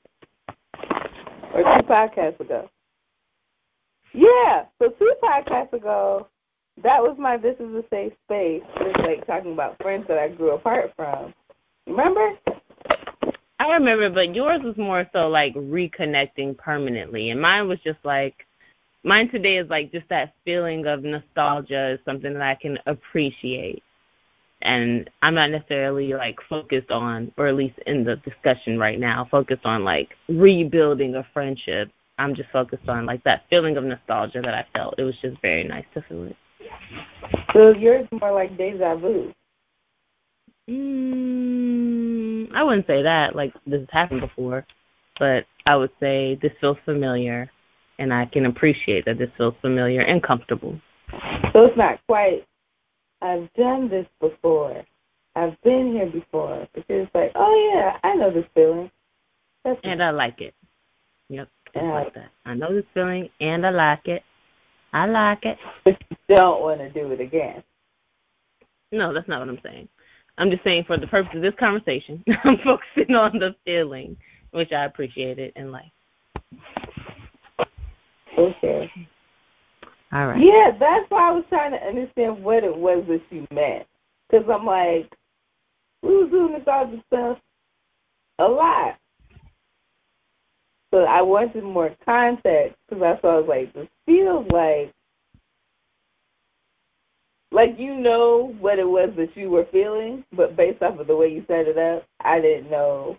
Or 1.54 1.62
two 1.62 1.86
podcasts 1.86 2.40
ago? 2.40 2.68
Yeah. 4.14 4.64
So 4.78 4.90
two 4.98 5.12
podcasts 5.22 5.72
ago, 5.72 6.26
that 6.82 7.02
was 7.02 7.16
my 7.18 7.36
This 7.36 7.56
is 7.60 7.74
a 7.74 7.84
Safe 7.90 8.12
Space. 8.24 8.62
It 8.76 8.96
was 8.96 8.96
like 8.98 9.26
talking 9.26 9.52
about 9.52 9.80
friends 9.82 10.06
that 10.08 10.18
I 10.18 10.28
grew 10.28 10.52
apart 10.52 10.92
from. 10.96 11.34
Remember? 11.86 12.32
I 13.58 13.74
remember, 13.74 14.10
but 14.10 14.34
yours 14.34 14.60
was 14.64 14.76
more 14.76 15.06
so 15.12 15.28
like 15.28 15.54
reconnecting 15.54 16.56
permanently, 16.56 17.30
and 17.30 17.40
mine 17.40 17.68
was 17.68 17.78
just 17.84 17.98
like 18.04 18.34
mine 19.04 19.30
today 19.30 19.58
is 19.58 19.68
like 19.68 19.92
just 19.92 20.08
that 20.08 20.34
feeling 20.44 20.86
of 20.86 21.04
nostalgia 21.04 21.92
is 21.92 22.00
something 22.04 22.32
that 22.32 22.42
I 22.42 22.54
can 22.54 22.78
appreciate, 22.86 23.82
and 24.62 25.10
I'm 25.22 25.34
not 25.34 25.50
necessarily 25.50 26.12
like 26.14 26.38
focused 26.48 26.90
on, 26.90 27.32
or 27.36 27.46
at 27.48 27.54
least 27.54 27.78
in 27.86 28.04
the 28.04 28.16
discussion 28.16 28.78
right 28.78 28.98
now, 28.98 29.26
focused 29.30 29.64
on 29.64 29.84
like 29.84 30.10
rebuilding 30.28 31.14
a 31.16 31.26
friendship. 31.32 31.90
I'm 32.18 32.34
just 32.34 32.50
focused 32.50 32.88
on 32.88 33.06
like 33.06 33.24
that 33.24 33.44
feeling 33.50 33.76
of 33.76 33.84
nostalgia 33.84 34.40
that 34.42 34.54
I 34.54 34.66
felt. 34.74 34.94
It 34.98 35.04
was 35.04 35.14
just 35.20 35.40
very 35.40 35.64
nice 35.64 35.84
to 35.94 36.02
feel 36.02 36.24
it. 36.24 36.36
So 37.52 37.72
yours 37.72 38.06
more 38.20 38.32
like 38.32 38.56
deja 38.56 38.96
vu. 38.96 39.32
Mm, 40.70 42.54
I 42.54 42.62
wouldn't 42.62 42.86
say 42.86 43.02
that. 43.02 43.34
Like 43.34 43.52
this 43.66 43.80
has 43.80 43.88
happened 43.90 44.20
before, 44.20 44.64
but 45.18 45.44
I 45.66 45.76
would 45.76 45.90
say 46.00 46.38
this 46.40 46.52
feels 46.60 46.78
familiar, 46.84 47.50
and 47.98 48.12
I 48.12 48.26
can 48.26 48.46
appreciate 48.46 49.04
that 49.06 49.18
this 49.18 49.30
feels 49.36 49.54
familiar 49.60 50.00
and 50.00 50.22
comfortable. 50.22 50.80
So 51.52 51.66
it's 51.66 51.76
not 51.76 51.98
quite, 52.08 52.46
I've 53.22 53.52
done 53.54 53.88
this 53.88 54.06
before. 54.20 54.84
I've 55.36 55.60
been 55.62 55.92
here 55.92 56.06
before. 56.10 56.66
Because 56.74 57.06
it's 57.06 57.14
like, 57.14 57.32
oh 57.34 57.72
yeah, 57.72 57.98
I 58.02 58.14
know 58.14 58.32
this 58.32 58.44
feeling. 58.54 58.90
That's 59.64 59.78
And 59.84 60.02
I 60.02 60.10
like 60.10 60.40
it. 60.40 60.54
Yep, 61.28 61.48
just 61.72 61.76
Yeah. 61.76 61.92
like 61.92 62.14
that. 62.14 62.30
I 62.44 62.54
know 62.54 62.74
this 62.74 62.84
feeling, 62.92 63.30
and 63.40 63.64
I 63.66 63.70
like 63.70 64.08
it. 64.08 64.24
I 64.92 65.06
like 65.06 65.44
it. 65.44 65.56
but 65.84 65.96
you 66.10 66.16
don't 66.28 66.60
want 66.60 66.80
to 66.80 66.90
do 66.90 67.12
it 67.12 67.20
again. 67.20 67.62
No, 68.90 69.14
that's 69.14 69.28
not 69.28 69.40
what 69.40 69.48
I'm 69.48 69.60
saying. 69.62 69.88
I'm 70.36 70.50
just 70.50 70.64
saying 70.64 70.84
for 70.84 70.96
the 70.96 71.06
purpose 71.06 71.34
of 71.34 71.42
this 71.42 71.54
conversation, 71.58 72.22
I'm 72.44 72.58
focusing 72.58 73.14
on 73.14 73.38
the 73.38 73.54
feeling, 73.64 74.16
which 74.50 74.72
I 74.72 74.84
appreciated 74.84 75.52
and 75.56 75.72
like. 75.72 75.90
Okay. 78.36 78.90
All 80.12 80.26
right. 80.26 80.42
Yeah, 80.42 80.72
that's 80.78 81.10
why 81.10 81.30
I 81.30 81.32
was 81.32 81.44
trying 81.48 81.72
to 81.72 81.78
understand 81.78 82.42
what 82.42 82.64
it 82.64 82.76
was 82.76 83.04
that 83.08 83.22
you 83.30 83.46
meant. 83.50 83.86
Because 84.28 84.46
I'm 84.52 84.66
like, 84.66 85.10
we 86.02 86.16
was 86.16 86.30
doing 86.30 86.52
this 86.52 86.64
this 86.90 87.00
stuff 87.06 87.38
a 88.38 88.44
lot. 88.44 88.98
So 90.92 91.04
I 91.04 91.22
wanted 91.22 91.64
more 91.64 91.94
context 92.04 92.76
because 92.88 93.00
that's 93.00 93.22
why 93.22 93.30
I 93.30 93.36
was 93.38 93.48
like, 93.48 93.72
this 93.72 93.88
feels 94.04 94.46
like, 94.50 94.92
like 97.50 97.78
you 97.78 97.94
know 97.94 98.54
what 98.60 98.78
it 98.78 98.88
was 98.88 99.10
that 99.16 99.34
you 99.36 99.48
were 99.48 99.66
feeling, 99.72 100.24
but 100.36 100.56
based 100.56 100.82
off 100.82 100.98
of 100.98 101.06
the 101.06 101.16
way 101.16 101.28
you 101.28 101.44
set 101.46 101.66
it 101.66 101.78
up, 101.78 102.06
I 102.20 102.40
didn't 102.40 102.70
know 102.70 103.16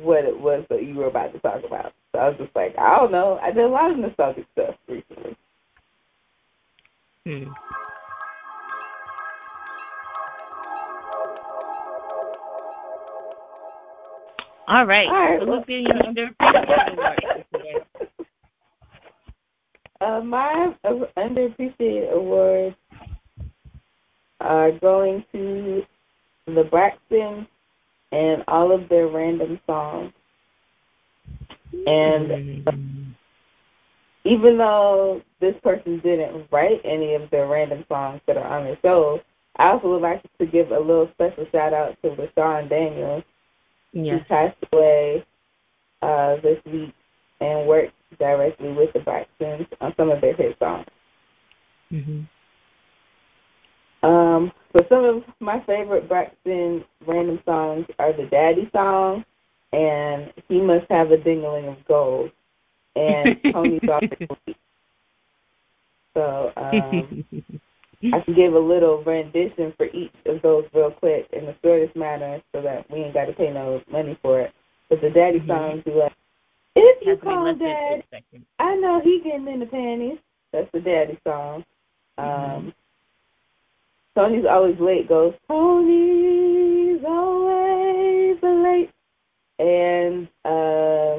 what 0.00 0.24
it 0.24 0.38
was 0.38 0.64
that 0.70 0.84
you 0.84 0.94
were 0.94 1.06
about 1.06 1.32
to 1.32 1.40
talk 1.40 1.64
about. 1.64 1.92
So 2.12 2.20
I 2.20 2.28
was 2.28 2.38
just 2.38 2.54
like, 2.54 2.76
I 2.78 2.96
don't 2.98 3.12
know. 3.12 3.38
I 3.42 3.50
did 3.50 3.64
a 3.64 3.68
lot 3.68 3.90
of 3.90 3.98
nostalgic 3.98 4.46
stuff 4.52 4.74
recently. 4.88 5.36
Hmm. 7.24 7.44
All 14.68 14.86
right. 14.86 15.08
All 15.08 15.14
right, 15.14 15.40
So 15.40 15.46
well- 15.46 15.56
who's 15.58 15.66
getting 15.66 15.86
your 15.86 15.96
underappreciated 15.96 16.92
award 16.92 17.44
today? 17.52 17.76
Uh, 20.00 20.20
my 20.20 20.74
underappreciated 21.16 22.10
awards 22.12 22.76
are 24.40 24.72
going 24.72 25.24
to 25.32 25.86
the 26.46 26.64
Braxton 26.64 27.46
and 28.10 28.42
all 28.48 28.72
of 28.72 28.88
their 28.88 29.06
random 29.06 29.60
songs. 29.66 30.12
And 31.86 32.64
Mm. 32.66 33.01
Even 34.24 34.58
though 34.58 35.20
this 35.40 35.54
person 35.62 36.00
didn't 36.00 36.46
write 36.52 36.80
any 36.84 37.14
of 37.14 37.28
the 37.30 37.44
random 37.44 37.84
songs 37.88 38.20
that 38.26 38.36
are 38.36 38.46
on 38.46 38.64
the 38.64 38.76
show, 38.82 39.20
I 39.56 39.70
also 39.70 39.88
would 39.88 40.02
like 40.02 40.22
to 40.38 40.46
give 40.46 40.70
a 40.70 40.78
little 40.78 41.10
special 41.14 41.46
shout 41.50 41.74
out 41.74 41.96
to 42.02 42.10
LaShawn 42.10 42.68
Daniels, 42.68 43.24
who 43.92 44.04
yes. 44.04 44.24
passed 44.28 44.56
away 44.72 45.24
uh, 46.02 46.36
this 46.42 46.58
week 46.66 46.94
and 47.40 47.66
worked 47.66 47.94
directly 48.18 48.72
with 48.72 48.92
the 48.92 49.00
Braxtons 49.00 49.66
on 49.80 49.92
some 49.96 50.10
of 50.10 50.20
their 50.20 50.34
hit 50.34 50.56
songs. 50.58 50.86
hmm 51.90 52.22
Um, 54.02 54.52
so 54.72 54.84
some 54.88 55.04
of 55.04 55.22
my 55.40 55.60
favorite 55.66 56.08
Braxton 56.08 56.84
random 57.06 57.40
songs 57.44 57.86
are 57.98 58.12
the 58.12 58.26
Daddy 58.26 58.70
song 58.72 59.24
and 59.72 60.32
He 60.48 60.60
Must 60.60 60.86
Have 60.90 61.10
a 61.10 61.16
Dingling 61.16 61.68
of 61.68 61.84
Gold 61.86 62.30
and 62.96 63.40
the 63.42 64.26
Fleet. 64.44 64.56
So 66.14 66.52
um 66.56 67.24
I 68.12 68.20
can 68.20 68.34
give 68.34 68.54
a 68.54 68.58
little 68.58 69.02
rendition 69.04 69.72
for 69.76 69.86
each 69.86 70.12
of 70.26 70.42
those 70.42 70.64
real 70.74 70.90
quick 70.90 71.28
in 71.32 71.46
the 71.46 71.54
shortest 71.62 71.94
manner 71.94 72.42
so 72.52 72.60
that 72.60 72.90
we 72.90 72.98
ain't 72.98 73.14
got 73.14 73.26
to 73.26 73.32
pay 73.32 73.52
no 73.52 73.80
money 73.90 74.18
for 74.20 74.40
it. 74.40 74.52
But 74.88 75.00
the 75.00 75.10
daddy 75.10 75.38
mm-hmm. 75.38 75.50
songs 75.50 75.84
be 75.84 75.92
like, 75.92 76.12
if 76.74 77.06
you 77.06 77.16
call 77.16 77.54
dad, 77.54 78.02
I 78.58 78.74
know 78.74 79.00
he 79.02 79.20
getting 79.22 79.46
in 79.46 79.60
the 79.60 79.66
panties. 79.66 80.18
That's 80.52 80.70
the 80.72 80.80
daddy 80.80 81.18
song. 81.24 81.64
Mm-hmm. 82.18 82.54
Um, 82.56 82.74
Toni's 84.16 84.46
always 84.50 84.78
late 84.78 85.08
goes, 85.08 85.34
Toni's 85.48 87.04
always 87.06 88.36
late. 88.42 88.90
And 89.58 90.28
uh, 90.44 91.11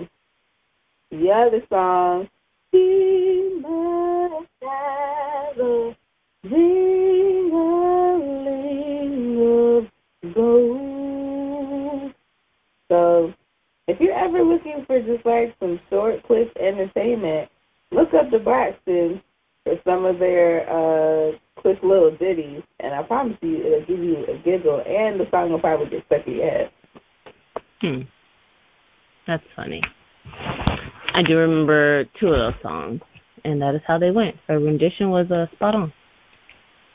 the 1.24 1.32
other 1.32 1.61
song, 1.69 2.28
he 2.71 3.59
must 3.61 4.49
have 4.61 5.57
a 5.57 5.95
ring 6.43 7.51
of 9.39 10.34
gold. 10.34 12.11
So 12.89 13.34
if 13.88 14.01
you're 14.01 14.13
ever 14.13 14.43
looking 14.43 14.84
for 14.86 14.99
just 14.99 15.26
like 15.26 15.55
some 15.61 15.80
short, 15.89 16.21
quick 16.24 16.49
entertainment, 16.59 17.49
look 17.91 18.13
up 18.13 18.30
the 18.30 18.38
Braxtons 18.38 19.21
for 19.63 19.76
some 19.86 20.03
of 20.03 20.19
their 20.19 20.69
uh, 20.69 21.32
quick 21.55 21.78
little 21.84 22.11
ditties, 22.17 22.63
and 22.82 22.93
I 22.93 23.01
promise 23.03 23.38
you 23.41 23.65
it'll 23.65 23.86
give 23.86 24.03
you 24.03 24.26
a 24.26 24.38
giggle, 24.43 24.84
and 24.86 25.21
the 25.21 25.26
song 25.32 25.51
will 25.51 25.59
probably 25.61 25.89
get 25.89 26.05
stuck 26.07 26.28
in 26.28 26.34
your 26.34 26.49
head. 26.49 26.71
Hmm. 27.80 28.01
That's 29.26 29.43
funny. 29.55 29.82
I 31.14 31.22
do 31.22 31.38
remember 31.38 32.05
two 32.20 32.28
of 32.28 32.39
those 32.39 32.61
songs, 32.61 33.01
and 33.45 33.61
that 33.61 33.76
is 33.76 33.82
how 33.86 33.97
they 33.97 34.11
went. 34.11 34.36
Her 34.47 34.59
rendition 34.59 35.09
was 35.11 35.30
uh, 35.30 35.45
spot 35.55 35.76
on. 35.76 35.93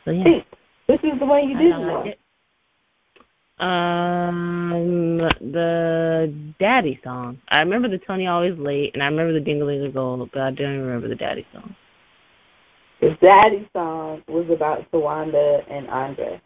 So 0.05 0.11
yeah. 0.11 0.25
See, 0.25 0.45
this 0.89 1.01
is 1.03 1.19
the 1.21 1.27
way 1.27 1.43
you 1.43 1.57
did. 1.57 1.77
Like 1.77 2.07
it. 2.07 2.19
Um, 3.61 5.19
the 5.41 6.33
Daddy 6.61 7.01
song. 7.03 7.39
I 7.49 7.61
remember 7.61 7.89
the 7.89 7.99
Toni 7.99 8.27
Always 8.27 8.59
Late, 8.59 8.93
and 8.95 9.03
I 9.03 9.07
remember 9.07 9.33
the 9.39 9.45
Dingaling 9.45 9.93
Gold, 9.93 10.31
but 10.33 10.43
I 10.43 10.51
don't 10.53 10.79
remember 10.79 11.09
the 11.09 11.17
Daddy 11.17 11.47
song. 11.53 11.75
The 13.01 13.17
Daddy 13.21 13.69
song 13.73 14.23
was 14.29 14.47
about 14.51 14.91
Towanda 14.91 15.65
and 15.71 15.89
Andre. 15.89 16.41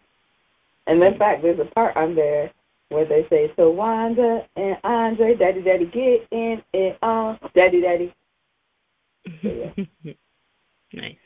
And 0.87 1.03
in 1.03 1.18
fact, 1.18 1.43
there's 1.43 1.61
a 1.61 1.64
part 1.66 1.97
on 1.97 2.14
there 2.14 2.51
where 2.93 3.05
they 3.05 3.26
say, 3.30 3.53
Towanda 3.57 4.47
and 4.57 4.76
Andre, 4.84 5.34
Daddy, 5.34 5.62
Daddy, 5.62 5.86
get 5.86 6.26
in 6.30 6.62
it 6.72 6.99
on, 7.03 7.38
Daddy, 7.55 7.80
Daddy. 7.80 8.14
Yeah. 9.43 9.84
nice. 10.93 11.16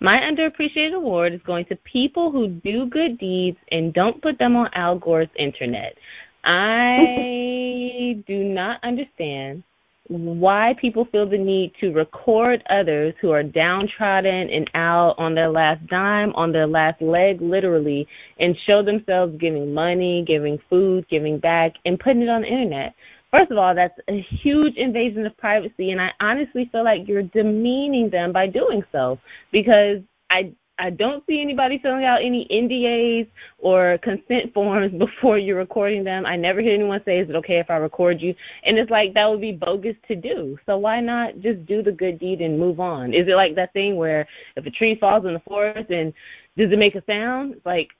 My 0.00 0.20
underappreciated 0.20 0.94
award 0.94 1.32
is 1.32 1.40
going 1.44 1.64
to 1.66 1.76
people 1.76 2.30
who 2.30 2.48
do 2.48 2.86
good 2.86 3.18
deeds 3.18 3.58
and 3.72 3.92
don't 3.92 4.22
put 4.22 4.38
them 4.38 4.54
on 4.54 4.70
Al 4.74 4.98
Gore's 4.98 5.28
internet. 5.36 5.96
I 6.44 8.22
do 8.26 8.44
not 8.44 8.82
understand 8.84 9.64
why 10.08 10.74
people 10.80 11.04
feel 11.04 11.26
the 11.26 11.38
need 11.38 11.72
to 11.80 11.92
record 11.92 12.62
others 12.70 13.14
who 13.20 13.30
are 13.30 13.42
downtrodden 13.42 14.50
and 14.50 14.70
out 14.74 15.18
on 15.18 15.34
their 15.34 15.48
last 15.48 15.86
dime, 15.86 16.32
on 16.34 16.50
their 16.50 16.66
last 16.66 17.00
leg, 17.02 17.40
literally, 17.40 18.08
and 18.40 18.56
show 18.66 18.82
themselves 18.82 19.36
giving 19.38 19.72
money, 19.72 20.24
giving 20.26 20.58
food, 20.70 21.06
giving 21.08 21.38
back, 21.38 21.74
and 21.84 22.00
putting 22.00 22.22
it 22.22 22.28
on 22.28 22.42
the 22.42 22.48
internet. 22.48 22.94
First 23.30 23.50
of 23.50 23.58
all, 23.58 23.74
that's 23.74 23.98
a 24.08 24.20
huge 24.20 24.76
invasion 24.76 25.26
of 25.26 25.36
privacy, 25.36 25.90
and 25.90 26.00
I 26.00 26.12
honestly 26.20 26.68
feel 26.72 26.84
like 26.84 27.06
you're 27.06 27.22
demeaning 27.22 28.08
them 28.08 28.32
by 28.32 28.46
doing 28.46 28.82
so 28.90 29.18
because 29.52 30.00
I 30.30 30.52
I 30.78 30.90
don't 30.90 31.24
see 31.26 31.40
anybody 31.40 31.78
filling 31.78 32.04
out 32.04 32.22
any 32.22 32.46
NDAs 32.50 33.28
or 33.58 33.98
consent 33.98 34.54
forms 34.54 34.92
before 34.98 35.38
you're 35.38 35.56
recording 35.56 36.04
them. 36.04 36.24
I 36.26 36.36
never 36.36 36.60
hear 36.60 36.74
anyone 36.74 37.02
say, 37.04 37.18
"Is 37.18 37.28
it 37.28 37.36
okay 37.36 37.58
if 37.58 37.70
I 37.70 37.76
record 37.76 38.20
you?" 38.20 38.34
And 38.64 38.78
it's 38.78 38.90
like 38.90 39.14
that 39.14 39.28
would 39.28 39.40
be 39.40 39.52
bogus 39.52 39.96
to 40.08 40.16
do. 40.16 40.58
So 40.66 40.78
why 40.78 41.00
not 41.00 41.40
just 41.40 41.66
do 41.66 41.82
the 41.82 41.92
good 41.92 42.18
deed 42.18 42.40
and 42.40 42.58
move 42.58 42.80
on? 42.80 43.12
Is 43.12 43.28
it 43.28 43.34
like 43.34 43.54
that 43.56 43.72
thing 43.72 43.96
where 43.96 44.26
if 44.56 44.66
a 44.66 44.70
tree 44.70 44.94
falls 44.94 45.24
in 45.24 45.34
the 45.34 45.40
forest 45.40 45.90
and 45.90 46.12
does 46.56 46.72
it 46.72 46.78
make 46.78 46.94
a 46.94 47.02
sound? 47.06 47.54
It's 47.54 47.66
like 47.66 47.90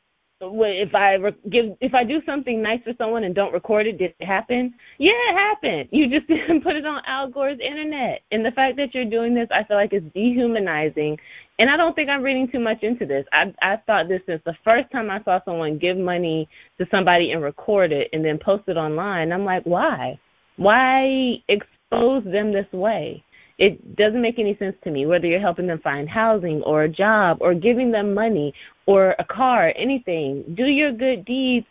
if 0.40 0.94
I 0.94 1.18
give 1.48 1.76
if 1.80 1.94
I 1.94 2.04
do 2.04 2.22
something 2.24 2.62
nice 2.62 2.82
for 2.84 2.94
someone 2.96 3.24
and 3.24 3.34
don't 3.34 3.52
record 3.52 3.86
it, 3.86 3.98
did 3.98 4.14
it 4.18 4.24
happen? 4.24 4.74
Yeah, 4.98 5.12
it 5.12 5.34
happened. 5.34 5.88
You 5.90 6.08
just 6.08 6.28
didn't 6.28 6.60
put 6.62 6.76
it 6.76 6.86
on 6.86 7.02
Al 7.06 7.28
Gore's 7.28 7.58
internet. 7.58 8.22
And 8.30 8.44
the 8.44 8.52
fact 8.52 8.76
that 8.76 8.94
you're 8.94 9.04
doing 9.04 9.34
this, 9.34 9.48
I 9.50 9.64
feel 9.64 9.76
like 9.76 9.92
is 9.92 10.02
dehumanizing 10.14 11.18
and 11.58 11.68
I 11.68 11.76
don't 11.76 11.94
think 11.94 12.08
I'm 12.08 12.22
reading 12.22 12.48
too 12.48 12.60
much 12.60 12.82
into 12.82 13.04
this. 13.04 13.26
I 13.32 13.52
I 13.62 13.76
thought 13.86 14.08
this 14.08 14.22
since 14.26 14.42
the 14.44 14.56
first 14.64 14.90
time 14.90 15.10
I 15.10 15.22
saw 15.24 15.40
someone 15.44 15.78
give 15.78 15.96
money 15.96 16.48
to 16.78 16.86
somebody 16.90 17.32
and 17.32 17.42
record 17.42 17.92
it 17.92 18.08
and 18.12 18.24
then 18.24 18.38
post 18.38 18.64
it 18.68 18.76
online. 18.76 19.32
I'm 19.32 19.44
like, 19.44 19.64
why? 19.64 20.18
Why 20.56 21.42
expose 21.48 22.24
them 22.24 22.52
this 22.52 22.70
way? 22.72 23.24
It 23.58 23.96
doesn't 23.96 24.22
make 24.22 24.38
any 24.38 24.56
sense 24.56 24.76
to 24.84 24.90
me. 24.90 25.06
Whether 25.06 25.26
you're 25.26 25.40
helping 25.40 25.66
them 25.66 25.80
find 25.80 26.08
housing 26.08 26.62
or 26.62 26.84
a 26.84 26.88
job 26.88 27.38
or 27.40 27.54
giving 27.54 27.90
them 27.90 28.14
money 28.14 28.54
or 28.86 29.16
a 29.18 29.24
car, 29.24 29.72
anything, 29.74 30.44
do 30.56 30.66
your 30.66 30.92
good 30.92 31.24
deeds 31.24 31.66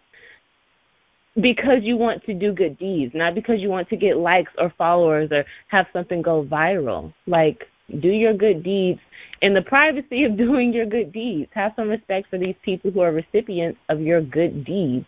because 1.40 1.84
you 1.84 1.96
want 1.96 2.26
to 2.26 2.34
do 2.34 2.52
good 2.52 2.78
deeds, 2.78 3.14
not 3.16 3.36
because 3.36 3.62
you 3.62 3.70
want 3.70 3.88
to 3.90 3.96
get 3.96 4.18
likes 4.18 4.52
or 4.58 4.74
followers 4.78 5.32
or 5.32 5.46
have 5.68 5.86
something 5.94 6.22
go 6.22 6.44
viral. 6.44 7.14
Like, 7.26 7.70
do 8.02 8.10
your 8.10 8.34
good 8.34 8.64
deeds 8.64 9.00
in 9.42 9.54
the 9.54 9.62
privacy 9.62 10.24
of 10.24 10.38
doing 10.46 10.74
your 10.74 10.86
good 10.86 11.12
deeds. 11.12 11.50
Have 11.54 11.74
some 11.76 11.90
respect 11.90 12.30
for 12.30 12.38
these 12.38 12.56
people 12.64 12.92
who 12.92 13.02
are 13.02 13.12
recipients 13.12 13.80
of 13.90 14.02
your 14.02 14.22
good 14.22 14.66
deeds 14.66 15.06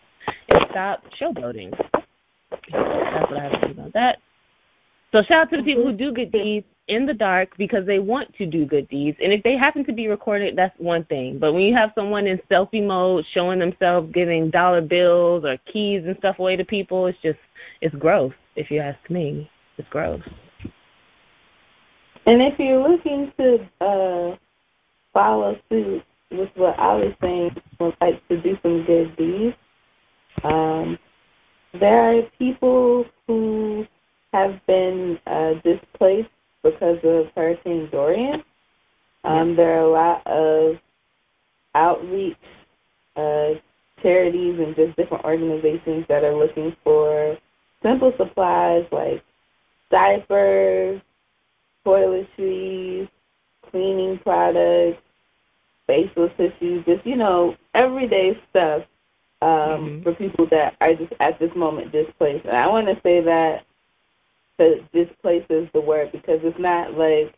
and 0.48 0.66
stop 0.70 1.02
showboating. 1.20 1.70
That's 2.50 3.30
what 3.30 3.38
I 3.38 3.42
have 3.42 3.52
to 3.52 3.66
say 3.66 3.70
about 3.72 3.92
that. 3.94 4.18
So 5.12 5.22
shout 5.22 5.42
out 5.42 5.50
to 5.50 5.56
the 5.56 5.62
people 5.62 5.84
who 5.84 5.92
do 5.92 6.12
good 6.12 6.30
mm-hmm. 6.30 6.44
deeds 6.44 6.66
in 6.88 7.06
the 7.06 7.14
dark 7.14 7.56
because 7.56 7.86
they 7.86 7.98
want 7.98 8.34
to 8.34 8.46
do 8.46 8.66
good 8.66 8.88
deeds. 8.88 9.16
And 9.22 9.32
if 9.32 9.42
they 9.42 9.56
happen 9.56 9.84
to 9.84 9.92
be 9.92 10.08
recorded, 10.08 10.56
that's 10.56 10.78
one 10.78 11.04
thing. 11.04 11.38
But 11.38 11.52
when 11.52 11.62
you 11.62 11.74
have 11.74 11.92
someone 11.94 12.26
in 12.26 12.40
selfie 12.50 12.84
mode 12.84 13.24
showing 13.32 13.60
themselves 13.60 14.12
giving 14.12 14.50
dollar 14.50 14.80
bills 14.80 15.44
or 15.44 15.56
keys 15.72 16.02
and 16.06 16.16
stuff 16.18 16.38
away 16.38 16.56
to 16.56 16.64
people, 16.64 17.06
it's 17.06 17.18
just 17.22 17.38
it's 17.80 17.94
gross, 17.94 18.32
if 18.56 18.70
you 18.70 18.80
ask 18.80 18.98
me. 19.08 19.50
It's 19.78 19.88
gross. 19.88 20.20
And 22.26 22.42
if 22.42 22.58
you're 22.58 22.88
looking 22.88 23.32
to 23.38 23.84
uh, 23.84 24.36
follow 25.12 25.56
suit 25.68 26.02
with 26.30 26.50
what 26.54 26.78
I 26.78 26.94
was 26.94 27.14
saying, 27.20 27.50
like 28.00 28.26
to 28.28 28.40
do 28.40 28.56
some 28.62 28.84
good 28.84 29.16
deeds, 29.16 29.56
um, 30.44 30.98
there 31.78 32.18
are 32.18 32.22
people 32.38 33.04
who 33.26 33.86
have 34.32 34.60
been 34.66 35.18
uh, 35.26 35.54
displaced 35.64 36.30
because 36.62 36.98
of 37.04 37.26
Hurricane 37.34 37.88
Dorian. 37.90 38.42
Um, 39.24 39.56
there 39.56 39.78
are 39.78 39.84
a 39.84 39.90
lot 39.90 40.26
of 40.26 40.76
outreach 41.74 42.36
uh, 43.16 43.50
charities 44.02 44.58
and 44.58 44.74
just 44.76 44.96
different 44.96 45.24
organizations 45.24 46.04
that 46.08 46.24
are 46.24 46.34
looking 46.34 46.74
for 46.82 47.36
simple 47.82 48.12
supplies 48.16 48.84
like 48.92 49.22
diapers, 49.90 51.00
toiletries, 51.86 53.08
cleaning 53.70 54.18
products, 54.18 55.00
facial 55.86 56.28
tissues, 56.30 56.84
just, 56.84 57.04
you 57.06 57.16
know, 57.16 57.56
everyday 57.74 58.38
stuff 58.50 58.82
um, 59.42 59.48
mm-hmm. 59.48 60.02
for 60.02 60.14
people 60.14 60.46
that 60.50 60.76
are 60.80 60.94
just 60.94 61.12
at 61.20 61.38
this 61.38 61.50
moment 61.56 61.92
displaced. 61.92 62.44
And 62.46 62.56
I 62.56 62.66
want 62.68 62.86
to 62.86 63.00
say 63.02 63.20
that 63.22 63.64
the 64.58 64.84
displaced 64.92 65.50
is 65.50 65.68
the 65.72 65.80
word 65.80 66.12
because 66.12 66.40
it's 66.42 66.58
not 66.58 66.94
like 66.94 67.34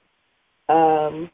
um, 0.68 1.30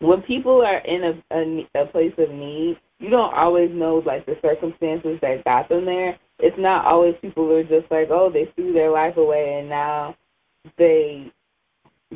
when 0.00 0.22
people 0.22 0.62
are 0.62 0.78
in 0.78 1.04
a, 1.04 1.22
a, 1.32 1.82
a 1.82 1.86
place 1.86 2.14
of 2.18 2.30
need, 2.30 2.78
you 2.98 3.10
don't 3.10 3.34
always 3.34 3.70
know 3.72 4.02
like 4.06 4.24
the 4.26 4.38
circumstances 4.42 5.18
that 5.20 5.44
got 5.44 5.68
them 5.68 5.84
there. 5.84 6.18
It's 6.38 6.58
not 6.58 6.86
always 6.86 7.14
people 7.20 7.46
who 7.46 7.56
are 7.56 7.62
just 7.62 7.90
like, 7.90 8.08
oh, 8.10 8.30
they 8.30 8.50
threw 8.54 8.72
their 8.72 8.90
life 8.90 9.16
away 9.16 9.58
and 9.58 9.68
now 9.68 10.16
they 10.78 11.30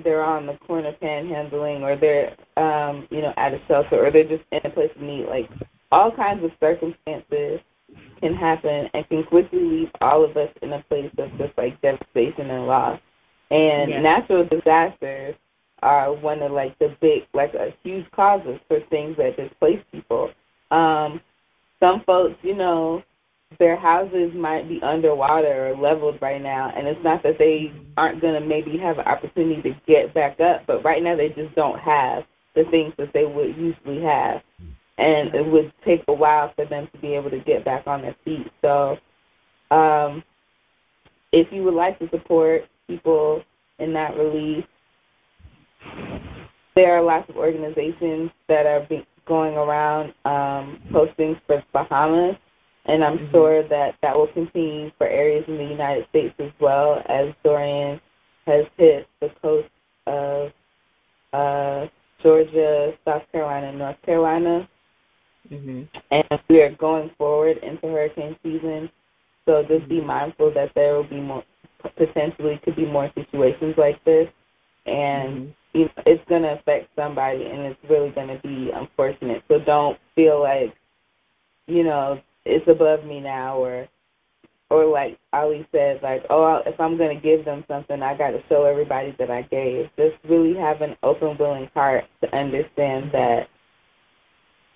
they're 0.04 0.22
on 0.22 0.46
the 0.46 0.56
corner 0.66 0.92
panhandling 1.02 1.82
or 1.82 1.96
they're 1.96 2.36
um, 2.56 3.08
you 3.10 3.20
know, 3.20 3.32
at 3.36 3.54
a 3.54 3.60
shelter 3.66 4.04
or 4.04 4.10
they're 4.10 4.24
just 4.24 4.44
in 4.52 4.60
a 4.64 4.70
place 4.70 4.90
of 4.94 5.02
need. 5.02 5.26
Like 5.26 5.48
all 5.90 6.10
kinds 6.10 6.44
of 6.44 6.50
circumstances 6.60 7.60
can 8.20 8.34
happen 8.34 8.88
and 8.94 9.08
can 9.08 9.24
quickly 9.24 9.60
leave 9.60 9.90
all 10.00 10.24
of 10.24 10.36
us 10.36 10.50
in 10.62 10.72
a 10.72 10.82
place 10.88 11.10
of 11.18 11.30
just 11.38 11.56
like 11.56 11.80
devastation 11.82 12.50
and 12.50 12.66
loss. 12.66 13.00
And 13.50 13.90
yeah. 13.90 14.00
natural 14.00 14.44
disasters 14.44 15.34
are 15.82 16.12
one 16.12 16.42
of 16.42 16.52
like 16.52 16.78
the 16.78 16.94
big 17.00 17.22
like 17.34 17.54
a 17.54 17.74
huge 17.82 18.08
causes 18.12 18.58
for 18.68 18.80
things 18.90 19.16
that 19.16 19.36
displace 19.36 19.80
people. 19.90 20.30
Um, 20.70 21.20
some 21.80 22.02
folks, 22.04 22.36
you 22.42 22.54
know, 22.54 23.02
their 23.58 23.76
houses 23.76 24.32
might 24.34 24.68
be 24.68 24.80
underwater 24.82 25.68
or 25.68 25.76
leveled 25.76 26.18
right 26.22 26.40
now 26.40 26.72
and 26.76 26.86
it's 26.86 27.02
not 27.02 27.22
that 27.22 27.36
they 27.38 27.72
aren't 27.96 28.20
going 28.20 28.40
to 28.40 28.46
maybe 28.46 28.78
have 28.78 28.98
an 28.98 29.06
opportunity 29.06 29.60
to 29.60 29.76
get 29.86 30.14
back 30.14 30.40
up 30.40 30.64
but 30.66 30.84
right 30.84 31.02
now 31.02 31.16
they 31.16 31.28
just 31.30 31.54
don't 31.54 31.78
have 31.78 32.24
the 32.54 32.64
things 32.70 32.92
that 32.98 33.12
they 33.12 33.24
would 33.24 33.56
usually 33.56 34.02
have. 34.02 34.42
And 34.98 35.34
it 35.34 35.46
would 35.46 35.72
take 35.84 36.02
a 36.08 36.12
while 36.12 36.52
for 36.54 36.66
them 36.66 36.88
to 36.92 36.98
be 37.00 37.14
able 37.14 37.30
to 37.30 37.40
get 37.40 37.64
back 37.64 37.86
on 37.86 38.02
their 38.02 38.16
feet. 38.24 38.50
So 38.60 38.98
um, 39.70 40.22
if 41.32 41.50
you 41.52 41.62
would 41.62 41.74
like 41.74 41.98
to 42.00 42.08
support 42.10 42.64
people 42.86 43.42
in 43.78 43.92
that 43.94 44.16
relief, 44.16 44.64
there 46.74 46.94
are 46.94 47.02
lots 47.02 47.28
of 47.30 47.36
organizations 47.36 48.30
that 48.48 48.66
are 48.66 48.86
be- 48.88 49.06
going 49.26 49.54
around 49.54 50.12
um, 50.24 50.82
postings 50.90 51.40
for 51.46 51.62
Bahamas, 51.72 52.36
and 52.90 53.04
I'm 53.04 53.18
mm-hmm. 53.18 53.30
sure 53.30 53.68
that 53.68 53.94
that 54.02 54.16
will 54.16 54.26
continue 54.28 54.90
for 54.98 55.06
areas 55.06 55.44
in 55.48 55.56
the 55.56 55.64
United 55.64 56.06
States 56.08 56.34
as 56.38 56.50
well 56.60 57.02
as 57.08 57.32
Dorian 57.44 58.00
has 58.46 58.66
hit 58.76 59.06
the 59.20 59.30
coast 59.40 59.68
of 60.06 60.50
uh, 61.32 61.86
Georgia, 62.22 62.92
South 63.04 63.22
Carolina, 63.30 63.68
and 63.68 63.78
North 63.78 64.02
Carolina. 64.04 64.68
Mm-hmm. 65.50 65.82
And 66.10 66.40
we 66.48 66.62
are 66.62 66.74
going 66.74 67.10
forward 67.16 67.58
into 67.58 67.86
hurricane 67.86 68.36
season. 68.42 68.90
So 69.46 69.62
just 69.68 69.88
be 69.88 70.00
mindful 70.00 70.52
that 70.54 70.72
there 70.74 70.94
will 70.94 71.08
be 71.08 71.20
more, 71.20 71.44
potentially 71.96 72.60
could 72.64 72.76
be 72.76 72.86
more 72.86 73.10
situations 73.14 73.74
like 73.78 74.02
this. 74.04 74.28
And 74.86 75.28
mm-hmm 75.28 75.50
you 75.72 75.84
know, 75.84 76.02
it's 76.06 76.28
going 76.28 76.42
to 76.42 76.54
affect 76.54 76.88
somebody 76.96 77.44
and 77.44 77.60
it's 77.60 77.78
really 77.88 78.10
going 78.10 78.28
to 78.28 78.40
be 78.42 78.70
unfortunate. 78.74 79.42
So 79.48 79.58
don't 79.60 79.98
feel 80.14 80.40
like, 80.40 80.74
you 81.66 81.84
know, 81.84 82.20
it's 82.50 82.68
above 82.68 83.04
me 83.04 83.20
now 83.20 83.56
or 83.56 83.88
or 84.70 84.86
like 84.86 85.18
Ali 85.32 85.66
said, 85.72 86.00
like, 86.02 86.22
oh, 86.30 86.60
if 86.64 86.78
I'm 86.80 86.96
going 86.96 87.14
to 87.14 87.20
give 87.20 87.44
them 87.44 87.64
something, 87.66 88.02
I 88.02 88.16
got 88.16 88.30
to 88.30 88.42
show 88.48 88.64
everybody 88.64 89.14
that 89.18 89.30
I 89.30 89.42
gave. 89.42 89.90
Just 89.96 90.14
really 90.28 90.54
have 90.56 90.80
an 90.80 90.96
open, 91.02 91.36
willing 91.38 91.68
heart 91.74 92.04
to 92.22 92.36
understand 92.36 93.10
that 93.12 93.48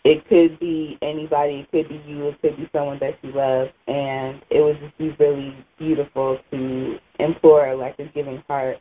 it 0.04 0.28
could 0.28 0.58
be 0.58 0.98
anybody, 1.00 1.60
it 1.60 1.70
could 1.70 1.88
be 1.88 2.02
you, 2.06 2.28
it 2.28 2.42
could 2.42 2.56
be 2.56 2.68
someone 2.72 2.98
that 2.98 3.18
you 3.22 3.32
love, 3.32 3.68
and 3.86 4.42
it 4.50 4.62
would 4.62 4.78
just 4.80 4.98
be 4.98 5.16
really 5.24 5.56
beautiful 5.78 6.38
to 6.50 6.98
implore 7.20 7.74
like 7.76 7.98
a 8.00 8.04
giving 8.06 8.42
heart 8.48 8.78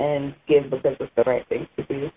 and 0.00 0.34
give 0.46 0.70
because 0.70 0.96
it's 1.00 1.12
the 1.16 1.22
right 1.22 1.48
thing 1.48 1.66
to 1.76 1.84
do. 1.84 2.10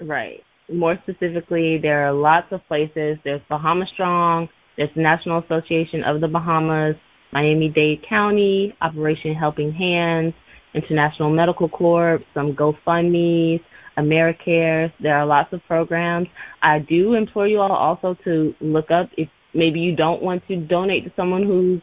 Right. 0.00 0.42
More 0.72 0.98
specifically, 1.02 1.78
there 1.78 2.06
are 2.06 2.12
lots 2.12 2.48
of 2.50 2.66
places. 2.66 3.18
There's 3.22 3.40
Bahama 3.48 3.86
Strong, 3.92 4.48
there's 4.76 4.90
the 4.94 5.02
National 5.02 5.38
Association 5.38 6.02
of 6.04 6.20
the 6.20 6.28
Bahamas, 6.28 6.96
Miami 7.32 7.68
Dade 7.68 8.02
County, 8.02 8.74
Operation 8.80 9.34
Helping 9.34 9.72
Hands, 9.72 10.32
International 10.74 11.30
Medical 11.30 11.68
Corps, 11.68 12.22
some 12.32 12.54
GoFundMe's, 12.54 13.62
AmeriCare. 13.96 14.92
There 15.00 15.16
are 15.16 15.24
lots 15.26 15.52
of 15.52 15.64
programs. 15.66 16.28
I 16.62 16.80
do 16.80 17.14
implore 17.14 17.46
you 17.46 17.60
all 17.60 17.72
also 17.72 18.14
to 18.24 18.54
look 18.60 18.90
up 18.90 19.10
if 19.16 19.28
maybe 19.52 19.80
you 19.80 19.94
don't 19.94 20.22
want 20.22 20.46
to 20.48 20.56
donate 20.56 21.04
to 21.04 21.12
someone 21.14 21.44
who's 21.44 21.80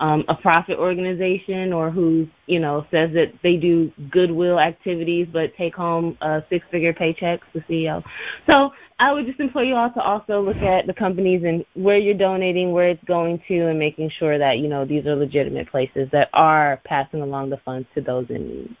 um, 0.00 0.24
a 0.28 0.34
profit 0.34 0.78
organization 0.78 1.72
or 1.72 1.90
who 1.90 2.28
you 2.46 2.60
know 2.60 2.86
says 2.90 3.12
that 3.14 3.32
they 3.42 3.56
do 3.56 3.92
goodwill 4.10 4.60
activities 4.60 5.26
but 5.32 5.54
take 5.56 5.74
home 5.74 6.16
six-figure 6.48 6.94
paychecks, 6.94 7.40
the 7.52 7.60
CEO. 7.60 8.02
So 8.48 8.72
I 9.00 9.12
would 9.12 9.26
just 9.26 9.38
implore 9.38 9.64
you 9.64 9.76
all 9.76 9.90
to 9.92 10.00
also 10.00 10.40
look 10.40 10.56
at 10.56 10.86
the 10.86 10.94
companies 10.94 11.42
and 11.44 11.64
where 11.74 11.98
you're 11.98 12.14
donating, 12.14 12.72
where 12.72 12.88
it's 12.88 13.04
going 13.04 13.40
to, 13.48 13.68
and 13.68 13.78
making 13.78 14.10
sure 14.18 14.38
that 14.38 14.58
you 14.58 14.68
know 14.68 14.84
these 14.84 15.06
are 15.06 15.14
legitimate 15.14 15.70
places 15.70 16.08
that 16.12 16.30
are 16.32 16.80
passing 16.84 17.22
along 17.22 17.50
the 17.50 17.58
funds 17.58 17.88
to 17.94 18.00
those 18.00 18.26
in 18.30 18.48
need. 18.48 18.76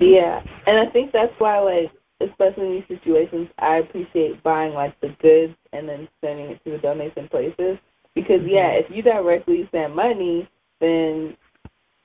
Yeah, 0.00 0.42
and 0.66 0.78
I 0.78 0.86
think 0.90 1.12
that's 1.12 1.32
why, 1.38 1.58
like, 1.60 1.92
especially 2.20 2.66
in 2.66 2.72
these 2.72 2.98
situations, 2.98 3.48
I 3.58 3.76
appreciate 3.76 4.42
buying 4.42 4.74
like 4.74 4.98
the 5.00 5.14
goods 5.20 5.54
and 5.72 5.88
then 5.88 6.08
sending 6.24 6.46
it 6.46 6.64
to 6.64 6.72
the 6.72 6.78
donation 6.78 7.28
places 7.28 7.78
because 8.16 8.40
yeah, 8.44 8.70
if 8.70 8.86
you 8.90 9.02
directly 9.02 9.68
send 9.70 9.94
money, 9.94 10.48
then 10.80 11.36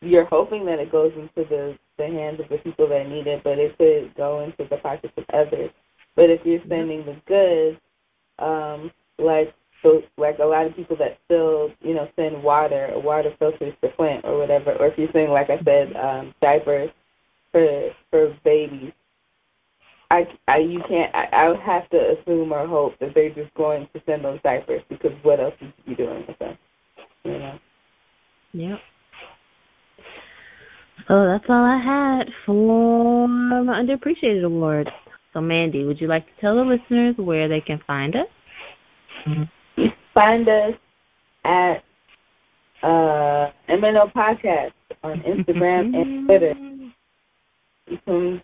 you're 0.02 0.26
hoping 0.26 0.66
that 0.66 0.78
it 0.78 0.92
goes 0.92 1.14
into 1.16 1.50
the 1.50 1.78
the 1.98 2.06
hands 2.06 2.40
of 2.40 2.50
the 2.50 2.58
people 2.58 2.88
that 2.90 3.08
need 3.08 3.28
it, 3.28 3.44
but 3.44 3.58
it 3.58 3.78
could 3.78 4.14
go 4.16 4.42
into 4.42 4.70
the 4.70 4.78
pockets 4.78 5.14
of 5.18 5.24
others. 5.34 5.72
But 6.16 6.30
if 6.30 6.42
you're 6.44 6.62
sending 6.68 7.06
the 7.06 7.16
goods, 7.28 7.80
um, 8.40 8.92
like 9.18 9.54
so, 9.82 10.02
like 10.18 10.40
a 10.40 10.46
lot 10.46 10.66
of 10.66 10.76
people 10.76 10.98
that 10.98 11.18
still, 11.26 11.72
you 11.82 11.94
know, 11.96 12.08
send 12.16 12.44
water, 12.44 12.92
water 12.96 13.34
filters 13.40 13.74
to 13.82 13.96
Flint 13.96 14.26
or 14.26 14.38
whatever, 14.38 14.74
or 14.74 14.88
if 14.88 14.98
you're 14.98 15.12
sending, 15.12 15.32
like 15.32 15.50
I 15.50 15.62
said, 15.64 15.96
um, 15.96 16.36
diapers 16.42 16.90
for 17.52 17.90
for 18.10 18.38
babies, 18.44 18.92
I, 20.12 20.28
I 20.50 20.58
you 20.58 20.82
can't. 20.90 21.14
I, 21.16 21.30
I 21.32 21.50
would 21.50 21.62
have 21.62 21.90
to 21.92 21.98
assume 21.98 22.52
or 22.52 22.68
hope 22.68 23.00
that 23.00 23.14
they're 23.16 23.34
just 23.34 23.54
going 23.54 23.88
to 23.94 24.02
send 24.06 24.26
those 24.26 24.40
diapers 24.44 24.82
because 24.90 25.12
what 25.24 25.40
else 25.40 25.54
would 25.62 25.74
you 25.86 25.96
be 25.96 26.04
doing 26.04 26.26
with 26.28 26.38
them? 26.38 26.58
You 27.24 27.40
know. 27.40 27.60
Yep. 28.52 28.80
So 31.08 31.26
that's 31.26 31.46
all 31.48 31.64
I 31.64 31.78
had 31.78 32.30
for 32.46 33.28
my 33.30 33.82
underappreciated 33.82 34.44
award. 34.44 34.92
So 35.32 35.40
Mandy, 35.40 35.86
would 35.86 36.02
you 36.02 36.08
like 36.08 36.26
to 36.26 36.42
tell 36.42 36.56
the 36.56 36.64
listeners 36.64 37.16
where 37.18 37.48
they 37.48 37.62
can 37.62 37.80
find 37.88 38.14
us? 38.18 38.28
You 39.78 39.92
find 40.14 40.48
us 40.50 40.74
at 41.46 41.84
uh, 42.84 43.52
MNO 43.70 44.12
Podcast 44.14 44.74
on 45.04 45.22
Instagram 45.22 45.96
and 45.96 46.26
Twitter. 46.28 46.54
You 47.88 47.98
can 48.06 48.42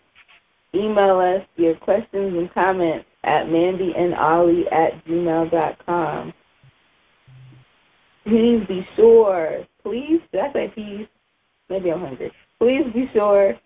email 0.74 1.18
us 1.18 1.46
your 1.56 1.74
questions 1.76 2.36
and 2.36 2.52
comments 2.52 3.06
at 3.24 3.46
mandyandolly 3.46 4.70
at 4.72 5.04
gmail.com. 5.06 6.32
Please 8.24 8.66
be 8.68 8.86
sure, 8.96 9.66
please, 9.82 10.20
did 10.32 10.40
I 10.42 10.52
say 10.52 10.72
please? 10.74 11.06
Maybe 11.70 11.90
I'm 11.90 12.00
hungry. 12.00 12.32
Please 12.58 12.84
be 12.92 13.08
sure 13.12 13.58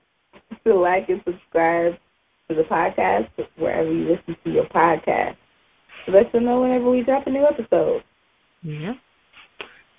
to 0.65 0.75
like 0.75 1.09
and 1.09 1.21
subscribe 1.25 1.95
to 2.49 2.55
the 2.55 2.63
podcast 2.63 3.29
wherever 3.57 3.91
you 3.91 4.11
listen 4.11 4.37
to 4.45 4.51
your 4.51 4.67
podcast. 4.67 5.37
So 6.07 6.13
Let 6.13 6.27
us 6.35 6.43
know 6.43 6.61
whenever 6.61 6.91
we 6.91 7.03
drop 7.03 7.27
a 7.27 7.31
new 7.31 7.47
episode. 7.47 8.03
Yeah. 8.63 8.95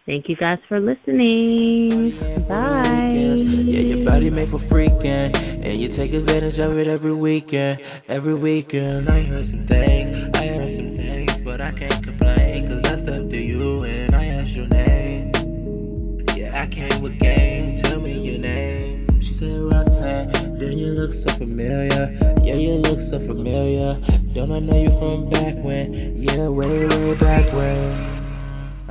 Thank 0.05 0.27
you 0.27 0.35
guys 0.35 0.59
for 0.67 0.81
listening. 0.81 2.11
Bye. 2.47 3.13
Yeah, 3.15 3.79
your 3.79 4.05
body 4.05 4.29
made 4.29 4.49
for 4.49 4.57
freaking, 4.57 5.33
and 5.63 5.81
you 5.81 5.87
take 5.87 6.13
advantage 6.13 6.59
of 6.59 6.77
it 6.77 6.87
every 6.87 7.13
weekend. 7.13 7.81
Every 8.09 8.35
weekend, 8.35 9.09
I 9.09 9.23
heard 9.23 9.47
some 9.47 9.65
things, 9.65 10.29
I 10.35 10.47
heard 10.47 10.71
some 10.71 10.97
things, 10.97 11.39
but 11.41 11.61
I 11.61 11.71
can't 11.71 12.03
complain, 12.03 12.67
cause 12.67 12.83
I 12.83 12.97
stepped 12.97 13.29
to 13.29 13.37
you 13.37 13.83
and 13.83 14.13
I 14.13 14.25
asked 14.25 14.51
your 14.51 14.67
name. 14.67 15.31
Yeah, 16.35 16.61
I 16.61 16.67
came 16.67 17.01
with 17.01 17.17
game, 17.17 17.81
tell 17.83 18.01
me 18.01 18.19
your 18.19 18.39
name. 18.39 19.21
She 19.21 19.33
said 19.33 19.57
Roxanne, 19.57 20.57
then 20.59 20.77
you 20.79 20.87
look 20.87 21.13
so 21.13 21.31
familiar. 21.31 22.13
Yeah, 22.43 22.55
you 22.55 22.73
look 22.73 22.99
so 22.99 23.19
familiar. 23.19 23.95
Don't 24.33 24.51
I 24.51 24.59
know 24.59 24.77
you 24.77 24.89
from 24.99 25.29
back 25.29 25.55
when? 25.63 26.21
Yeah, 26.21 26.49
way, 26.49 26.85
way 26.87 27.15
back 27.15 27.53
when. 27.53 28.12